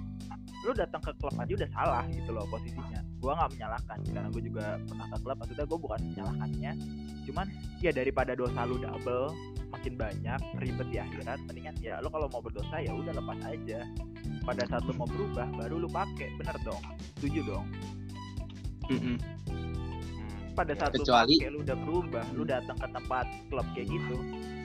[0.63, 3.03] Lu datang ke klub aja udah salah gitu loh posisinya.
[3.19, 5.37] Gua nggak menyalahkan karena gue juga pernah ke klub.
[5.43, 6.73] Maksudnya gue bukan menyalahkannya.
[7.27, 7.47] Cuman
[7.83, 9.35] ya daripada dosa lu double
[9.73, 13.81] makin banyak ribet di akhirat mendingan ya lu kalau mau berdosa ya udah lepas aja
[14.43, 16.83] pada saat lu mau berubah baru lu pakai bener dong.
[17.17, 17.67] Setuju dong.
[18.85, 19.17] Mm-mm.
[19.17, 19.19] Hmm.
[20.53, 24.17] pada saat Kecuali- lu pakai lu udah berubah lu datang ke tempat klub kayak gitu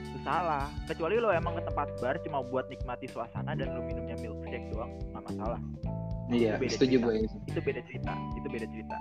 [0.03, 0.67] itu salah.
[0.83, 4.91] Kecuali lu emang ke tempat bar cuma buat nikmati suasana dan lu minumnya milkshake doang
[5.11, 5.61] nggak masalah.
[6.27, 7.05] Iya Itu beda setuju cerita.
[7.05, 7.15] gue
[7.47, 8.97] itu beda cerita itu beda cerita.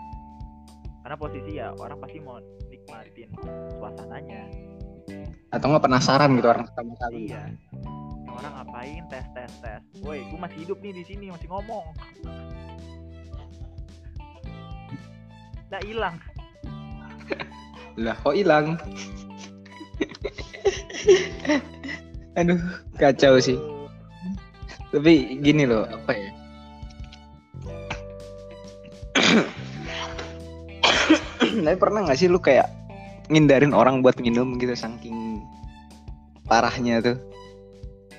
[1.02, 3.30] Karena posisi ya orang pasti mau nikmatin
[3.72, 4.42] suasananya.
[5.50, 7.18] Atau nggak penasaran gitu orang pertama kali.
[7.26, 7.42] Iya
[8.36, 9.80] orang ngapain tes tes tes.
[10.04, 11.86] Woi gue masih hidup nih di sini masih ngomong.
[15.72, 16.16] Nah hilang.
[17.96, 18.76] Lah kok hilang?
[22.36, 22.60] Aduh
[23.00, 23.56] kacau sih.
[24.92, 26.30] Tapi gini loh apa ya?
[31.56, 32.68] Tapi pernah nggak sih lu kayak
[33.32, 35.42] ngindarin orang buat minum gitu saking
[36.46, 37.18] parahnya tuh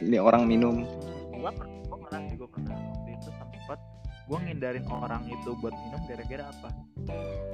[0.02, 0.86] ini orang minum.
[1.34, 3.48] Gua per- gua pernah sih gua pernah waktu itu sempat
[4.28, 6.70] gua ngindarin orang itu buat minum gara-gara apa?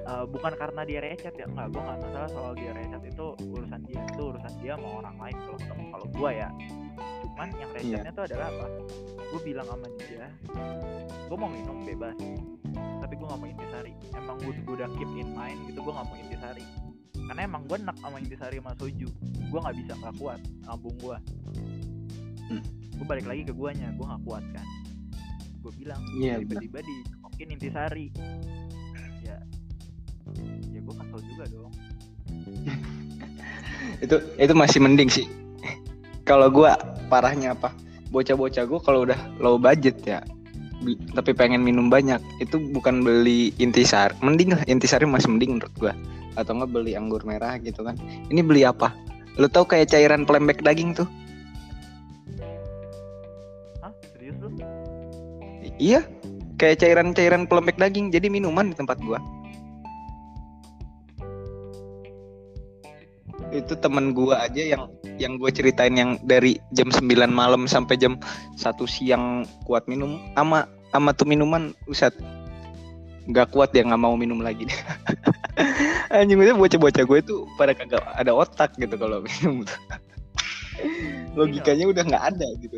[0.03, 3.82] Eh, bukan karena dia recet ya enggak gua nggak masalah soal dia recet itu urusan
[3.86, 6.49] dia itu urusan dia sama orang lain kalau ketemu kalau gua ya.
[7.22, 8.65] Cuman yang recetnya tuh adalah apa?
[9.30, 10.26] Gua bilang sama dia
[11.30, 12.18] gua mau minum bebas
[12.74, 13.91] tapi gua nggak mau intisari.
[14.18, 16.65] Emang gua, gua udah keep in mind gitu gua nggak mau intisari.
[17.14, 19.07] Karena emang gua enak sama intisari sama soju.
[19.53, 21.18] Gua nggak bisa nggak kuat lambung gua
[22.52, 22.64] Hmm.
[22.94, 24.68] gue balik lagi ke guanya gue nggak kuat kan.
[25.64, 28.07] Gue bilang Iya, tiba-tiba di mungkin intisari
[29.24, 29.38] ya.
[30.72, 31.74] Ya gue kesel juga dong.
[34.03, 35.28] Itu itu masih mending sih.
[36.24, 36.76] Kalau gua
[37.07, 37.72] parahnya apa?
[38.11, 40.24] Bocah-bocah gua kalau udah low budget ya
[41.15, 45.94] tapi pengen minum banyak itu bukan beli intisar mending lah intisari masih mending menurut gua.
[46.36, 47.95] Atau nggak beli anggur merah gitu kan.
[48.28, 48.91] Ini beli apa?
[49.38, 51.07] Lu tau kayak cairan pelembek daging tuh
[55.82, 56.06] iya
[56.58, 59.20] kayak cairan-cairan pelembek daging jadi minuman di tempat gua.
[63.54, 64.90] Itu temen gua aja yang
[65.22, 68.18] yang gue ceritain yang dari jam 9 malam sampai jam
[68.58, 70.66] satu siang kuat minum ama
[70.98, 72.14] ama tuh minuman usat
[73.30, 74.68] nggak kuat dia nggak mau minum lagi.
[76.14, 79.64] Anjing itu bocah-bocah gue tuh pada kagak ada otak gitu kalau minum.
[81.38, 82.78] Logikanya udah nggak ada gitu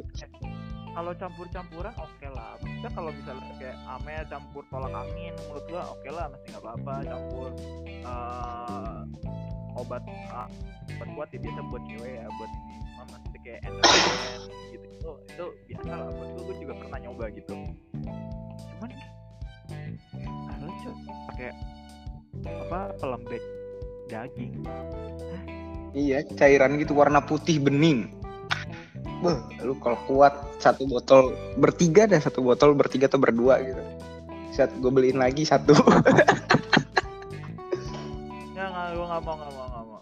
[0.96, 2.56] kalau campur-campuran oke lah.
[2.64, 6.94] Maksudnya kalau misalnya kayak ame campur tolak angin menurut gua oke lah masih nggak apa-apa.
[7.04, 7.50] Campur
[7.84, 9.00] eh,
[9.76, 10.48] obat ah,
[10.96, 12.52] obat kuat ya biasa buat cewek ya buat
[12.96, 14.40] Cuma maksudnya kayak endogen
[14.72, 16.10] gitu itu itu biasa lah.
[16.16, 17.56] Buat gua, juga pernah nyoba gitu.
[18.56, 18.90] Cuman
[20.48, 20.92] ah lucu.
[21.28, 21.52] Pakai
[22.48, 23.44] apa pelembek
[24.08, 24.64] daging.
[25.96, 28.25] Iya cairan gitu warna putih bening
[29.24, 33.84] Beuh, lu kalau kuat satu botol bertiga dah satu botol bertiga atau berdua gitu.
[34.52, 35.76] Saat gue beliin lagi satu.
[38.56, 40.00] Ya nggak gua nggak mau nggak mau nggak mau.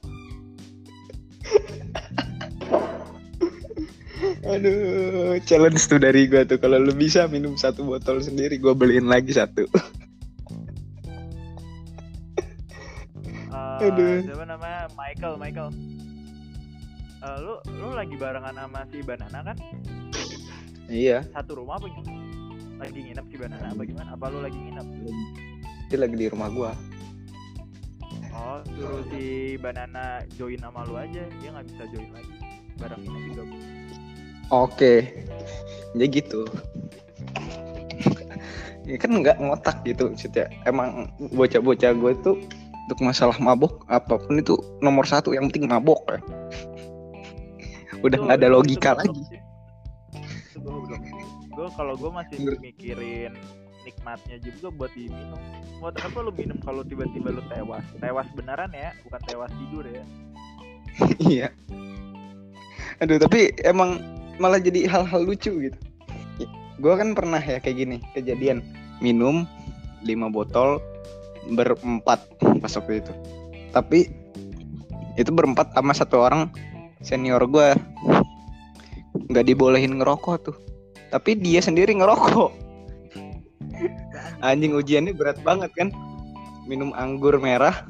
[4.53, 6.61] Aduh, challenge tuh dari gua tuh.
[6.61, 9.65] Kalau lu bisa minum satu botol sendiri, gua beliin lagi satu.
[13.83, 14.23] Eh, Aduh.
[14.23, 14.87] siapa namanya?
[14.95, 15.69] Michael Michael
[17.23, 19.55] Eh, lu lu lagi barengan sama si Banana kan?
[20.91, 22.19] Iya, satu rumah apa gimana?
[22.83, 24.09] Lagi nginep si Banana apa gimana?
[24.11, 24.87] Apa lu lagi nginep?
[25.87, 26.71] Dia lagi di rumah gua.
[28.35, 31.23] oh suruh si Banana join sama lu aja.
[31.39, 32.35] Dia nggak bisa join lagi.
[32.75, 33.43] Bareng ini juga.
[34.51, 35.23] Oke,
[35.95, 36.43] jadi gitu.
[38.83, 40.51] ya kan nggak ngotak gitu maksudnya.
[40.67, 42.35] Emang bocah-bocah gue tuh
[42.91, 46.19] untuk masalah mabok apa pun itu nomor satu yang penting mabok ya.
[48.05, 49.39] Udah nggak ada logika lagi.
[51.53, 53.33] gue kalau gue masih mikirin
[53.83, 55.37] nikmatnya juga buat diminum
[55.77, 60.03] buat apa lu minum kalau tiba-tiba lu tewas tewas beneran ya bukan tewas tidur ya
[61.25, 61.47] Iya.
[63.01, 63.99] Aduh, tapi emang
[64.37, 65.77] malah jadi hal-hal lucu gitu.
[66.81, 68.61] Gue kan pernah ya kayak gini kejadian
[69.01, 69.47] minum
[70.05, 70.77] 5 botol
[71.53, 72.19] berempat
[72.61, 73.13] pas waktu itu.
[73.73, 74.09] Tapi
[75.17, 76.49] itu berempat sama satu orang
[77.03, 77.75] senior gue
[79.29, 80.57] nggak dibolehin ngerokok tuh.
[81.11, 82.49] Tapi dia sendiri ngerokok.
[84.41, 85.93] Anjing ujiannya berat banget kan.
[86.65, 87.85] Minum anggur merah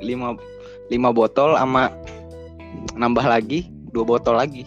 [0.00, 0.08] 5
[0.88, 1.92] 5 botol sama
[2.96, 4.64] nambah lagi dua botol lagi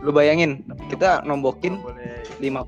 [0.00, 1.76] lu bayangin kita nombokin
[2.40, 2.64] lima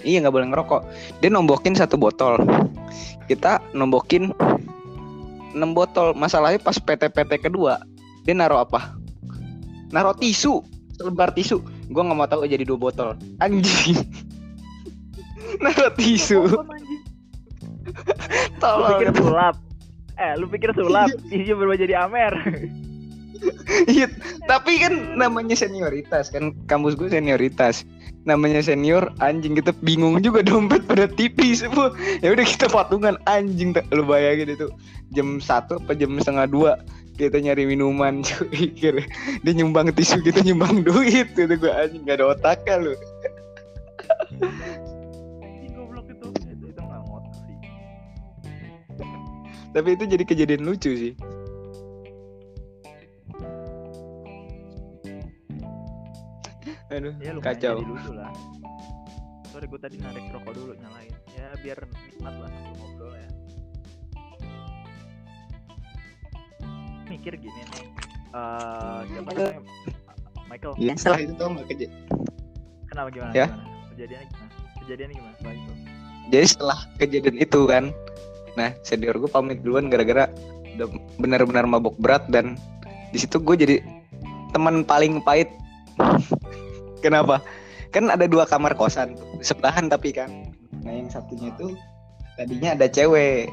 [0.00, 0.80] iya nggak boleh ngerokok
[1.20, 2.40] dia nombokin satu botol
[3.28, 4.32] kita nombokin
[5.52, 7.80] 6 botol masalahnya pas PT-PT kedua
[8.26, 8.98] dia naruh apa?
[9.94, 10.66] Naruh tisu.
[10.98, 11.62] Selebar tisu.
[11.94, 13.14] Gua nggak mau tahu jadi dua botol.
[13.38, 14.02] Anjing.
[15.62, 16.42] Naruh tisu.
[16.42, 17.06] Anjing?
[18.56, 19.54] lu tolong pikir sulap?
[20.16, 21.08] Eh lu pikir sulap?
[21.34, 22.34] Isi berubah jadi amer.
[23.86, 24.08] Iya,
[24.48, 26.56] tapi kan namanya senioritas kan?
[26.66, 27.84] Kampus gue senioritas.
[28.26, 31.62] Namanya senior anjing kita bingung juga dompet pada tipis.
[31.62, 31.94] Semua.
[32.24, 34.66] Ya udah kita patungan anjing tak lu bayangin itu
[35.14, 36.72] jam satu apa jam setengah dua
[37.16, 39.00] kita nyari minuman cuy kira
[39.40, 42.94] dia nyumbang tisu kita nyumbang duit gitu gue anjing gak ada otaknya lu?
[46.76, 47.56] Nggak ngotak sih.
[49.72, 51.12] Tapi itu jadi kejadian lucu sih.
[56.86, 57.82] Aduh ya kacau.
[57.82, 58.30] lucu lah.
[59.50, 61.12] Sorry gue tadi narik rokok dulu nyalain.
[61.34, 62.52] Ya biar nikmat lah.
[62.52, 62.95] ngobrol
[67.06, 67.86] mikir gini nih.
[68.30, 69.60] Eh siapa namanya?
[70.46, 70.72] Michael.
[70.78, 71.92] Ya setelah itu tau nggak keja-
[72.86, 73.46] kenapa gimana Ya.
[73.46, 73.64] gimana?
[73.90, 74.50] Kejadiannya gimana?
[74.78, 75.34] Kejadiannya gimana?
[75.36, 75.72] Setelah itu
[76.26, 77.84] jadi setelah kejadian itu kan
[78.56, 80.32] nah senior gue pamit duluan gara-gara
[80.74, 82.56] udah benar-benar mabok berat dan
[83.12, 83.76] di situ gue jadi
[84.50, 85.48] teman paling pahit.
[87.04, 87.40] Kenapa?
[87.92, 90.28] Kan ada dua kamar kosan sebelahan tapi kan.
[90.82, 91.76] Nah yang satunya itu
[92.36, 93.48] tadinya ada cewek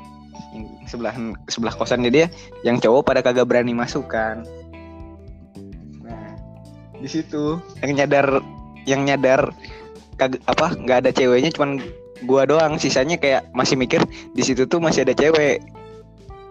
[0.53, 2.27] yang sebelahan sebelah kosannya dia
[2.61, 4.45] yang cowok pada kagak berani masuk kan.
[6.05, 6.37] Nah
[6.97, 8.27] di situ yang nyadar
[8.85, 9.49] yang nyadar
[10.17, 11.81] kagak apa nggak ada ceweknya cuman
[12.29, 12.77] gua doang.
[12.77, 14.01] Sisanya kayak masih mikir
[14.37, 15.63] di situ tuh masih ada cewek.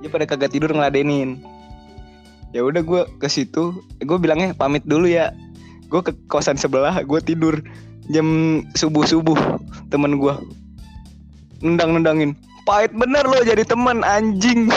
[0.02, 1.38] Dia pada kagak tidur ngeladenin.
[2.52, 5.32] Ya udah gua ke situ gue bilangnya pamit dulu ya.
[5.88, 7.60] Gue ke kosan sebelah gue tidur
[8.10, 9.38] jam subuh subuh
[9.88, 10.42] temen gua.
[11.62, 12.90] Nendang nendangin pahit.
[12.94, 14.70] Bener lo jadi teman anjing.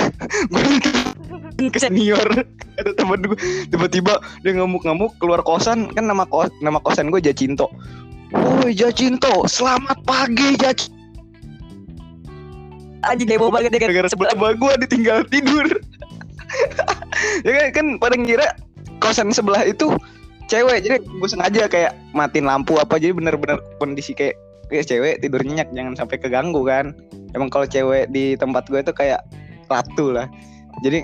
[1.71, 2.25] Ke senior.
[2.75, 3.39] Ada temen gue
[3.71, 5.87] tiba-tiba dia ngamuk-ngamuk keluar kosan.
[5.95, 7.71] Kan nama kos nama kosan gue Jacinto.
[8.35, 10.93] Woi Jacinto, selamat pagi Jacinto.
[13.05, 15.65] Anjing heboh banget dia gara-gara sebelah sebelah gue ditinggal tidur.
[17.45, 18.47] ya kan, kan pada ngira
[18.97, 19.93] kosan sebelah itu
[20.51, 20.83] cewek.
[20.83, 22.97] Jadi gue sengaja kayak matiin lampu apa.
[22.97, 24.35] Jadi bener-bener kondisi kayak
[24.67, 26.97] kayak cewek tidur nyenyak jangan sampai keganggu kan
[27.35, 29.21] emang kalau cewek di tempat gue itu kayak
[29.67, 30.31] ratu lah.
[30.81, 31.03] Jadi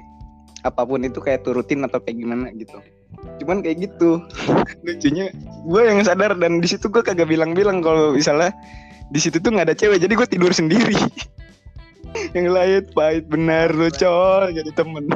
[0.63, 2.79] apa pun itu kayak turutin atau kayak gimana gitu.
[3.43, 4.23] Cuman kayak gitu.
[4.87, 5.29] Lucunya
[5.67, 8.55] gue yang sadar dan di situ gue kagak bilang-bilang kalau misalnya
[9.11, 10.95] di situ tuh nggak ada cewek jadi gue tidur sendiri.
[12.35, 15.07] Yang lain pahit benar lo col jadi temen.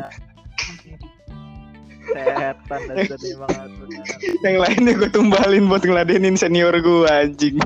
[2.16, 3.70] Setan banget beneran.
[4.46, 7.60] yang lainnya gue tumbalin buat ngeladenin senior gue anjing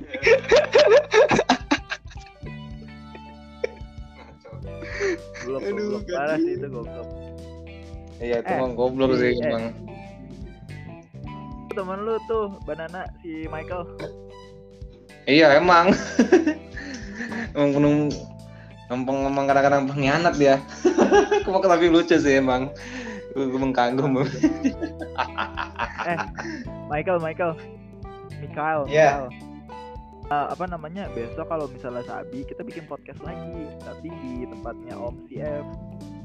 [5.40, 7.08] goblok Aduh, goblok parah sih itu goblok
[8.20, 9.40] Iya, itu Eh, emang goblok sih eh.
[9.40, 9.66] emang.
[11.70, 13.88] temen lu tuh banana si Michael
[15.24, 15.94] Iya, emang.
[17.56, 17.96] emang penuh
[18.90, 20.58] emang emang kadang-kadang pengkhianat dia.
[21.46, 22.74] Cuma tapi lucu sih emang.
[23.32, 24.26] Gue mengkagum.
[26.90, 27.54] Michael Michael
[28.42, 29.30] Michael Iya.
[29.30, 29.49] Michael.
[30.30, 33.66] Eh, apa namanya besok kalau misalnya Sabi kita bikin podcast lagi.
[33.82, 35.66] Tapi di tempatnya Om CF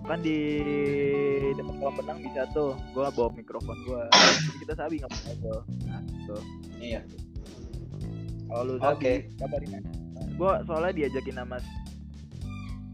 [0.04, 0.60] kan di
[1.56, 2.76] depan kolam benang bisa tuh.
[2.92, 4.04] Gua bawa mikrofon gua.
[4.12, 5.64] Jadi kita Sabi nggak ngobrol.
[5.88, 6.36] Nah gitu.
[6.84, 7.00] Iya.
[8.44, 9.24] kalau lu Oke.
[9.24, 9.90] Sabi kabarin aja.
[10.36, 11.56] Gua soalnya diajakin sama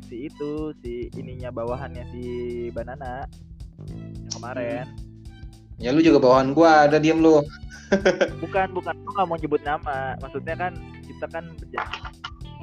[0.07, 2.23] si itu si ininya bawahannya si
[2.71, 3.27] Banana
[3.91, 4.87] yang kemarin.
[5.83, 7.43] Ya lu juga bawahan gua, ada diem lu.
[8.41, 8.95] Bukan bukan.
[9.03, 10.15] Gua nggak mau nyebut nama.
[10.23, 10.73] Maksudnya kan
[11.05, 11.45] kita kan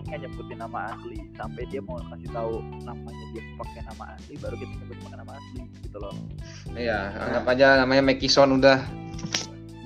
[0.07, 1.17] nggak nyebutin nama asli.
[1.35, 5.33] Sampai dia mau kasih tahu namanya dia pakai nama asli baru kita nyebut pakai nama
[5.35, 6.15] asli gitu loh.
[6.73, 8.79] Iya, anggap aja namanya Mekison udah.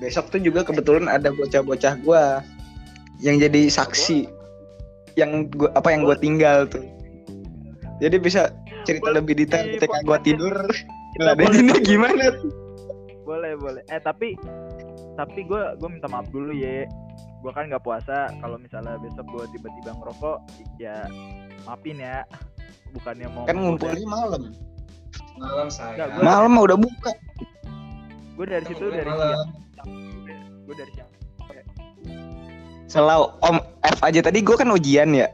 [0.02, 2.42] besok tuh juga kebetulan ada bocah-bocah gua
[3.22, 4.26] yang jadi saksi.
[5.14, 6.82] Yang gua apa yang gua tinggal tuh.
[8.02, 8.50] Jadi bisa
[8.82, 10.54] cerita Boleh lebih detail ketika gua tidur.
[11.14, 12.34] Kita boleh- gimana?
[13.22, 13.82] Boleh boleh.
[13.94, 14.34] Eh tapi
[15.12, 16.88] tapi gue gue minta maaf dulu ya
[17.42, 18.30] gue kan nggak puasa.
[18.38, 20.38] Kalau misalnya besok gue tiba-tiba ngerokok
[20.78, 21.04] ya
[21.64, 22.22] maafin ya.
[22.92, 24.42] Bukannya mau kan ngumpulnya malam.
[25.34, 26.06] Malam Nggak, saya.
[26.12, 27.10] gua- malam mah udah buka.
[28.32, 29.48] Gue dari situ dari siang.
[30.62, 31.10] Gue dari siang.
[32.86, 35.32] Selalu om F aja tadi gua kan ujian ya.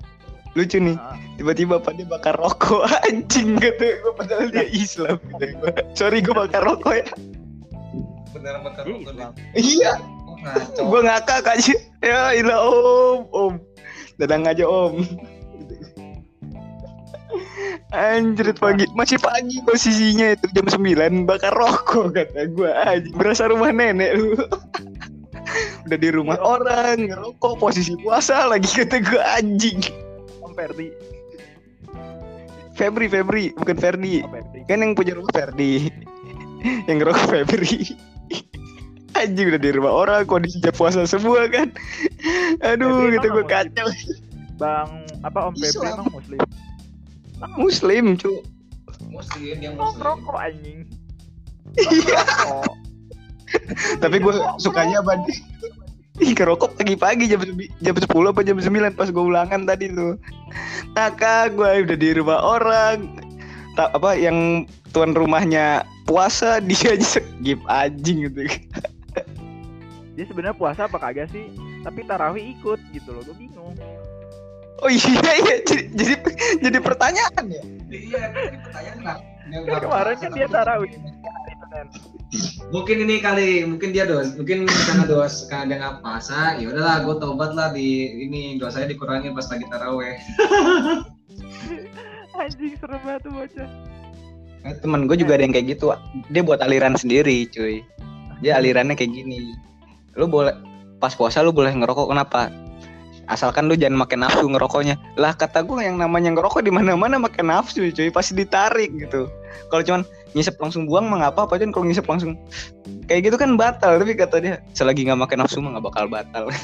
[0.55, 0.95] Lucu nih.
[0.95, 2.87] Ah, tiba-tiba pada bakar rokok.
[3.07, 5.75] Anjing gitu gue padahal dia Islam gitu gua.
[5.93, 7.07] sorry gue bakar rokok ya
[8.39, 9.99] Beneran iya.
[9.99, 10.83] Oh, ngaco.
[10.87, 13.55] gue ngakak aja ya ilah om om.
[14.19, 15.03] Dadang aja om.
[17.91, 18.87] Anjrit pagi.
[18.95, 24.39] Masih pagi posisinya itu jam 9 bakar rokok kata gue anjing berasa rumah nenek lu.
[25.89, 29.81] Udah di rumah orang ngerokok posisi puasa lagi kata gue anjing.
[30.45, 30.89] Om Ferdi.
[32.79, 34.23] Febri Febri bukan Ferdi.
[34.23, 34.61] Om Ferdi.
[34.71, 35.91] Kan yang punya rumah Ferdi.
[36.87, 37.75] Yang ngerokok Febri
[39.15, 41.73] anjing udah di rumah orang kondisi jam puasa semua kan
[42.63, 43.89] aduh gitu gue kacau
[44.59, 44.91] bang
[45.23, 45.95] apa Om Febri Islam.
[45.99, 46.41] emang muslim
[47.59, 48.33] muslim cu
[49.09, 50.03] Muslim yang oh muslim.
[50.05, 50.81] rokok anjing
[51.77, 52.25] Iya.
[54.03, 55.37] Tapi gue sukanya apa nih
[56.19, 57.39] Ih, ngerokok pagi-pagi jam
[57.79, 58.67] jam 10 apa jam 9
[58.99, 60.19] pas gue ulangan tadi tuh.
[60.91, 63.07] Kakak gue udah di rumah orang.
[63.79, 68.49] ta- apa yang tuan rumahnya puasa dia aja skip anjing gitu.
[70.19, 71.47] Dia sebenarnya puasa apa kagak sih?
[71.87, 73.23] Tapi tarawih ikut gitu loh.
[73.23, 73.77] Gue bingung.
[74.79, 76.15] Oh iya iya jadi jadi,
[76.63, 77.63] jadi pertanyaan ya.
[77.91, 78.23] Iya,
[78.63, 79.17] pertanyaan lah.
[79.49, 80.93] Kan kemarin kan dia tarawih.
[82.69, 87.01] Mungkin ini kali, mungkin dia dos, mungkin karena dos karena dia nggak puasa, ya udahlah,
[87.09, 90.15] gue tobat lah di ini dosanya dikurangi pas lagi taraweh.
[92.39, 93.69] Anjing serem banget tuh bocah.
[94.67, 95.95] Eh, Temen gue juga ada yang kayak gitu.
[96.33, 97.85] Dia buat aliran sendiri, cuy.
[98.43, 99.55] Dia alirannya kayak gini.
[100.19, 100.55] Lu boleh
[100.99, 102.51] pas puasa lu boleh ngerokok kenapa?
[103.29, 104.97] Asalkan lu jangan makan nafsu ngerokoknya.
[105.21, 108.09] Lah kata gue yang namanya ngerokok di mana-mana makan nafsu, cuy.
[108.11, 109.29] Pasti ditarik gitu.
[109.69, 110.03] Kalau cuman
[110.33, 112.37] ngisep langsung buang mah nggak apa-apa kan kalau ngisep langsung
[113.09, 116.45] kayak gitu kan batal tapi kata dia selagi nggak makan nafsu mah nggak bakal batal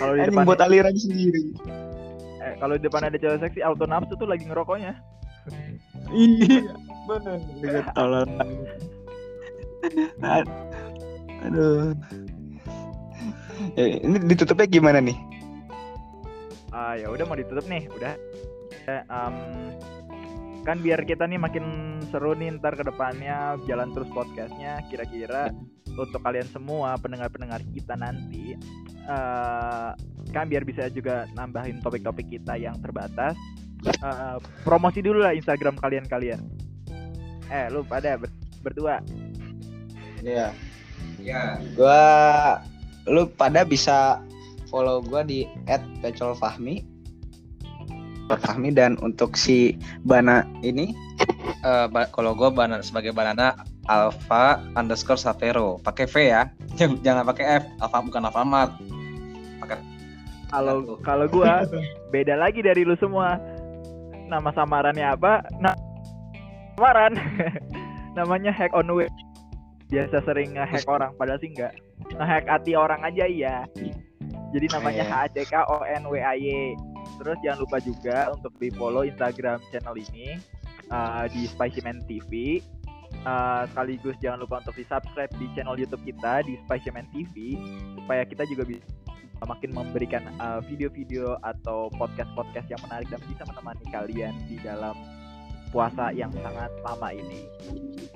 [0.00, 1.52] Kalau di depan buat aliran sendiri
[2.42, 4.98] eh, kalau di depan ada cewek seksi auto nafsu tuh lagi ngerokoknya.
[6.12, 6.72] Iya
[7.08, 8.30] benar tolong
[11.42, 11.96] aduh
[13.78, 15.14] Ya, ini ditutupnya gimana nih
[16.72, 18.16] Ah ya udah mau ditutup nih, udah.
[18.88, 19.36] Eh, em,
[20.64, 21.64] kan biar kita nih makin
[22.08, 24.80] seru nih ntar ke depannya jalan terus podcastnya.
[24.88, 25.52] Kira-kira
[25.92, 28.56] untuk kalian semua pendengar-pendengar kita nanti,
[29.04, 29.90] eh
[30.32, 33.36] kan biar bisa juga nambahin topik-topik kita yang terbatas.
[33.84, 36.40] Eh, promosi dulu lah Instagram kalian-kalian.
[37.48, 38.32] Eh lu pada ber-
[38.62, 39.02] berdua.
[40.22, 40.54] Iya.
[41.22, 42.02] Ya, gua
[43.06, 44.18] lu pada bisa
[44.66, 45.46] follow gua di
[46.00, 46.90] @pecolfahmi.
[48.32, 50.96] Fahmi dan untuk si Bana ini
[51.62, 53.54] Eh, ba- kalau gue banana sebagai banana
[53.86, 56.42] alpha underscore savero pakai V ya.
[56.74, 57.64] Jangan, jangan pakai F.
[57.78, 58.72] Alpha bukan alfamart
[60.50, 61.62] Kalau kalau gua
[62.14, 63.36] beda lagi dari lu semua.
[64.32, 65.44] Nama samarannya apa?
[65.60, 65.76] Nah,
[66.80, 67.12] samaran.
[68.16, 69.08] Namanya hack on way.
[69.92, 71.76] Biasa sering nge-hack orang padahal sih enggak.
[72.16, 73.68] Nge-hack hati orang aja iya.
[74.52, 75.12] Jadi namanya Iya.
[75.12, 76.72] H A C K O N W A Y.
[77.20, 80.40] Terus jangan lupa juga untuk di follow Instagram channel ini
[80.88, 82.60] uh, di Spicyman TV.
[83.22, 87.54] Uh, sekaligus jangan lupa untuk di subscribe di channel YouTube kita di Spicyman TV
[87.94, 88.82] supaya kita juga bisa
[89.42, 94.94] makin memberikan uh, video-video atau podcast-podcast yang menarik dan bisa menemani kalian di dalam
[95.70, 97.46] puasa yang sangat lama ini.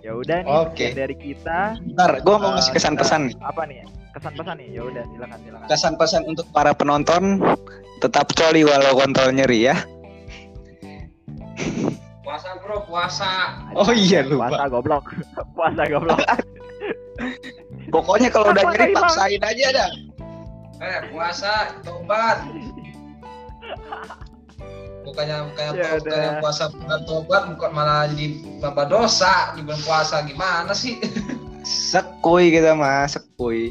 [0.03, 1.79] Ya udah nih sekian dari kita.
[1.95, 3.77] Ntar gua mau Uh, ngasih kesan kita- pesan nih Apa nih?
[4.11, 4.69] Kesan-pesan nih.
[4.75, 5.67] Ya udah silakan silakan.
[5.67, 7.23] kesan pesan untuk para penonton
[7.99, 9.77] tetap coli walau kontol nyeri ya
[12.27, 13.31] puasa bro puasa
[13.79, 14.51] Oh iya, lupa.
[14.51, 15.05] Puasa goblok.
[15.57, 16.19] puasa goblok.
[17.95, 19.91] pokoknya kalau udah nyeri paksain aja dah
[20.77, 22.43] eh puasa tobat
[25.01, 26.41] bukannya bukannya, Ya bukannya udah.
[26.43, 28.27] puasa bukan tobat bukan malah jadi
[28.59, 30.99] bapak dosa di bulan puasa gimana sih
[31.93, 33.71] sekuy kita mah sekuy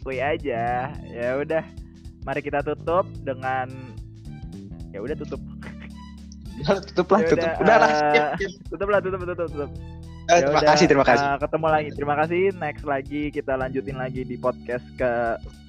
[0.00, 0.92] Kuy aja.
[1.04, 1.64] Ya udah.
[2.24, 3.68] Mari kita tutup dengan
[4.92, 5.40] ya udah tutup.
[6.62, 8.50] Tutup lah Ya tutup udah, lah eh.
[8.70, 9.70] Tutup lah, tutup, tutup, tutup.
[10.24, 11.88] Eh, Ya terima udah, kasih terima kasih eh, ketemu lagi.
[11.92, 12.42] Terima kasih.
[12.56, 15.12] Next lagi kita lanjutin lagi di podcast ke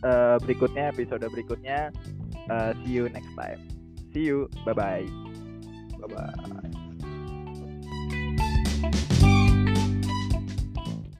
[0.06, 1.92] eh, berikutnya, episode berikutnya.
[2.48, 3.60] Eh, see you next time.
[4.14, 4.48] See you.
[4.64, 5.06] Bye bye.
[6.00, 6.62] bye bye